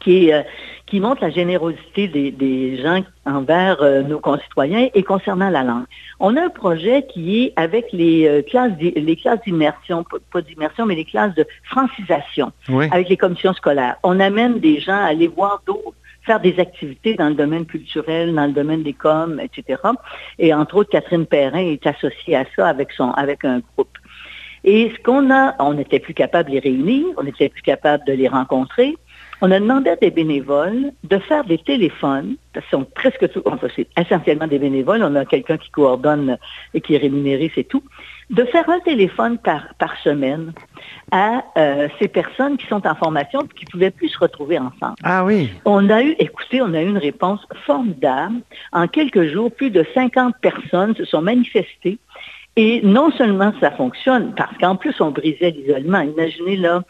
qui, 0.00 0.32
euh, 0.32 0.42
qui 0.86 1.00
montre 1.00 1.22
la 1.22 1.30
générosité 1.30 2.08
des, 2.08 2.76
gens 2.82 3.02
envers 3.26 3.82
euh, 3.82 4.02
nos 4.02 4.18
concitoyens 4.18 4.88
et 4.94 5.02
concernant 5.02 5.50
la 5.50 5.62
langue. 5.62 5.84
On 6.18 6.36
a 6.36 6.44
un 6.44 6.48
projet 6.48 7.06
qui 7.12 7.42
est 7.42 7.52
avec 7.56 7.86
les 7.92 8.26
euh, 8.26 8.42
classes 8.42 8.72
les 8.80 9.16
classes 9.16 9.40
d'immersion, 9.46 10.04
pas 10.32 10.42
d'immersion, 10.42 10.86
mais 10.86 10.94
les 10.94 11.04
classes 11.04 11.34
de 11.34 11.46
francisation 11.64 12.52
avec 12.90 13.08
les 13.08 13.16
commissions 13.16 13.52
scolaires. 13.52 13.96
On 14.02 14.18
amène 14.20 14.58
des 14.58 14.80
gens 14.80 14.92
à 14.92 15.06
aller 15.06 15.28
voir 15.28 15.62
d'autres 15.66 15.94
faire 16.22 16.40
des 16.40 16.60
activités 16.60 17.14
dans 17.14 17.28
le 17.28 17.34
domaine 17.34 17.64
culturel, 17.64 18.34
dans 18.34 18.46
le 18.46 18.52
domaine 18.52 18.82
des 18.82 18.92
coms, 18.92 19.40
etc. 19.40 19.80
Et 20.38 20.52
entre 20.52 20.76
autres, 20.76 20.90
Catherine 20.90 21.26
Perrin 21.26 21.58
est 21.58 21.86
associée 21.86 22.36
à 22.36 22.44
ça 22.54 22.68
avec, 22.68 22.92
son, 22.92 23.10
avec 23.12 23.44
un 23.44 23.60
groupe. 23.60 23.96
Et 24.64 24.92
ce 24.94 25.02
qu'on 25.02 25.30
a, 25.32 25.54
on 25.58 25.74
n'était 25.74 26.00
plus 26.00 26.14
capable 26.14 26.50
de 26.50 26.54
les 26.54 26.60
réunir, 26.60 27.06
on 27.16 27.22
n'était 27.22 27.48
plus 27.48 27.62
capable 27.62 28.04
de 28.06 28.12
les 28.12 28.28
rencontrer. 28.28 28.96
On 29.42 29.50
a 29.50 29.58
demandé 29.58 29.90
à 29.90 29.96
des 29.96 30.10
bénévoles 30.10 30.92
de 31.04 31.18
faire 31.18 31.44
des 31.44 31.58
téléphones, 31.58 32.36
ce 32.54 32.60
sont 32.70 32.84
presque 32.84 33.26
enfin 33.46 33.68
c'est 33.74 33.88
essentiellement 33.98 34.46
des 34.46 34.58
bénévoles, 34.58 35.02
on 35.02 35.14
a 35.14 35.24
quelqu'un 35.24 35.56
qui 35.56 35.70
coordonne 35.70 36.36
et 36.74 36.80
qui 36.80 36.94
est 36.94 36.98
rémunéré, 36.98 37.50
c'est 37.54 37.64
tout, 37.64 37.82
de 38.28 38.44
faire 38.44 38.68
un 38.68 38.80
téléphone 38.80 39.38
par, 39.38 39.74
par 39.78 39.96
semaine 39.98 40.52
à 41.10 41.42
euh, 41.56 41.88
ces 41.98 42.08
personnes 42.08 42.56
qui 42.56 42.66
sont 42.66 42.86
en 42.86 42.94
formation 42.94 43.40
et 43.40 43.48
qui 43.54 43.64
ne 43.64 43.70
pouvaient 43.70 43.90
plus 43.90 44.08
se 44.08 44.18
retrouver 44.18 44.58
ensemble. 44.58 44.96
Ah 45.02 45.24
oui. 45.24 45.50
On 45.64 45.88
a 45.90 46.02
eu, 46.02 46.14
écoutez, 46.18 46.62
on 46.62 46.72
a 46.74 46.82
eu 46.82 46.88
une 46.88 46.98
réponse 46.98 47.40
formidable. 47.66 48.36
En 48.72 48.86
quelques 48.86 49.32
jours, 49.32 49.50
plus 49.50 49.70
de 49.70 49.84
50 49.94 50.34
personnes 50.40 50.94
se 50.94 51.04
sont 51.04 51.22
manifestées 51.22 51.98
et 52.56 52.80
non 52.82 53.10
seulement 53.12 53.52
ça 53.60 53.70
fonctionne, 53.70 54.34
parce 54.36 54.56
qu'en 54.58 54.76
plus, 54.76 55.00
on 55.00 55.10
brisait 55.10 55.50
l'isolement. 55.50 56.00
Imaginez 56.00 56.56
là, 56.56 56.82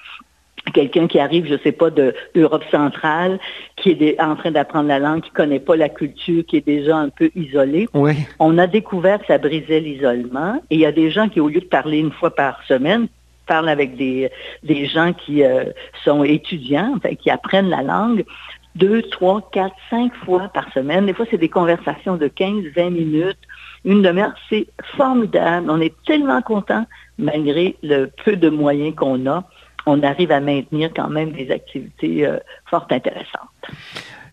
quelqu'un 0.73 1.07
qui 1.07 1.19
arrive, 1.19 1.47
je 1.47 1.55
ne 1.55 1.59
sais 1.59 1.73
pas, 1.73 1.91
de 1.91 2.15
l'Europe 2.35 2.65
centrale, 2.71 3.39
qui 3.77 3.91
est 3.91 4.21
en 4.21 4.37
train 4.37 4.51
d'apprendre 4.51 4.89
la 4.89 4.99
langue, 4.99 5.23
qui 5.23 5.31
ne 5.31 5.35
connaît 5.35 5.61
pas 5.61 5.77
la 5.77 5.89
culture, 5.89 6.45
qui 6.47 6.57
est 6.57 6.67
déjà 6.67 6.97
un 6.97 7.09
peu 7.09 7.31
isolé. 7.35 7.89
Oui. 7.95 8.13
On 8.39 8.59
a 8.59 8.67
découvert 8.67 9.19
que 9.21 9.27
ça 9.27 9.39
brisait 9.39 9.81
l'isolement. 9.81 10.61
Et 10.71 10.77
il 10.77 10.81
y 10.81 10.87
a 10.87 10.93
des 10.93 11.11
gens 11.11 11.29
qui, 11.29 11.41
au 11.41 11.49
lieu 11.49 11.61
de 11.61 11.67
parler 11.67 11.99
une 11.99 12.13
fois 12.13 12.35
par 12.35 12.63
semaine, 12.65 13.09
parlent 13.47 13.69
avec 13.69 13.97
des, 13.97 14.31
des 14.63 14.87
gens 14.87 15.13
qui 15.13 15.43
euh, 15.43 15.65
sont 16.05 16.23
étudiants, 16.23 16.95
enfin, 16.97 17.15
qui 17.17 17.31
apprennent 17.31 17.69
la 17.69 17.83
langue 17.83 18.25
deux, 18.77 19.03
trois, 19.03 19.49
quatre, 19.53 19.75
cinq 19.91 20.15
fois 20.25 20.49
par 20.55 20.73
semaine. 20.73 21.07
Des 21.07 21.15
fois, 21.15 21.27
c'est 21.31 21.39
des 21.39 21.49
conversations 21.49 22.17
de 22.17 22.29
15, 22.29 22.65
20 22.77 22.91
minutes, 22.91 23.39
une 23.85 24.03
demi-heure. 24.03 24.33
C'est 24.49 24.67
formidable. 24.97 25.69
On 25.71 25.81
est 25.81 25.95
tellement 26.07 26.41
contents, 26.41 26.87
malgré 27.19 27.77
le 27.83 28.07
peu 28.25 28.37
de 28.37 28.49
moyens 28.49 28.95
qu'on 28.95 29.27
a 29.27 29.45
on 29.91 30.03
arrive 30.03 30.33
à 30.33 30.41
maintenir 30.41 30.91
quand 30.95 31.09
même 31.09 31.33
des 31.33 31.51
activités 31.51 32.27
euh, 32.27 32.39
fort 32.67 32.87
intéressantes. 32.91 33.51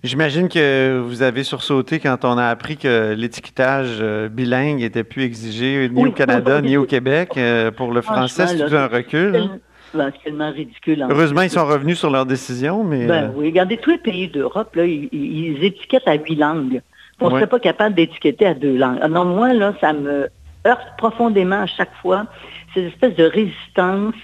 J'imagine 0.03 0.47
que 0.47 1.01
vous 1.03 1.23
avez 1.23 1.43
sursauté 1.43 1.99
quand 1.99 2.23
on 2.23 2.37
a 2.37 2.45
appris 2.45 2.77
que 2.77 3.13
l'étiquetage 3.17 3.97
euh, 3.99 4.29
bilingue 4.29 4.79
n'était 4.79 5.03
plus 5.03 5.23
exigé 5.23 5.89
ni 5.89 6.05
au 6.05 6.11
Canada 6.11 6.61
ni 6.61 6.77
au 6.77 6.85
Québec. 6.85 7.31
Euh, 7.37 7.71
pour 7.71 7.91
le 7.91 8.01
français, 8.01 8.47
c'est 8.47 8.73
un 8.73 8.87
recul. 8.87 9.35
Hein? 9.35 9.59
C'est 9.93 10.23
tellement 10.23 10.51
ridicule. 10.51 11.05
Heureusement, 11.09 11.41
ils 11.41 11.49
sont 11.49 11.65
revenus 11.65 11.97
sur 11.97 12.11
leur 12.11 12.25
décision, 12.25 12.83
mais... 12.83 13.07
Ben, 13.07 13.31
oui, 13.35 13.47
regardez, 13.47 13.77
tous 13.77 13.89
les 13.89 13.97
pays 13.97 14.27
d'Europe, 14.27 14.77
ils, 14.77 15.09
ils, 15.11 15.63
étiquettent 15.63 16.07
à 16.07 16.15
huit 16.15 16.35
langues. 16.35 16.81
On 17.19 17.29
ne 17.29 17.35
serait 17.35 17.47
pas 17.47 17.59
capable 17.59 17.95
d'étiqueter 17.95 18.45
à 18.45 18.53
deux 18.53 18.77
langues. 18.77 18.99
Alors 19.01 19.25
moi, 19.25 19.53
là, 19.53 19.73
ça 19.81 19.93
me 19.93 20.27
heurte 20.67 20.87
profondément 20.97 21.61
à 21.61 21.65
chaque 21.65 21.93
fois, 22.01 22.27
cette 22.73 22.93
espèce 22.93 23.15
de 23.15 23.23
résistance, 23.23 24.15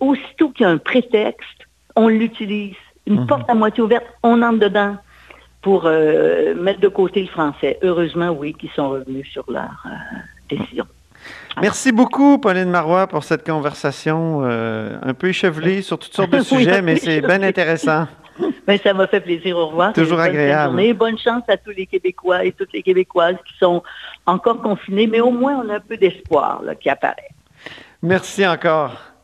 aussitôt 0.00 0.50
qu'il 0.50 0.64
y 0.64 0.66
a 0.66 0.70
un 0.70 0.78
prétexte, 0.78 1.66
on 1.94 2.08
l'utilise. 2.08 2.76
Une 3.06 3.20
mhm. 3.20 3.26
porte 3.26 3.48
à 3.48 3.54
moitié 3.54 3.82
ouverte, 3.82 4.04
on 4.22 4.42
entre 4.42 4.58
dedans 4.58 4.96
pour 5.62 5.82
euh, 5.86 6.54
mettre 6.54 6.78
de 6.78 6.86
côté 6.86 7.22
le 7.22 7.26
français. 7.26 7.78
Heureusement, 7.82 8.30
oui, 8.30 8.54
qu'ils 8.54 8.70
sont 8.70 8.90
revenus 8.90 9.26
sur 9.28 9.44
leur 9.50 9.84
euh, 9.86 9.88
décision. 10.48 10.86
Merci 11.60 11.90
beaucoup, 11.90 12.38
Pauline 12.38 12.70
Marois, 12.70 13.08
pour 13.08 13.24
cette 13.24 13.44
conversation 13.44 14.42
euh, 14.44 14.96
un 15.02 15.12
peu 15.12 15.28
échevelée 15.28 15.82
sur 15.82 15.98
toutes 15.98 16.14
sortes 16.14 16.30
de 16.30 16.40
sujets, 16.54 16.82
mais 16.82 16.94
c'est 16.96 17.20
bien 17.20 17.42
intéressant. 17.42 18.06
Ben, 18.66 18.78
ça 18.78 18.92
m'a 18.92 19.06
fait 19.06 19.20
plaisir. 19.20 19.56
Au 19.56 19.68
revoir. 19.68 19.94
Toujours 19.94 20.20
agréable. 20.20 20.92
Bonne 20.92 21.16
chance 21.16 21.42
à 21.48 21.56
tous 21.56 21.70
les 21.70 21.86
Québécois 21.86 22.44
et 22.44 22.52
toutes 22.52 22.72
les 22.74 22.82
Québécoises 22.82 23.36
qui 23.46 23.56
sont 23.58 23.82
encore 24.26 24.60
confinés, 24.60 25.06
mais 25.06 25.20
au 25.20 25.30
moins 25.30 25.62
on 25.64 25.70
a 25.70 25.76
un 25.76 25.80
peu 25.80 25.96
d'espoir 25.96 26.60
qui 26.78 26.90
apparaît. 26.90 27.30
Merci 28.02 28.46
encore. 28.46 29.15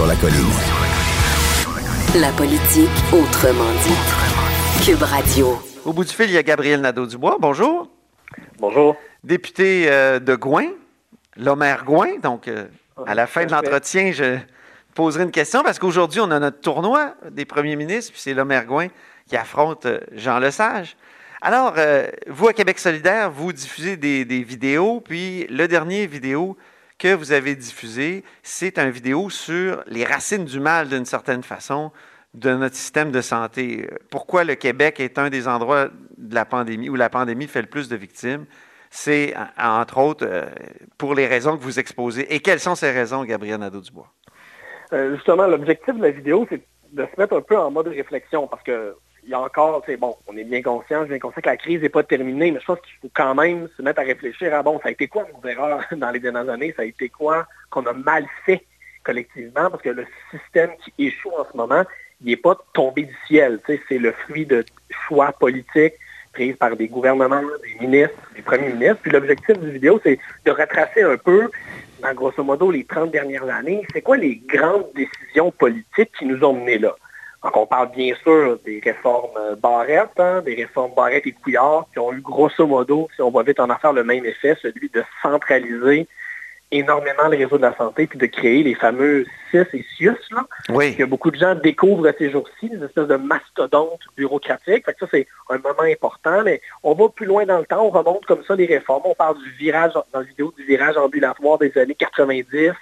Sur 0.00 0.06
la 0.06 0.16
colline. 0.16 0.46
La 2.18 2.32
politique 2.32 2.88
autrement 3.12 3.70
dit. 3.84 4.82
Cube 4.82 5.02
Radio. 5.02 5.60
Au 5.84 5.92
bout 5.92 6.04
du 6.04 6.14
fil, 6.14 6.24
il 6.24 6.32
y 6.32 6.38
a 6.38 6.42
Gabriel 6.42 6.80
Nadeau-Dubois. 6.80 7.36
Bonjour. 7.38 7.86
Bonjour. 8.58 8.96
Député 9.24 9.90
euh, 9.90 10.18
de 10.18 10.34
Gouin, 10.36 10.68
Lomère 11.36 11.84
Gouin. 11.84 12.18
Donc, 12.22 12.48
euh, 12.48 12.64
à 13.06 13.14
la 13.14 13.26
fin 13.26 13.44
de 13.44 13.52
l'entretien, 13.52 14.10
je 14.12 14.38
poserai 14.94 15.24
une 15.24 15.30
question 15.30 15.62
parce 15.62 15.78
qu'aujourd'hui, 15.78 16.20
on 16.20 16.30
a 16.30 16.38
notre 16.38 16.60
tournoi 16.60 17.14
des 17.30 17.44
premiers 17.44 17.76
ministres, 17.76 18.12
puis 18.12 18.22
c'est 18.22 18.32
Lomère 18.32 18.64
Gouin 18.64 18.86
qui 19.26 19.36
affronte 19.36 19.84
euh, 19.84 20.00
Jean 20.12 20.38
Lesage. 20.38 20.96
Alors, 21.42 21.74
vous, 22.26 22.48
à 22.48 22.52
Québec 22.52 22.78
solidaire, 22.78 23.30
vous 23.30 23.52
diffusez 23.52 23.96
des, 23.96 24.26
des 24.26 24.42
vidéos, 24.42 25.00
puis 25.00 25.46
le 25.48 25.68
dernier 25.68 26.06
vidéo 26.06 26.56
que 27.00 27.14
vous 27.14 27.32
avez 27.32 27.56
diffusé, 27.56 28.22
c'est 28.42 28.78
une 28.78 28.90
vidéo 28.90 29.30
sur 29.30 29.82
les 29.86 30.04
racines 30.04 30.44
du 30.44 30.60
mal, 30.60 30.88
d'une 30.88 31.06
certaine 31.06 31.42
façon, 31.42 31.90
de 32.34 32.54
notre 32.54 32.76
système 32.76 33.10
de 33.10 33.22
santé. 33.22 33.88
Pourquoi 34.10 34.44
le 34.44 34.54
Québec 34.54 35.00
est 35.00 35.18
un 35.18 35.30
des 35.30 35.48
endroits 35.48 35.88
de 36.18 36.34
la 36.34 36.44
pandémie 36.44 36.90
où 36.90 36.96
la 36.96 37.08
pandémie 37.08 37.48
fait 37.48 37.62
le 37.62 37.68
plus 37.68 37.88
de 37.88 37.96
victimes? 37.96 38.44
C'est, 38.90 39.34
entre 39.58 39.98
autres, 39.98 40.26
euh, 40.28 40.46
pour 40.98 41.14
les 41.14 41.26
raisons 41.26 41.56
que 41.56 41.62
vous 41.62 41.78
exposez. 41.78 42.32
Et 42.34 42.40
quelles 42.40 42.60
sont 42.60 42.74
ces 42.74 42.90
raisons, 42.90 43.24
Gabriel 43.24 43.60
Nadeau-Dubois? 43.60 44.12
Euh, 44.92 45.14
justement, 45.14 45.46
l'objectif 45.46 45.94
de 45.94 46.02
la 46.02 46.10
vidéo, 46.10 46.46
c'est 46.50 46.60
de 46.92 47.06
se 47.06 47.20
mettre 47.20 47.34
un 47.34 47.40
peu 47.40 47.56
en 47.56 47.70
mode 47.70 47.88
réflexion 47.88 48.46
parce 48.46 48.62
que 48.62 48.94
il 49.24 49.30
y 49.30 49.34
a 49.34 49.40
encore, 49.40 49.82
c'est 49.86 49.96
bon, 49.96 50.16
on 50.26 50.36
est 50.36 50.44
bien 50.44 50.62
conscient, 50.62 51.00
je 51.00 51.04
suis 51.04 51.10
bien 51.10 51.18
conscient 51.18 51.42
que 51.42 51.48
la 51.48 51.56
crise 51.56 51.80
n'est 51.82 51.88
pas 51.88 52.02
terminée, 52.02 52.50
mais 52.50 52.60
je 52.60 52.66
pense 52.66 52.80
qu'il 52.80 52.94
faut 53.02 53.10
quand 53.14 53.34
même 53.34 53.68
se 53.76 53.82
mettre 53.82 54.00
à 54.00 54.04
réfléchir 54.04 54.54
à, 54.54 54.62
bon, 54.62 54.78
ça 54.82 54.88
a 54.88 54.92
été 54.92 55.08
quoi 55.08 55.26
nos 55.32 55.48
erreurs 55.48 55.84
dans 55.96 56.10
les 56.10 56.20
dernières 56.20 56.48
années, 56.48 56.72
ça 56.76 56.82
a 56.82 56.86
été 56.86 57.08
quoi 57.08 57.46
qu'on 57.70 57.86
a 57.86 57.92
mal 57.92 58.26
fait 58.44 58.64
collectivement, 59.02 59.70
parce 59.70 59.82
que 59.82 59.90
le 59.90 60.06
système 60.30 60.70
qui 60.84 61.06
échoue 61.06 61.30
en 61.30 61.46
ce 61.50 61.56
moment, 61.56 61.84
il 62.22 62.28
n'est 62.28 62.36
pas 62.36 62.56
tombé 62.74 63.04
du 63.04 63.16
ciel, 63.26 63.60
c'est 63.66 63.98
le 63.98 64.12
fruit 64.12 64.46
de 64.46 64.64
choix 64.90 65.32
politiques 65.32 65.94
pris 66.32 66.52
par 66.52 66.76
des 66.76 66.88
gouvernements, 66.88 67.42
des 67.62 67.86
ministres, 67.86 68.16
des 68.36 68.42
premiers 68.42 68.72
ministres. 68.72 68.98
Puis 69.02 69.10
l'objectif 69.10 69.58
du 69.58 69.70
vidéo, 69.70 70.00
c'est 70.02 70.18
de 70.44 70.50
retracer 70.50 71.02
un 71.02 71.16
peu, 71.16 71.50
grosso 72.14 72.44
modo, 72.44 72.70
les 72.70 72.84
30 72.84 73.10
dernières 73.10 73.48
années, 73.48 73.86
c'est 73.92 74.02
quoi 74.02 74.16
les 74.16 74.36
grandes 74.36 74.86
décisions 74.94 75.50
politiques 75.50 76.12
qui 76.18 76.26
nous 76.26 76.42
ont 76.44 76.52
menés 76.52 76.78
là? 76.78 76.94
Donc, 77.42 77.56
on 77.56 77.66
parle 77.66 77.90
bien 77.90 78.14
sûr 78.22 78.58
des 78.64 78.80
réformes 78.84 79.36
euh, 79.38 79.56
Barrette, 79.56 80.18
hein, 80.18 80.42
des 80.42 80.54
réformes 80.54 80.92
Barrette 80.94 81.26
et 81.26 81.32
Couillard, 81.32 81.86
qui 81.92 81.98
ont 81.98 82.12
eu 82.12 82.20
grosso 82.20 82.66
modo, 82.66 83.08
si 83.14 83.22
on 83.22 83.30
va 83.30 83.42
vite 83.42 83.60
en 83.60 83.70
affaire, 83.70 83.92
le 83.92 84.04
même 84.04 84.24
effet, 84.26 84.56
celui 84.60 84.90
de 84.90 85.02
centraliser 85.22 86.06
énormément 86.72 87.28
le 87.28 87.36
réseau 87.36 87.56
de 87.56 87.62
la 87.62 87.74
santé, 87.76 88.06
puis 88.06 88.18
de 88.18 88.26
créer 88.26 88.62
les 88.62 88.74
fameux 88.74 89.24
CIS 89.50 89.66
et 89.72 89.84
CIUS, 89.96 90.16
là, 90.30 90.46
oui. 90.68 90.94
que 90.94 91.04
beaucoup 91.04 91.30
de 91.30 91.36
gens 91.36 91.54
découvrent 91.54 92.12
ces 92.16 92.30
jours-ci, 92.30 92.68
des 92.68 92.84
espèces 92.84 93.08
de 93.08 93.16
mastodontes 93.16 94.00
bureaucratiques. 94.16 94.84
Fait 94.84 94.92
que 94.92 95.00
ça, 95.00 95.06
c'est 95.10 95.26
un 95.48 95.58
moment 95.58 95.82
important, 95.82 96.42
mais 96.44 96.60
on 96.84 96.94
va 96.94 97.08
plus 97.08 97.26
loin 97.26 97.44
dans 97.44 97.58
le 97.58 97.66
temps, 97.66 97.84
on 97.84 97.90
remonte 97.90 98.24
comme 98.26 98.44
ça 98.44 98.54
les 98.54 98.66
réformes. 98.66 99.02
On 99.04 99.14
parle 99.14 99.38
du 99.38 99.50
virage, 99.50 99.94
dans 99.94 100.04
la 100.14 100.22
vidéo, 100.22 100.52
du 100.56 100.64
virage 100.64 100.96
ambulatoire 100.96 101.58
des 101.58 101.76
années 101.76 101.96
90, 101.96 102.72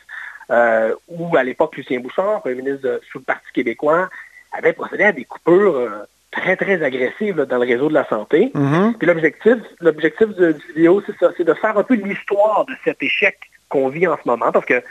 euh, 0.50 0.94
où 1.08 1.36
à 1.36 1.42
l'époque, 1.42 1.76
Lucien 1.76 2.00
Bouchard, 2.00 2.40
premier 2.40 2.56
ministre 2.56 3.00
sous 3.10 3.18
le 3.18 3.24
Parti 3.24 3.46
québécois, 3.54 4.10
avait 4.52 4.72
procédé 4.72 5.04
à 5.04 5.12
des 5.12 5.24
coupures 5.24 5.76
euh, 5.76 6.04
très, 6.30 6.56
très 6.56 6.82
agressives 6.82 7.42
dans 7.42 7.58
le 7.58 7.66
réseau 7.66 7.88
de 7.88 7.94
la 7.94 8.06
santé. 8.06 8.50
Mm-hmm. 8.54 8.98
Puis 8.98 9.06
l'objectif, 9.06 9.56
l'objectif 9.80 10.28
de, 10.28 10.56
vidéo, 10.74 11.02
c'est 11.06 11.16
ça, 11.18 11.32
c'est 11.36 11.44
de 11.44 11.54
faire 11.54 11.76
un 11.76 11.82
peu 11.82 11.94
l'histoire 11.94 12.64
de 12.66 12.74
cet 12.84 13.02
échec 13.02 13.38
qu'on 13.68 13.88
vit 13.88 14.06
en 14.06 14.16
ce 14.16 14.28
moment, 14.28 14.50
parce 14.52 14.64
que 14.64 14.82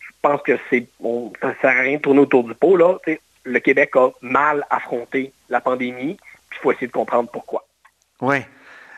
je 0.00 0.12
pense 0.22 0.42
que 0.42 0.58
c'est 0.70 0.86
ça 1.40 1.48
ne 1.48 1.54
sert 1.60 1.70
à 1.70 1.82
rien 1.82 1.96
de 1.96 2.02
tourner 2.02 2.20
autour 2.20 2.44
du 2.44 2.54
pot. 2.54 2.76
Là. 2.76 2.98
le 3.44 3.58
Québec 3.60 3.90
a 3.96 4.08
mal 4.22 4.64
affronté 4.70 5.32
la 5.48 5.60
pandémie, 5.60 6.16
puis 6.48 6.58
il 6.58 6.62
faut 6.62 6.72
essayer 6.72 6.86
de 6.86 6.92
comprendre 6.92 7.30
pourquoi. 7.30 7.64
Oui. 8.20 8.38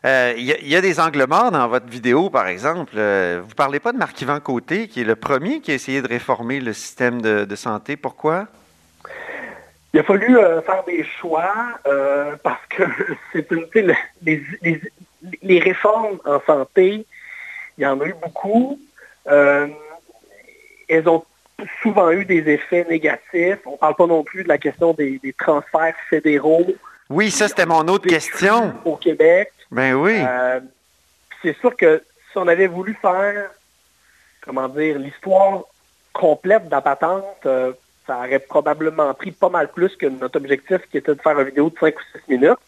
Il 0.07 0.09
euh, 0.13 0.35
y, 0.37 0.77
a 0.77 0.81
des 0.81 1.01
angles 1.01 1.27
morts 1.27 1.51
dans 1.51 1.67
votre 1.67 1.89
vidéo, 1.89 2.31
par 2.31 2.47
exemple. 2.47 2.93
Euh, 2.97 3.41
vous 3.43 3.49
ne 3.49 3.55
parlez 3.55 3.81
pas 3.81 3.91
de 3.91 3.99
Marc-Yvan 3.99 4.39
Côté, 4.39 4.87
qui 4.87 5.01
est 5.01 5.05
le 5.05 5.17
premier 5.17 5.61
qui 5.61 5.73
a 5.73 5.75
essayé 5.75 6.01
de 6.01 6.07
réformer 6.07 6.61
le 6.61 6.73
système 6.73 7.21
de, 7.21 7.57
santé. 7.57 7.97
Pourquoi? 7.97 8.47
Il 9.97 10.01
a 10.01 10.03
fallu 10.03 10.39
euh, 10.39 10.61
faire 10.61 10.85
des 10.85 11.05
choix 11.05 11.55
parce 12.43 12.67
que 12.69 12.83
c'est 13.33 13.51
une, 13.51 13.67
les, 14.23 14.43
les, 15.43 15.59
réformes 15.59 16.19
en 16.27 16.39
santé, 16.47 17.07
il 17.79 17.83
y 17.83 17.87
en 17.87 17.99
a 18.03 18.05
eu 18.05 18.15
beaucoup. 18.23 18.79
elles 19.25 21.09
ont 21.09 21.25
souvent 21.83 22.11
eu 22.11 22.27
des 22.27 22.47
effets 22.51 22.85
négatifs. 22.91 23.61
On 23.65 23.73
ne 23.73 23.77
parle 23.79 23.95
pas 23.95 24.07
non 24.07 24.23
plus 24.23 24.43
de 24.43 24.49
la 24.49 24.59
question 24.59 24.93
des, 24.93 25.19
des 25.19 25.33
transferts 25.33 25.97
fédéraux. 26.11 26.67
Oui, 27.09 27.31
ça 27.31 27.49
c'était 27.49 27.65
mon 27.65 27.89
autre 27.89 28.07
question. 28.07 28.75
Au 28.85 28.97
Québec. 28.97 29.51
Ben 29.71 29.95
oui. 29.95 30.19
Euh, 30.19 30.61
c'est 31.41 31.57
sûr 31.61 31.75
que 31.75 32.03
si 32.31 32.37
on 32.37 32.49
avait 32.49 32.67
voulu 32.67 32.93
faire, 33.01 33.51
comment 34.43 34.69
dire, 34.69 34.99
l'histoire 34.99 35.63
complète 36.13 36.67
de 36.67 36.71
la 36.71 36.83
patente, 36.83 37.25
euh, 37.47 37.73
ça 38.07 38.19
aurait 38.19 38.39
probablement 38.39 39.13
pris 39.15 39.33
pas 39.33 39.49
mal 39.49 39.69
plus 39.69 39.95
que 39.97 40.07
notre 40.07 40.39
objectif 40.39 40.79
qui 40.91 40.99
était 40.99 41.15
de 41.15 41.21
faire 41.21 41.39
une 41.39 41.47
vidéo 41.47 41.71
de 41.71 41.79
5 41.79 41.95
ou 41.95 42.19
6 42.27 42.33
minutes. 42.39 42.59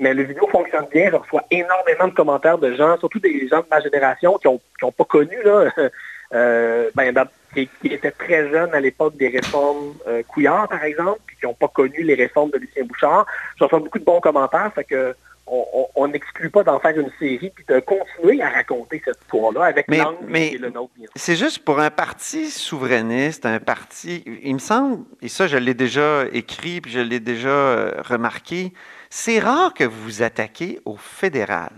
Mais 0.00 0.14
le 0.14 0.22
vidéo 0.22 0.46
fonctionne 0.48 0.86
bien, 0.92 1.10
je 1.10 1.16
reçois 1.16 1.42
énormément 1.50 2.06
de 2.06 2.14
commentaires 2.14 2.58
de 2.58 2.72
gens, 2.74 2.96
surtout 2.98 3.18
des 3.18 3.48
gens 3.48 3.60
de 3.60 3.66
ma 3.70 3.80
génération 3.80 4.38
qui 4.38 4.46
n'ont 4.46 4.92
pas 4.92 5.04
connu, 5.04 5.36
là, 5.44 5.72
euh, 6.34 6.90
ben, 6.94 7.12
qui, 7.52 7.68
étaient 7.84 8.12
très 8.12 8.48
jeunes 8.48 8.72
à 8.72 8.80
l'époque 8.80 9.16
des 9.16 9.28
réformes 9.28 9.94
Couillard, 10.28 10.68
par 10.68 10.84
exemple, 10.84 11.18
puis 11.26 11.36
qui 11.36 11.46
n'ont 11.46 11.54
pas 11.54 11.68
connu 11.68 12.02
les 12.02 12.14
réformes 12.14 12.50
de 12.50 12.58
Lucien 12.58 12.84
Bouchard. 12.84 13.26
Je 13.58 13.64
reçois 13.64 13.80
beaucoup 13.80 13.98
de 13.98 14.04
bons 14.04 14.20
commentaires, 14.20 14.70
fait 14.72 14.84
que 14.84 15.14
on 15.50 16.08
n'exclut 16.08 16.50
pas 16.50 16.62
d'en 16.62 16.78
faire 16.78 16.98
une 16.98 17.10
série 17.18 17.50
puis 17.50 17.64
de 17.68 17.80
continuer 17.80 18.42
à 18.42 18.50
raconter 18.50 19.02
cette 19.04 19.18
histoire-là 19.22 19.64
avec 19.64 19.86
l'angle 19.88 20.36
et 20.36 20.58
le 20.58 20.70
nôtre. 20.70 20.92
C'est 21.16 21.36
juste 21.36 21.60
pour 21.60 21.80
un 21.80 21.90
parti 21.90 22.50
souverainiste, 22.50 23.46
un 23.46 23.60
parti, 23.60 24.24
il 24.42 24.54
me 24.54 24.58
semble, 24.58 25.04
et 25.22 25.28
ça 25.28 25.46
je 25.46 25.56
l'ai 25.56 25.74
déjà 25.74 26.24
écrit 26.32 26.80
puis 26.80 26.92
je 26.92 27.00
l'ai 27.00 27.20
déjà 27.20 27.48
euh, 27.48 28.02
remarqué, 28.02 28.72
c'est 29.10 29.38
rare 29.38 29.74
que 29.74 29.84
vous 29.84 30.02
vous 30.02 30.22
attaquez 30.22 30.80
au 30.84 30.96
fédéral. 30.96 31.72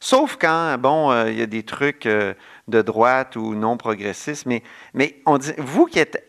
Sauf 0.00 0.36
quand, 0.36 0.76
bon, 0.78 1.10
euh, 1.10 1.30
il 1.30 1.38
y 1.38 1.42
a 1.42 1.46
des 1.46 1.62
trucs 1.62 2.06
euh, 2.06 2.34
de 2.68 2.82
droite 2.82 3.36
ou 3.36 3.54
non 3.54 3.76
progressistes, 3.76 4.46
mais, 4.46 4.62
mais 4.94 5.16
on 5.26 5.38
dit, 5.38 5.52
vous 5.58 5.86
qui 5.86 5.98
êtes 5.98 6.22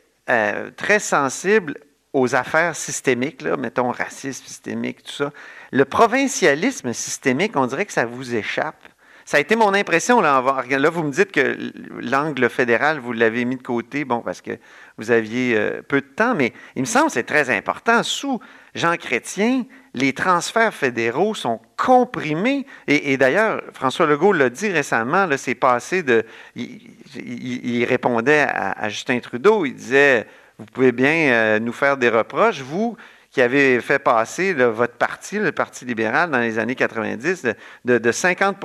très 0.76 1.00
sensible 1.00 1.76
aux 2.12 2.36
affaires 2.36 2.76
systémiques, 2.76 3.42
là, 3.42 3.56
mettons 3.56 3.92
racisme 3.92 4.46
systémique, 4.46 5.04
tout 5.04 5.12
ça, 5.12 5.32
le 5.72 5.86
provincialisme 5.86 6.94
systémique, 6.94 7.56
on 7.56 7.66
dirait 7.66 7.86
que 7.86 7.94
ça 7.94 8.06
vous 8.06 8.36
échappe. 8.36 8.82
Ça 9.28 9.36
a 9.36 9.40
été 9.42 9.58
mon 9.58 9.74
impression. 9.74 10.22
Là, 10.22 10.42
là 10.70 10.90
vous 10.90 11.04
me 11.04 11.12
dites 11.12 11.34
que 11.34 11.58
l'angle 12.00 12.50
fédéral, 12.50 13.00
vous 13.00 13.12
l'avez 13.12 13.44
mis 13.44 13.58
de 13.58 13.62
côté, 13.62 14.06
bon, 14.06 14.22
parce 14.22 14.40
que 14.40 14.52
vous 14.98 15.12
aviez 15.12 15.54
euh, 15.58 15.82
peu 15.86 16.00
de 16.00 16.06
temps, 16.06 16.34
mais 16.34 16.54
il 16.78 16.84
me 16.84 16.86
semble 16.86 17.08
que 17.08 17.12
c'est 17.12 17.24
très 17.24 17.50
important. 17.50 18.04
Sous 18.04 18.40
Jean 18.74 18.96
Chrétien, 18.96 19.66
les 19.94 20.14
transferts 20.14 20.74
fédéraux 20.74 21.36
sont 21.36 21.60
comprimés. 21.76 22.66
Et, 22.88 23.18
d'ailleurs, 23.18 23.62
François 23.74 24.06
Legault 24.06 24.32
l'a 24.32 24.50
dit 24.50 24.70
récemment, 24.70 25.28
c'est 25.36 25.56
passé 25.56 26.04
de... 26.04 26.24
Il, 26.56 27.84
répondait 27.84 28.48
à, 28.48 28.88
Justin 28.88 29.20
Trudeau, 29.20 29.66
il 29.66 29.74
disait, 29.74 30.26
vous 30.58 30.66
pouvez 30.68 30.94
bien 30.94 31.34
euh, 31.34 31.60
nous 31.60 31.74
faire 31.74 31.98
des 31.98 32.08
reproches, 32.08 32.62
vous 32.62 32.96
qui 33.38 33.44
avez 33.44 33.82
fait 33.82 34.00
passer 34.00 34.52
votre 34.52 34.96
parti, 34.96 35.38
le 35.38 35.52
Parti 35.52 35.86
libéral, 35.86 36.32
dans 36.32 36.40
les 36.40 36.58
années 36.58 36.74
90, 36.74 37.46
de, 37.86 38.12
50 38.12 38.58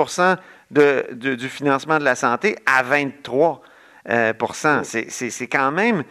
du 1.13 1.49
financement 1.51 1.99
de 1.99 2.05
la 2.05 2.15
santé 2.15 2.57
à 2.65 2.83
23% 2.83 3.59
euh, 4.09 4.33
C'est 4.83 5.47
quand 5.49 5.73
même 5.73 6.05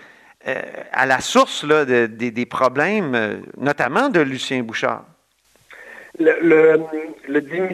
euh, 0.47 0.61
à 0.91 1.07
la 1.07 1.21
source 1.21 1.65
des 1.65 2.45
problèmes, 2.45 3.15
euh, 3.15 3.37
notamment 3.57 4.09
de 4.09 4.19
Lucien 4.19 4.61
Bouchard. 4.61 5.05
Le, 6.19 6.79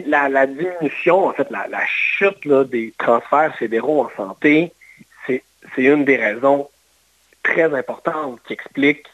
la, 0.06 0.46
diminution, 0.46 1.26
en 1.26 1.34
fait, 1.34 1.48
la, 1.50 1.66
chute 1.86 2.48
des 2.48 2.94
transferts 2.96 3.54
fédéraux 3.56 4.06
en 4.06 4.10
santé, 4.16 4.72
c'est 5.26 5.42
une 5.76 6.06
des 6.06 6.16
raisons 6.16 6.66
très 7.42 7.74
importantes 7.74 8.40
qui 8.46 8.54
explique 8.54 9.04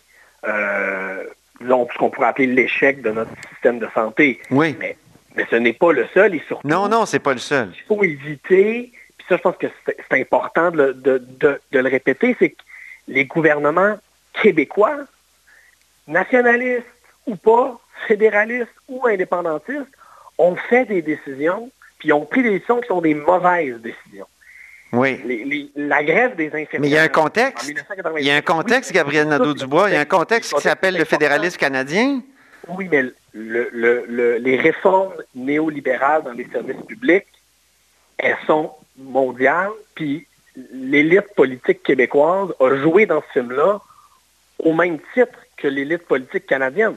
ce 1.60 1.98
qu'on 1.98 2.10
pourrait 2.10 2.28
appeler 2.28 2.46
l'échec 2.46 3.02
de 3.02 3.10
notre 3.10 3.30
système 3.50 3.78
de 3.78 3.88
santé. 3.94 4.40
Oui. 4.50 4.76
Mais, 4.78 4.96
mais 5.36 5.46
ce 5.50 5.56
n'est 5.56 5.72
pas 5.72 5.92
le 5.92 6.06
seul 6.14 6.34
et 6.34 6.42
surtout. 6.46 6.66
Non, 6.66 6.88
non, 6.88 7.06
c'est 7.06 7.18
pas 7.18 7.32
le 7.32 7.38
seul. 7.38 7.72
Il 7.74 7.82
faut 7.86 8.04
éviter, 8.04 8.92
puis 9.18 9.26
ça, 9.28 9.36
je 9.36 9.42
pense 9.42 9.56
que 9.56 9.66
c'est 9.86 10.20
important 10.20 10.70
de, 10.70 11.60
le 11.72 11.88
répéter, 11.88 12.36
c'est 12.38 12.50
que 12.50 12.62
les 13.08 13.24
gouvernements 13.24 13.98
québécois, 14.32 14.98
nationalistes 16.06 16.86
ou 17.26 17.36
pas, 17.36 17.78
fédéralistes 18.06 18.74
ou 18.88 19.06
indépendantistes, 19.06 19.90
ont 20.38 20.56
fait 20.56 20.84
des 20.84 21.02
décisions, 21.02 21.70
puis 21.98 22.12
ont 22.12 22.26
pris 22.26 22.42
des 22.42 22.50
décisions 22.50 22.80
qui 22.80 22.88
sont 22.88 23.00
des 23.00 23.14
mauvaises 23.14 23.80
décisions. 23.80 24.26
Oui. 24.96 25.70
la 25.76 26.02
grève 26.02 26.36
des 26.36 26.46
infirmières. 26.46 26.80
Mais 26.80 26.88
il 26.88 26.92
y 26.92 26.98
a 26.98 27.02
un 27.02 27.08
contexte. 27.08 27.72
Il 28.18 28.24
y 28.24 28.30
a 28.30 28.36
un 28.36 28.42
contexte, 28.42 28.92
Gabriel 28.92 29.28
Nadeau-Dubois. 29.28 29.90
Il 29.90 29.94
y 29.94 29.96
a 29.96 30.00
un 30.00 30.04
contexte 30.04 30.54
qui 30.54 30.60
s'appelle 30.60 30.96
le 30.96 31.04
fédéralisme 31.04 31.58
canadien. 31.58 32.22
Oui, 32.68 32.88
mais 32.90 33.04
les 33.34 34.56
réformes 34.56 35.14
néolibérales 35.34 36.22
dans 36.22 36.32
les 36.32 36.46
services 36.46 36.82
publics, 36.86 37.26
elles 38.18 38.36
sont 38.46 38.72
mondiales, 38.96 39.70
puis 39.94 40.26
l'élite 40.72 41.34
politique 41.34 41.82
québécoise 41.82 42.54
a 42.60 42.76
joué 42.76 43.06
dans 43.06 43.22
ce 43.22 43.40
film-là 43.40 43.80
au 44.60 44.72
même 44.72 44.98
titre 45.12 45.38
que 45.56 45.66
l'élite 45.68 46.06
politique 46.06 46.46
canadienne. 46.46 46.96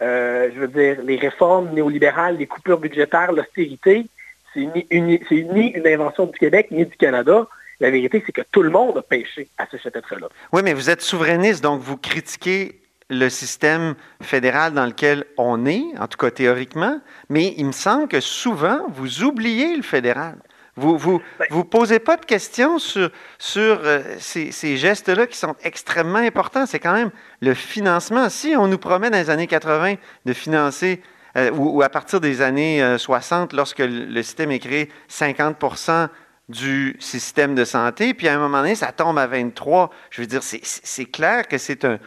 Euh, 0.00 0.50
je 0.54 0.60
veux 0.60 0.68
dire, 0.68 1.02
les 1.02 1.16
réformes 1.16 1.70
néolibérales, 1.74 2.38
les 2.38 2.46
coupures 2.46 2.78
budgétaires, 2.78 3.32
l'austérité, 3.32 4.06
c'est 4.54 4.60
ni, 4.60 5.72
une 5.72 5.86
invention 5.86 6.26
du 6.26 6.38
Québec 6.38 6.68
ni 6.70 6.84
du 6.84 6.96
Canada. 6.96 7.46
La 7.80 7.90
vérité, 7.90 8.22
c'est 8.26 8.32
que 8.32 8.42
tout 8.50 8.62
le 8.62 8.70
monde 8.70 8.98
a 8.98 9.02
pêché 9.02 9.48
à 9.56 9.66
ce 9.70 9.76
chapitre-là. 9.76 10.28
Oui, 10.52 10.62
mais 10.64 10.74
vous 10.74 10.90
êtes 10.90 11.00
souverainiste, 11.00 11.62
donc 11.62 11.80
vous 11.80 11.96
critiquez 11.96 12.80
le 13.10 13.28
système 13.28 13.94
fédéral 14.20 14.72
dans 14.72 14.84
lequel 14.84 15.24
on 15.38 15.64
est, 15.64 15.84
en 15.98 16.06
tout 16.08 16.18
cas 16.18 16.30
théoriquement, 16.30 17.00
mais 17.28 17.54
il 17.56 17.66
me 17.66 17.72
semble 17.72 18.08
que 18.08 18.20
souvent, 18.20 18.80
vous 18.88 19.22
oubliez 19.22 19.76
le 19.76 19.82
fédéral. 19.82 20.36
Vous 20.76 20.92
ne 20.92 20.98
vous, 20.98 21.22
ben 21.38 21.46
vous 21.50 21.64
posez 21.64 21.98
pas 21.98 22.16
de 22.16 22.24
questions 22.24 22.78
sur, 22.78 23.10
sur 23.38 23.80
euh, 23.82 24.00
ces, 24.18 24.52
ces 24.52 24.76
gestes-là 24.76 25.26
qui 25.26 25.36
sont 25.36 25.56
extrêmement 25.64 26.18
importants. 26.18 26.66
C'est 26.66 26.78
quand 26.78 26.92
même 26.92 27.10
le 27.40 27.54
financement. 27.54 28.28
Si 28.28 28.54
on 28.56 28.68
nous 28.68 28.78
promet 28.78 29.10
dans 29.10 29.18
les 29.18 29.30
années 29.30 29.48
80 29.48 29.94
de 30.24 30.32
financer 30.32 31.02
euh, 31.36 31.50
ou, 31.50 31.82
à 31.82 31.88
partir 31.88 32.20
des 32.20 32.42
années 32.42 32.96
60, 32.98 33.52
euh, 33.52 33.56
lorsque 33.56 33.80
le 33.80 34.22
système 34.22 34.50
est 34.50 34.58
créé, 34.58 34.90
50% 35.10 36.08
du 36.48 36.96
système 36.98 37.54
de 37.54 37.64
santé, 37.64 38.14
puis 38.14 38.28
à 38.28 38.34
un 38.34 38.38
moment 38.38 38.62
donné, 38.62 38.74
ça 38.74 38.92
tombe 38.92 39.18
à 39.18 39.26
23. 39.26 39.90
Je 40.10 40.22
veux 40.22 40.26
dire, 40.26 40.42
c'est 40.42 41.04
clair 41.04 41.46
que 41.46 41.58
c'est 41.58 41.84
un, 41.84 41.98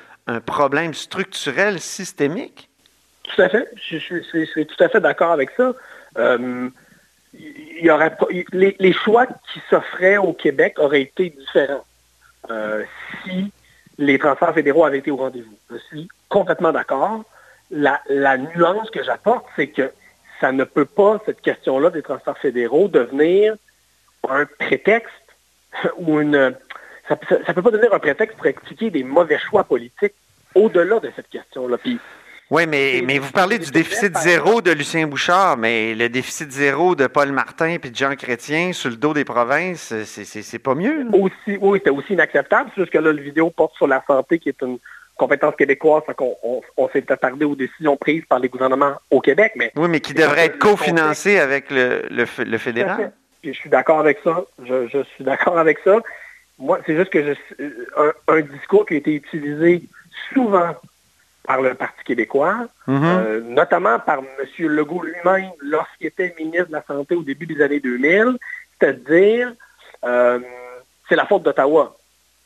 problème 0.45 0.93
structurel 0.93 1.79
systémique. 1.79 2.69
Tout 3.23 3.41
à 3.41 3.49
fait. 3.49 3.69
Je, 3.75 3.97
suis 3.97 4.65
tout 4.65 4.83
à 4.83 4.87
fait 4.87 5.01
d'accord 5.01 5.31
avec 5.31 5.49
ça. 5.57 5.73
Euh, 6.17 6.69
y 7.33 7.89
aurait, 7.89 8.15
les, 8.53 8.75
les, 8.79 8.93
choix 8.93 9.25
qui 9.25 9.61
s'offraient 9.69 10.17
au 10.17 10.31
Québec 10.31 10.75
auraient 10.77 11.01
été 11.01 11.31
différents 11.31 11.85
si 13.23 13.51
les 13.97 14.19
transferts 14.19 14.53
fédéraux 14.53 14.85
avaient 14.85 14.99
été 14.99 15.11
au 15.11 15.17
rendez-vous. 15.17 15.57
Je 15.69 15.77
suis 15.89 16.07
complètement 16.29 16.71
d'accord 16.71 17.23
la, 17.71 18.37
nuance 18.37 18.89
que 18.89 19.03
j'apporte, 19.03 19.45
c'est 19.55 19.67
que 19.67 19.91
ça 20.39 20.51
ne 20.51 20.63
peut 20.63 20.85
pas, 20.85 21.21
cette 21.25 21.41
question-là 21.41 21.89
des 21.89 22.01
transferts 22.01 22.37
fédéraux, 22.37 22.87
devenir 22.87 23.55
un 24.29 24.45
prétexte 24.59 25.09
ou 25.97 26.19
une... 26.19 26.55
Ça 27.07 27.17
ne 27.29 27.53
peut 27.53 27.61
pas 27.61 27.71
devenir 27.71 27.93
un 27.93 27.99
prétexte 27.99 28.37
pour 28.37 28.45
expliquer 28.45 28.89
des 28.89 29.03
mauvais 29.03 29.39
choix 29.39 29.63
politiques 29.63 30.13
au-delà 30.55 30.99
de 30.99 31.11
cette 31.15 31.29
question-là. 31.29 31.77
oui, 32.49 32.67
mais, 32.67 33.01
mais 33.05 33.19
vous 33.19 33.31
parlez 33.31 33.57
du 33.59 33.71
déficit 33.71 34.17
zéro 34.17 34.61
de 34.61 34.71
Lucien 34.71 35.07
Bouchard, 35.07 35.57
mais 35.57 35.95
le 35.95 36.09
déficit 36.09 36.51
zéro 36.51 36.95
de 36.95 37.07
Paul 37.07 37.31
Martin 37.31 37.67
et 37.67 37.77
de 37.79 37.95
Jean 37.95 38.15
Chrétien 38.15 38.71
sur 38.73 38.89
le 38.89 38.95
dos 38.95 39.13
des 39.13 39.25
provinces, 39.25 39.93
c'est 40.05 40.59
pas 40.59 40.75
mieux. 40.75 41.05
Aussi, 41.13 41.57
oui, 41.59 41.79
c'était 41.79 41.89
aussi 41.89 42.13
inacceptable. 42.13 42.69
C'est 42.75 42.81
juste 42.81 42.93
que 42.93 42.99
là, 42.99 43.11
le 43.11 43.21
vidéo 43.21 43.49
porte 43.49 43.75
sur 43.75 43.87
la 43.87 44.03
santé, 44.05 44.39
qui 44.39 44.49
est 44.49 44.61
une, 44.61 44.77
compétences 45.21 45.55
québécoises, 45.55 46.01
qu'on 46.17 46.35
on, 46.77 46.89
s'est 46.89 47.11
attardé 47.11 47.45
aux 47.45 47.53
décisions 47.53 47.95
prises 47.95 48.23
par 48.27 48.39
les 48.39 48.49
gouvernements 48.49 48.95
au 49.11 49.21
Québec. 49.21 49.51
Mais 49.55 49.71
oui, 49.75 49.87
mais 49.87 49.99
qui 49.99 50.15
devraient 50.15 50.47
être 50.47 50.57
cofinancées 50.57 51.37
avec 51.37 51.69
le, 51.69 52.07
le, 52.09 52.57
fédéral. 52.57 53.11
je 53.43 53.51
suis 53.51 53.69
d'accord 53.69 53.99
avec 53.99 54.17
ça. 54.23 54.43
Je, 54.65 55.03
suis 55.13 55.23
d'accord 55.23 55.59
avec 55.59 55.77
ça. 55.83 55.99
Moi, 56.57 56.79
c'est 56.87 56.95
juste 56.95 57.11
que 57.11 57.21
je, 57.23 57.65
un, 58.27 58.41
discours 58.41 58.87
qui 58.87 58.95
a 58.95 58.97
été 58.97 59.13
utilisé 59.13 59.83
souvent 60.33 60.75
par 61.43 61.61
le 61.61 61.75
Parti 61.75 62.03
québécois, 62.03 62.67
mm-hmm. 62.87 63.03
euh, 63.03 63.41
notamment 63.41 63.99
par 63.99 64.19
M. 64.19 64.67
Legault 64.69 65.03
lui-même 65.03 65.51
lorsqu'il 65.59 66.07
était 66.07 66.33
ministre 66.39 66.69
de 66.69 66.73
la 66.73 66.83
Santé 66.87 67.13
au 67.13 67.21
début 67.21 67.45
des 67.45 67.61
années 67.61 67.79
2000, 67.79 68.37
c'est-à-dire 68.79 69.53
euh, 70.03 70.39
c'est 71.07 71.15
la 71.15 71.27
faute 71.27 71.43
d'Ottawa. 71.43 71.95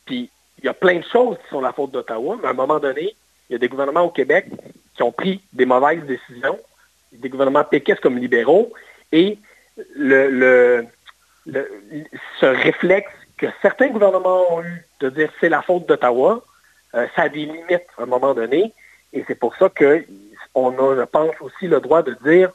Puis 0.05 0.29
il 0.65 0.69
y 0.69 0.71
a 0.71 0.73
plein 0.73 0.97
de 0.97 1.05
choses 1.05 1.37
qui 1.37 1.49
sont 1.51 1.61
la 1.61 1.73
faute 1.73 1.91
d'Ottawa, 1.91 2.37
mais 2.41 2.47
à 2.47 2.49
un 2.49 2.53
moment 2.53 2.79
donné, 2.79 3.15
il 3.47 3.53
y 3.53 3.55
a 3.55 3.59
des 3.59 3.67
gouvernements 3.67 4.01
au 4.01 4.09
Québec 4.09 4.47
qui 4.95 5.03
ont 5.03 5.11
pris 5.11 5.39
des 5.53 5.67
mauvaises 5.67 6.03
décisions, 6.05 6.59
des 7.11 7.29
gouvernements 7.29 7.63
péquistes 7.63 7.99
comme 7.99 8.17
libéraux, 8.17 8.73
et 9.11 9.37
le, 9.95 10.87
ce 11.45 12.45
réflexe 12.47 13.11
que 13.37 13.45
certains 13.61 13.89
gouvernements 13.89 14.55
ont 14.55 14.63
eu 14.63 14.83
de 15.01 15.09
dire 15.11 15.29
c'est 15.39 15.49
la 15.49 15.61
faute 15.61 15.85
d'Ottawa, 15.85 16.43
euh, 16.95 17.05
ça 17.15 17.23
a 17.23 17.29
des 17.29 17.45
limites 17.45 17.85
à 17.99 18.01
un 18.01 18.07
moment 18.07 18.33
donné, 18.33 18.73
et 19.13 19.23
c'est 19.27 19.35
pour 19.35 19.55
ça 19.57 19.69
qu'on 19.69 20.69
a, 20.79 20.95
je 20.95 21.03
pense, 21.03 21.35
aussi 21.41 21.67
le 21.67 21.79
droit 21.79 22.01
de 22.01 22.17
dire 22.23 22.51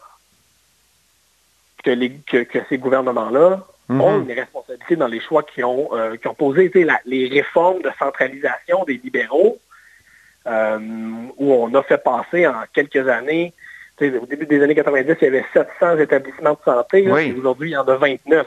que, 1.84 1.90
les, 1.90 2.10
que, 2.26 2.58
ces 2.68 2.78
gouvernements-là 2.78 3.64
mhm. 3.90 4.00
ont 4.00 4.20
une 4.22 4.32
responsabilité 4.32 4.96
dans 4.96 5.08
les 5.08 5.20
choix 5.20 5.42
qui 5.42 5.62
ont, 5.64 5.88
euh, 5.92 6.16
qui 6.16 6.28
ont 6.28 6.34
posé 6.34 6.70
les 7.06 7.28
réformes 7.28 7.82
de 7.82 7.90
centralisation 7.98 8.84
des 8.84 9.00
libéraux, 9.02 9.58
euh, 10.46 10.78
où 11.36 11.52
on 11.52 11.74
a 11.74 11.82
fait 11.82 12.02
passer 12.02 12.46
en 12.46 12.62
quelques 12.72 13.08
années, 13.08 13.52
au 14.00 14.26
début 14.26 14.46
des 14.46 14.62
années 14.62 14.74
90, 14.74 15.16
il 15.20 15.24
y 15.24 15.28
avait 15.28 15.44
700 15.52 15.98
établissements 15.98 16.52
de 16.52 16.64
santé. 16.64 17.10
Aujourd'hui, 17.36 17.70
il 17.70 17.72
y 17.74 17.76
en 17.76 17.86
a 17.86 17.96
29. 17.96 18.46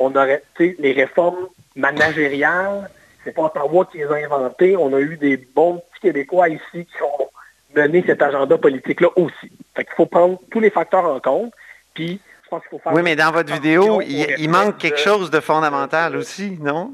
on 0.00 0.16
aurait, 0.16 0.42
les 0.58 0.92
réformes 0.92 1.48
managériales, 1.76 2.90
c'est 3.24 3.32
pas 3.32 3.42
Ottawa 3.42 3.88
qui 3.90 3.98
les 3.98 4.06
a 4.06 4.14
inventées. 4.14 4.76
On 4.76 4.92
a 4.94 5.00
eu 5.00 5.16
des 5.16 5.36
bons 5.36 5.76
petits 5.92 6.08
Québécois 6.08 6.48
ici 6.48 6.62
qui 6.72 7.02
ont 7.02 7.28
mené 7.76 8.02
cet 8.04 8.22
agenda 8.22 8.58
politique-là 8.58 9.08
aussi. 9.16 9.52
Fait 9.76 9.84
qu'il 9.84 9.94
faut 9.94 10.06
prendre 10.06 10.40
tous 10.50 10.60
les 10.60 10.70
facteurs 10.70 11.04
en 11.04 11.20
compte. 11.20 11.52
Puis, 11.94 12.20
je 12.48 12.56
pense 12.56 12.62
qu'il 12.62 12.70
faut 12.70 12.78
faire... 12.78 12.92
Oui, 12.94 13.02
mais 13.02 13.16
dans 13.16 13.30
votre 13.30 13.52
vidéo, 13.52 14.00
il, 14.00 14.48
manque 14.48 14.78
quelque 14.78 14.98
chose 14.98 15.30
de 15.30 15.40
fondamental 15.40 16.16
aussi, 16.16 16.58
non? 16.60 16.92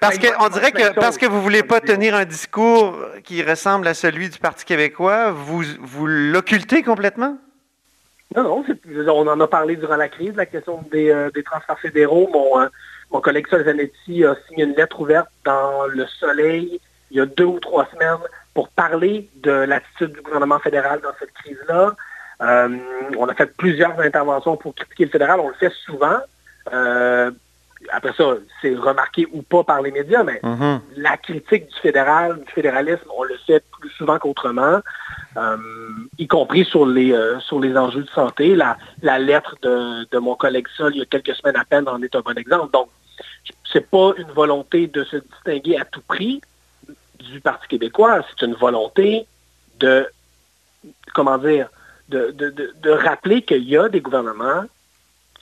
Parce 0.00 0.18
qu'on 0.18 0.48
dirait 0.48 0.72
que 0.72 0.94
parce 0.94 1.16
que 1.16 1.26
vous 1.26 1.36
ne 1.36 1.42
voulez 1.42 1.62
pas 1.62 1.80
tenir 1.80 2.14
un 2.16 2.24
discours 2.24 2.98
qui 3.22 3.42
ressemble 3.42 3.86
à 3.86 3.94
celui 3.94 4.28
du 4.30 4.38
Parti 4.38 4.64
québécois, 4.64 5.30
vous, 5.30 5.62
vous 5.80 6.06
l'occultez 6.06 6.82
complètement? 6.82 7.38
Non, 8.34 8.42
non, 8.42 8.64
on 9.08 9.28
en 9.28 9.40
a 9.40 9.46
parlé 9.46 9.76
durant 9.76 9.96
la 9.96 10.08
crise, 10.08 10.34
la 10.34 10.46
question 10.46 10.82
des, 10.90 11.10
euh, 11.10 11.30
transferts 11.44 11.78
fédéraux. 11.78 12.28
Mon, 12.32 12.60
euh, 12.60 12.66
mon 13.12 13.20
collègue 13.20 13.46
Sol 13.46 13.64
Zanetti 13.64 14.24
a 14.24 14.34
signé 14.48 14.64
une 14.64 14.74
lettre 14.74 15.00
ouverte 15.00 15.28
dans 15.44 15.86
Le 15.86 16.06
Soleil 16.06 16.80
il 17.12 17.18
y 17.18 17.20
a 17.20 17.26
deux 17.26 17.44
ou 17.44 17.60
trois 17.60 17.86
semaines 17.92 18.16
pour 18.54 18.68
parler 18.70 19.28
de 19.36 19.50
l'attitude 19.50 20.12
du 20.12 20.22
gouvernement 20.22 20.58
fédéral 20.58 21.00
dans 21.02 21.12
cette 21.20 21.32
crise-là. 21.32 21.94
Euh, 22.42 22.68
on 23.16 23.26
a 23.26 23.34
fait 23.34 23.56
plusieurs 23.56 23.98
interventions 24.00 24.56
pour 24.56 24.74
critiquer 24.74 25.04
le 25.04 25.10
fédéral, 25.10 25.40
on 25.40 25.48
le 25.48 25.54
fait 25.54 25.72
souvent 25.86 26.18
après 27.90 28.12
ça, 28.16 28.34
c'est 28.60 28.74
remarqué 28.74 29.26
ou 29.32 29.42
pas 29.42 29.64
par 29.64 29.82
les 29.82 29.90
médias, 29.90 30.22
mais 30.22 30.40
mhm. 30.42 30.80
la 30.96 31.16
critique 31.16 31.68
du 31.68 31.80
fédéral, 31.80 32.42
du 32.44 32.52
fédéralisme, 32.52 33.08
on 33.16 33.24
le 33.24 33.36
fait 33.46 33.64
plus 33.80 33.90
souvent 33.90 34.18
qu'autrement, 34.18 34.80
euh, 35.36 35.56
y 36.18 36.28
compris 36.28 36.64
sur 36.64 36.86
les 36.86 37.12
euh, 37.12 37.40
sur 37.40 37.58
les 37.60 37.76
enjeux 37.76 38.02
de 38.02 38.10
santé. 38.10 38.54
La, 38.54 38.76
la 39.02 39.18
lettre 39.18 39.56
de, 39.62 40.18
mon 40.18 40.34
collègue 40.34 40.68
Sol 40.76 40.92
il 40.94 40.98
y 40.98 41.02
a 41.02 41.06
quelques 41.06 41.34
semaines 41.34 41.56
à 41.56 41.64
peine 41.64 41.88
en 41.88 42.00
est 42.02 42.14
un 42.14 42.20
bon 42.20 42.36
exemple. 42.36 42.72
Donc, 42.72 42.88
c'est 43.70 43.88
pas 43.88 44.12
une 44.16 44.30
volonté 44.30 44.86
de 44.86 45.04
se 45.04 45.16
distinguer 45.16 45.78
à 45.78 45.84
tout 45.84 46.02
prix 46.06 46.40
du 47.18 47.40
Parti 47.40 47.68
québécois, 47.68 48.24
c'est 48.28 48.46
une 48.46 48.54
volonté 48.54 49.26
de 49.78 50.06
comment 51.14 51.38
dire 51.38 51.68
de, 52.12 52.74
de 52.80 52.90
rappeler 52.90 53.42
qu'il 53.42 53.68
y 53.68 53.76
a 53.76 53.88
des 53.88 54.00
gouvernements 54.00 54.64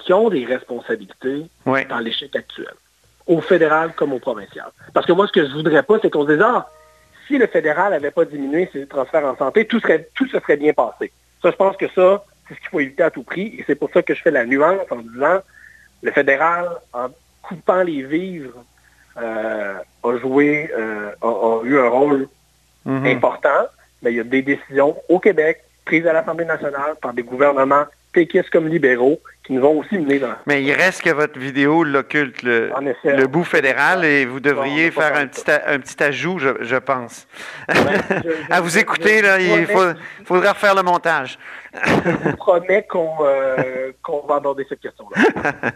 qui 0.00 0.12
ont 0.12 0.28
des 0.30 0.44
responsabilités 0.44 1.46
dans 1.66 1.98
l'échec 1.98 2.34
actuel, 2.34 2.72
au 3.26 3.40
fédéral 3.40 3.92
comme 3.94 4.12
au 4.12 4.18
provincial. 4.18 4.66
Parce 4.94 5.06
que 5.06 5.12
moi, 5.12 5.26
ce 5.26 5.32
que 5.32 5.46
je 5.46 5.52
voudrais 5.52 5.82
pas, 5.82 5.98
c'est 6.00 6.10
qu'on 6.10 6.26
se 6.26 6.32
dise, 6.32 6.42
ah, 6.42 6.68
si 7.26 7.38
le 7.38 7.46
fédéral 7.46 7.92
n'avait 7.92 8.10
pas 8.10 8.24
diminué 8.24 8.68
ses 8.72 8.86
transferts 8.86 9.24
en 9.24 9.36
santé, 9.36 9.66
tout, 9.66 9.80
serait, 9.80 10.08
tout 10.14 10.26
se 10.26 10.40
serait 10.40 10.56
bien 10.56 10.72
passé. 10.72 11.12
Ça, 11.42 11.50
je 11.50 11.56
pense 11.56 11.76
que 11.76 11.86
ça, 11.88 12.24
c'est 12.48 12.54
ce 12.54 12.60
qu'il 12.60 12.68
faut 12.70 12.80
éviter 12.80 13.02
à 13.02 13.10
tout 13.10 13.22
prix. 13.22 13.54
Et 13.58 13.64
c'est 13.66 13.76
pour 13.76 13.90
ça 13.90 14.02
que 14.02 14.14
je 14.14 14.22
fais 14.22 14.30
la 14.30 14.44
nuance 14.44 14.90
en 14.90 14.96
disant, 14.96 15.40
le 16.02 16.12
fédéral, 16.12 16.68
en 16.92 17.08
coupant 17.42 17.82
les 17.82 18.02
vivres, 18.02 18.64
euh, 19.16 19.74
a 20.02 20.16
joué, 20.18 20.70
euh, 20.76 21.10
a, 21.20 21.60
eu 21.64 21.78
un 21.78 21.88
rôle 21.88 22.28
mhm. 22.84 23.06
important, 23.06 23.66
mais 24.02 24.12
il 24.12 24.16
y 24.16 24.20
a 24.20 24.24
des 24.24 24.42
décisions 24.42 24.96
au 25.08 25.18
Québec 25.18 25.62
prises 25.90 26.06
à 26.06 26.12
l'Assemblée 26.12 26.44
nationale 26.44 26.94
par 27.02 27.12
des 27.12 27.24
gouvernements 27.24 27.84
péquistes 28.12 28.48
comme 28.50 28.68
libéraux 28.68 29.18
qui 29.50 29.56
nous 29.56 29.64
ont 29.64 29.78
aussi 29.78 29.98
menés 29.98 30.20
dans... 30.20 30.34
Mais 30.46 30.62
il 30.62 30.72
reste 30.72 31.02
que 31.02 31.10
votre 31.10 31.36
vidéo 31.36 31.82
l'occulte, 31.82 32.44
le, 32.44 32.70
le, 33.02 33.26
bout 33.26 33.42
fédéral, 33.42 34.04
et 34.04 34.24
vous 34.24 34.38
devriez 34.38 34.92
faire 34.92 35.16
un 35.16 35.26
petit, 35.26 35.42
un 35.66 35.80
petit 35.80 36.00
ajout, 36.04 36.38
je, 36.38 36.76
pense. 36.76 37.26
à 38.50 38.60
vous 38.60 38.78
écouter, 38.78 39.22
là, 39.22 39.40
il 39.40 39.66
faudra 40.24 40.52
refaire 40.52 40.76
le 40.76 40.84
montage. 40.84 41.36
je 41.72 42.28
vous 42.28 42.36
promets 42.36 42.86
qu'on 42.88 43.16
euh, 43.22 43.92
va 44.28 44.36
aborder 44.36 44.64
cette 44.68 44.80
question-là. 44.80 45.52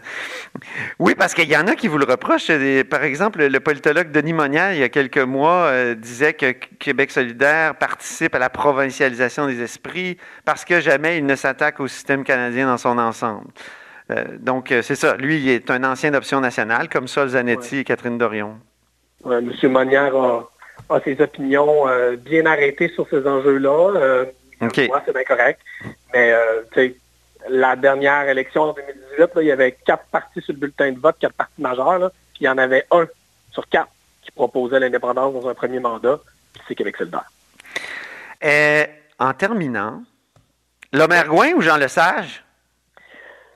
oui, 0.99 1.13
parce 1.15 1.33
qu'il 1.33 1.49
y 1.49 1.57
en 1.57 1.67
a 1.67 1.75
qui 1.75 1.89
vous 1.89 1.97
le 1.97 2.05
reprochent. 2.05 2.51
Par 2.89 3.03
exemple, 3.03 3.45
le 3.45 3.59
politologue 3.59 4.11
Denis 4.11 4.33
Monnier, 4.33 4.71
il 4.73 4.79
y 4.79 4.83
a 4.83 4.89
quelques 4.89 5.17
mois, 5.17 5.67
euh, 5.67 5.95
disait 5.95 6.33
que 6.33 6.51
Québec 6.51 7.11
solidaire 7.11 7.75
participe 7.75 8.35
à 8.35 8.39
la 8.39 8.49
provincialisation 8.49 9.47
des 9.47 9.61
esprits 9.61 10.17
parce 10.45 10.63
que 10.63 10.79
jamais 10.79 11.17
il 11.17 11.25
ne 11.25 11.35
s'attaque 11.35 11.79
au 11.81 11.87
système 11.87 12.23
canadien 12.23 12.67
dans 12.67 12.77
son 12.77 12.97
ensemble. 12.97 13.47
Euh, 14.11 14.23
donc, 14.39 14.67
c'est 14.69 14.95
ça. 14.95 15.15
Lui, 15.17 15.37
il 15.37 15.49
est 15.49 15.71
un 15.71 15.83
ancien 15.83 16.11
d'option 16.11 16.39
nationale, 16.39 16.89
comme 16.89 17.07
Sol 17.07 17.29
Zanetti 17.29 17.79
et 17.79 17.83
Catherine 17.83 18.17
Dorion. 18.17 18.57
Oui, 19.23 19.35
M. 19.35 19.71
Monnier 19.71 19.97
a, 19.97 20.99
ses 21.03 21.19
opinions 21.19 21.85
bien 22.17 22.45
arrêtées 22.45 22.89
sur 22.89 23.07
ces 23.09 23.25
enjeux-là. 23.25 24.25
Moi, 24.61 25.01
c'est 25.05 25.13
bien 25.13 25.23
correct. 25.23 25.59
Mais 26.13 26.33
euh, 26.33 26.89
la 27.49 27.75
dernière 27.75 28.27
élection 28.29 28.63
en 28.63 28.73
2018, 28.73 29.29
il 29.41 29.47
y 29.47 29.51
avait 29.51 29.71
quatre 29.73 30.05
partis 30.05 30.41
sur 30.41 30.53
le 30.53 30.59
bulletin 30.59 30.91
de 30.91 30.99
vote, 30.99 31.17
quatre 31.19 31.35
partis 31.35 31.61
majeurs, 31.61 32.11
puis 32.33 32.41
il 32.41 32.45
y 32.45 32.49
en 32.49 32.57
avait 32.57 32.85
un 32.91 33.05
sur 33.51 33.67
quatre 33.67 33.89
qui 34.23 34.31
proposait 34.31 34.79
l'indépendance 34.79 35.33
dans 35.33 35.49
un 35.49 35.53
premier 35.53 35.79
mandat, 35.79 36.19
puis 36.53 36.63
c'est 36.67 36.75
Québec 36.75 36.95
solidaire. 36.97 37.29
Euh, 38.43 38.85
en 39.19 39.33
terminant, 39.33 40.03
Lomer 40.93 41.23
Gouin 41.27 41.53
ou 41.53 41.61
Jean 41.61 41.77
Lesage? 41.77 42.44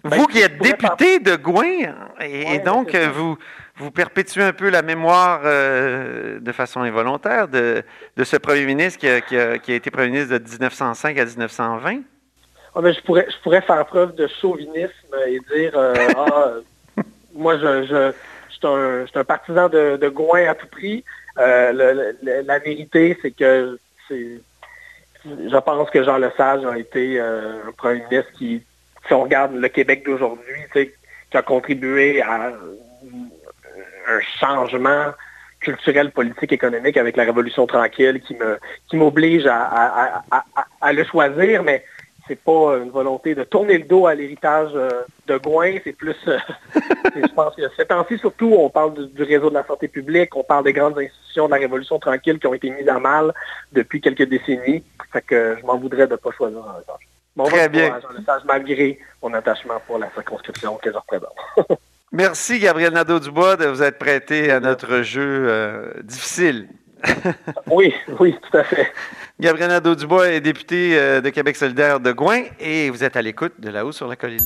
Ben, 0.03 0.17
vous 0.17 0.27
qui 0.27 0.39
êtes 0.39 0.57
député 0.59 1.19
de 1.19 1.35
Gouin, 1.35 1.93
et, 2.21 2.59
donc 2.59 2.95
vous, 2.95 3.37
vous 3.79 3.91
perpétuez 3.91 4.43
un 4.43 4.53
peu 4.53 4.69
la 4.69 4.81
mémoire 4.81 5.41
euh, 5.45 6.39
de 6.39 6.51
façon 6.51 6.81
involontaire 6.81 7.47
de, 7.47 7.83
ce 8.21 8.35
premier 8.37 8.65
ministre 8.65 8.99
qui 8.99 9.37
a, 9.37 9.55
été 9.55 9.89
premier 9.89 10.09
ministre 10.09 10.37
de 10.37 10.43
1905 10.43 11.17
à 11.17 11.25
1920? 11.25 12.01
Ah, 12.75 12.81
ben, 12.81 12.93
je, 12.93 12.99
pourrais, 13.01 13.27
je 13.29 13.37
pourrais 13.41 13.61
faire 13.61 13.85
preuve 13.85 14.15
de 14.15 14.27
chauvinisme 14.27 15.15
et 15.27 15.39
dire 15.53 15.71
euh, 15.75 15.95
ah, 16.17 16.51
moi, 17.33 17.57
je, 17.57 17.85
je, 17.85 18.13
suis 19.05 19.17
un, 19.19 19.23
partisan 19.23 19.69
de, 19.69 19.97
de, 19.97 20.09
Gouin 20.09 20.45
à 20.47 20.55
tout 20.55 20.67
prix. 20.67 21.03
Euh, 21.37 22.11
la 22.21 22.59
vérité, 22.59 23.17
c'est 23.21 23.31
que 23.31 23.79
je 24.09 25.57
pense 25.57 25.89
que 25.89 26.03
Jean 26.03 26.17
Lesage 26.17 26.65
a 26.65 26.77
été 26.77 27.19
un 27.19 27.71
premier 27.77 28.03
ministre 28.09 28.31
qui, 28.37 28.61
si 29.09 29.13
on 29.15 29.23
regarde 29.23 29.55
le 29.55 29.67
Québec 29.67 30.03
d'aujourd'hui, 30.05 30.61
qui 30.71 31.37
a 31.37 31.41
contribué 31.41 32.21
à 32.21 32.51
un 34.07 34.19
changement 34.39 35.13
culturel, 35.59 36.11
politique, 36.11 36.53
économique 36.53 36.95
avec 36.95 37.17
la 37.17 37.23
Révolution 37.23 37.65
tranquille 37.67 38.21
qui 38.21 38.35
me 38.35 38.59
qui 38.87 38.95
m'oblige 38.95 39.47
à, 39.47 40.93
le 40.93 41.03
choisir, 41.03 41.63
mais 41.63 41.83
c'est 42.27 42.39
pas 42.39 42.77
une 42.77 42.91
volonté 42.91 43.33
de 43.33 43.43
tourner 43.43 43.79
le 43.79 43.85
dos 43.85 44.05
à 44.05 44.13
l'héritage 44.13 44.69
euh, 44.75 45.01
de 45.25 45.37
Gouin, 45.37 45.77
c'est 45.83 45.93
plus, 45.93 46.15
euh, 46.27 46.37
je 47.15 47.33
pense 47.33 47.55
que 47.55 47.63
ces 47.75 47.85
temps-ci 47.85 48.19
surtout, 48.19 48.53
on 48.55 48.69
parle 48.69 48.93
du, 49.09 49.23
réseau 49.23 49.49
de 49.49 49.55
la 49.55 49.65
santé 49.65 49.87
publique, 49.87 50.35
on 50.35 50.43
parle 50.43 50.63
des 50.63 50.73
grandes 50.73 50.99
institutions 50.99 51.47
de 51.47 51.51
la 51.51 51.57
Révolution 51.57 51.97
tranquille 51.97 52.37
qui 52.37 52.45
ont 52.45 52.53
été 52.53 52.69
mises 52.69 52.87
à 52.87 52.99
mal 52.99 53.33
depuis 53.71 53.99
quelques 53.99 54.29
décennies, 54.29 54.83
fait 55.11 55.23
que 55.23 55.57
je 55.59 55.65
m'en 55.65 55.77
voudrais 55.77 56.05
de 56.05 56.11
ne 56.11 56.17
pas 56.17 56.29
choisir 56.31 56.59
un 56.59 56.75
héritage. 56.75 57.08
Bon, 57.35 57.45
Très 57.45 57.69
bien. 57.69 57.99
malgré 58.45 58.99
mon 59.21 59.33
attachement 59.33 59.79
pour 59.87 59.97
la 59.97 60.09
circonscription 60.11 60.75
que 60.75 60.91
je 60.91 60.97
représente. 60.97 61.35
Merci, 62.11 62.59
Gabriel 62.59 62.93
Nadeau-Dubois, 62.93 63.55
de 63.55 63.65
vous 63.67 63.83
être 63.83 63.99
prêté 63.99 64.51
à 64.51 64.59
notre 64.59 65.03
jeu 65.03 65.45
euh, 65.47 65.93
difficile. 66.03 66.67
oui, 67.67 67.93
oui, 68.19 68.35
tout 68.41 68.57
à 68.57 68.63
fait. 68.63 68.91
Gabriel 69.39 69.69
Nadeau-Dubois 69.69 70.29
est 70.29 70.41
député 70.41 70.97
euh, 70.99 71.21
de 71.21 71.29
Québec 71.29 71.55
solidaire 71.55 71.99
de 71.99 72.11
Gouin 72.11 72.43
et 72.59 72.89
vous 72.89 73.03
êtes 73.03 73.15
à 73.15 73.21
l'écoute 73.21 73.53
de 73.59 73.69
là-haut 73.69 73.91
sur 73.91 74.07
la 74.07 74.15
colline. 74.15 74.45